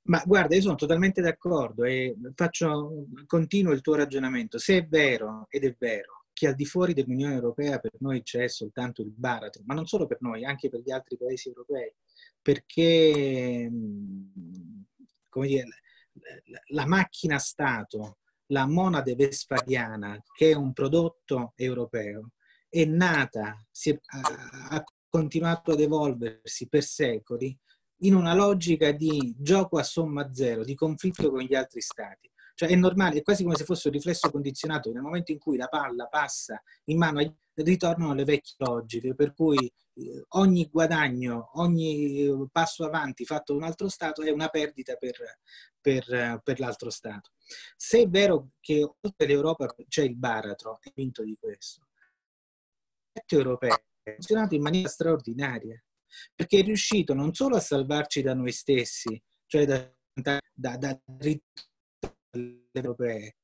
Ma 0.06 0.24
guarda, 0.26 0.56
io 0.56 0.62
sono 0.62 0.74
totalmente 0.74 1.22
d'accordo 1.22 1.84
e 1.84 2.16
faccio, 2.34 3.06
continuo 3.28 3.72
il 3.72 3.82
tuo 3.82 3.94
ragionamento. 3.94 4.58
Se 4.58 4.78
è 4.78 4.88
vero, 4.88 5.46
ed 5.48 5.64
è 5.64 5.76
vero, 5.78 6.24
che 6.34 6.48
al 6.48 6.56
di 6.56 6.66
fuori 6.66 6.96
dell'Unione 6.96 7.36
Europea 7.36 7.78
per 7.78 7.92
noi 8.00 8.24
c'è 8.24 8.48
soltanto 8.48 9.04
il 9.04 9.12
baratro, 9.12 9.62
ma 9.64 9.76
non 9.76 9.86
solo 9.86 10.08
per 10.08 10.18
noi, 10.22 10.44
anche 10.44 10.70
per 10.70 10.80
gli 10.80 10.90
altri 10.90 11.16
paesi 11.16 11.50
europei, 11.50 11.94
perché 12.42 13.70
come 15.32 15.48
dire, 15.48 15.68
la 16.68 16.86
macchina 16.86 17.40
Stato, 17.40 18.18
la 18.48 18.68
monade 18.68 19.16
vespadiana, 19.16 20.22
che 20.36 20.52
è 20.52 20.56
un 20.56 20.74
prodotto 20.74 21.54
europeo, 21.56 22.32
è 22.70 22.84
nata, 22.86 23.58
è, 23.84 24.00
ha 24.70 24.84
continuato 25.10 25.72
ad 25.72 25.80
evolversi 25.80 26.68
per 26.68 26.84
secoli 26.84 27.58
in 28.04 28.16
una 28.16 28.34
logica 28.34 28.92
di 28.92 29.34
gioco 29.38 29.78
a 29.78 29.84
somma 29.84 30.34
zero, 30.34 30.64
di 30.64 30.76
conflitto 30.76 31.32
con 31.32 31.42
gli 31.42 31.56
altri 31.56 31.82
stati. 31.82 32.30
Cioè 32.54 32.70
è 32.70 32.76
normale, 32.76 33.20
è 33.20 33.22
quasi 33.22 33.44
come 33.44 33.56
se 33.56 33.64
fosse 33.64 33.88
un 33.88 33.94
riflesso 33.94 34.30
condizionato 34.30 34.92
nel 34.92 35.02
momento 35.02 35.32
in 35.32 35.40
cui 35.40 35.58
la 35.58 35.68
palla 35.68 36.08
passa 36.08 36.62
in 36.86 36.98
mano 36.98 37.20
ritornano 37.56 38.12
alle 38.12 38.24
vecchie 38.24 38.56
logiche, 38.58 39.16
per 39.16 39.34
cui 39.34 39.58
eh, 39.94 40.26
ogni 40.30 40.68
guadagno, 40.70 41.52
ogni 41.56 42.20
eh, 42.20 42.48
passo 42.52 42.86
avanti 42.86 43.26
fatto 43.26 43.54
da 43.54 43.60
un 43.60 43.66
altro 43.66 43.90
Stato 43.90 44.22
è 44.22 44.32
una 44.32 44.50
perdita 44.50 44.96
per, 44.96 45.16
per, 45.80 46.42
per 46.44 46.60
l'altro 46.60 46.90
Stato. 46.90 47.32
Se 47.76 48.02
è 48.02 48.08
vero 48.08 48.52
che 48.60 48.82
oltre 48.84 49.28
l'Europa 49.28 49.74
c'è 49.88 50.04
il 50.04 50.16
baratro, 50.16 50.80
è 50.82 50.92
vinto 50.96 51.24
di 51.24 51.38
questo, 51.40 51.88
il 53.14 53.24
progetto 53.26 53.36
europeo 53.36 53.74
ha 53.74 54.12
funzionato 54.14 54.56
in 54.56 54.62
maniera 54.62 54.90
straordinaria, 54.90 55.84
perché 56.36 56.60
è 56.60 56.64
riuscito 56.64 57.14
non 57.14 57.34
solo 57.34 57.56
a 57.56 57.62
salvarci 57.62 58.22
da 58.22 58.34
noi 58.34 58.52
stessi, 58.52 59.22
cioè 59.46 59.66
da, 59.66 59.94
da, 60.14 60.40
da, 60.54 60.78
da 60.78 61.02
europee, 62.72 63.36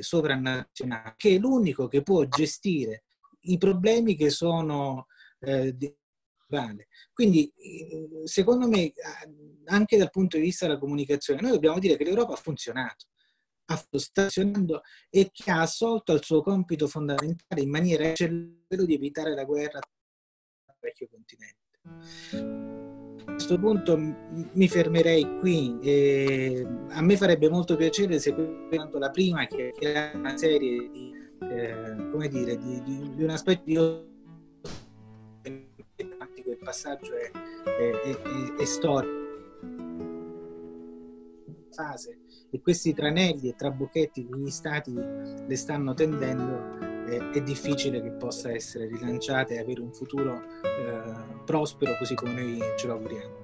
sovranazionale, 0.00 1.14
che 1.16 1.36
è 1.36 1.38
l'unico 1.38 1.88
che 1.88 2.02
può 2.02 2.24
gestire 2.24 3.04
i 3.46 3.58
problemi 3.58 4.16
che 4.16 4.30
sono 4.30 5.06
eh, 5.40 5.74
quindi, 7.12 7.50
eh, 7.56 8.26
secondo 8.26 8.68
me, 8.68 8.92
anche 9.66 9.96
dal 9.96 10.10
punto 10.10 10.36
di 10.36 10.42
vista 10.42 10.66
della 10.66 10.78
comunicazione, 10.78 11.40
noi 11.40 11.52
dobbiamo 11.52 11.78
dire 11.78 11.96
che 11.96 12.04
l'Europa 12.04 12.34
ha 12.34 12.36
funzionato, 12.36 13.06
ha 13.66 13.86
stazionando 13.92 14.82
e 15.08 15.30
che 15.32 15.50
ha 15.50 15.62
assolto 15.62 16.12
al 16.12 16.22
suo 16.22 16.42
compito 16.42 16.86
fondamentale 16.88 17.62
in 17.62 17.70
maniera 17.70 18.04
eccellente 18.04 18.84
di 18.84 18.94
evitare 18.94 19.34
la 19.34 19.44
guerra 19.44 19.78
nel 20.66 20.76
vecchio 20.78 21.08
continente 21.08 22.91
questo 23.32 23.58
punto 23.58 23.96
mi 23.96 24.68
fermerei 24.68 25.38
qui. 25.40 25.78
E 25.80 26.66
a 26.90 27.02
me 27.02 27.16
farebbe 27.16 27.48
molto 27.48 27.76
piacere 27.76 28.18
se 28.18 28.34
quanto 28.68 28.98
la 28.98 29.10
prima 29.10 29.46
che 29.46 29.72
è 29.78 30.12
una 30.14 30.36
serie 30.36 30.88
di, 30.90 31.12
eh, 31.50 32.10
come 32.10 32.28
dire, 32.28 32.56
di, 32.56 32.82
di, 32.82 33.14
di 33.14 33.22
un 33.22 33.30
aspetto 33.30 33.62
di 33.64 33.78
il 35.42 36.58
passaggio 36.62 37.12
è, 37.14 37.30
è, 37.30 37.90
è, 37.90 38.54
è 38.58 38.64
storico 38.64 39.22
fase 41.72 42.18
e 42.50 42.60
questi 42.60 42.92
tranelli 42.92 43.48
e 43.48 43.54
trabocchetti 43.54 44.26
che 44.26 44.38
gli 44.38 44.50
stati 44.50 44.92
le 44.92 45.56
stanno 45.56 45.94
tendendo 45.94 46.81
è, 47.16 47.42
difficile 47.42 48.00
che 48.02 48.10
possa 48.10 48.50
essere 48.50 48.86
rilanciata 48.86 49.54
e 49.54 49.58
avere 49.58 49.80
un 49.80 49.92
futuro 49.92 50.42
eh, 50.62 51.42
prospero 51.44 51.96
così 51.98 52.14
come 52.14 52.32
noi 52.34 52.60
ce 52.76 52.86
lo 52.86 52.94
auguriamo. 52.94 53.42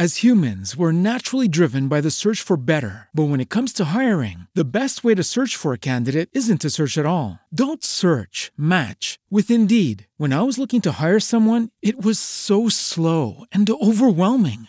As 0.00 0.24
humans, 0.24 0.78
we're 0.78 0.92
naturally 0.92 1.46
driven 1.46 1.86
by 1.86 2.00
the 2.00 2.10
search 2.10 2.40
for 2.40 2.56
better. 2.56 3.10
But 3.12 3.28
when 3.28 3.38
it 3.38 3.50
comes 3.50 3.70
to 3.74 3.92
hiring, 3.92 4.46
the 4.54 4.64
best 4.64 5.04
way 5.04 5.14
to 5.14 5.22
search 5.22 5.56
for 5.56 5.74
a 5.74 5.78
candidate 5.90 6.30
isn't 6.32 6.62
to 6.62 6.70
search 6.70 6.96
at 6.96 7.04
all. 7.04 7.38
Don't 7.52 7.84
search, 7.84 8.50
match 8.56 9.18
with 9.28 9.50
Indeed. 9.50 10.06
When 10.16 10.32
I 10.32 10.40
was 10.40 10.56
looking 10.56 10.80
to 10.82 10.92
hire 10.92 11.20
someone, 11.20 11.68
it 11.82 12.02
was 12.02 12.18
so 12.18 12.70
slow 12.70 13.44
and 13.52 13.68
overwhelming. 13.68 14.68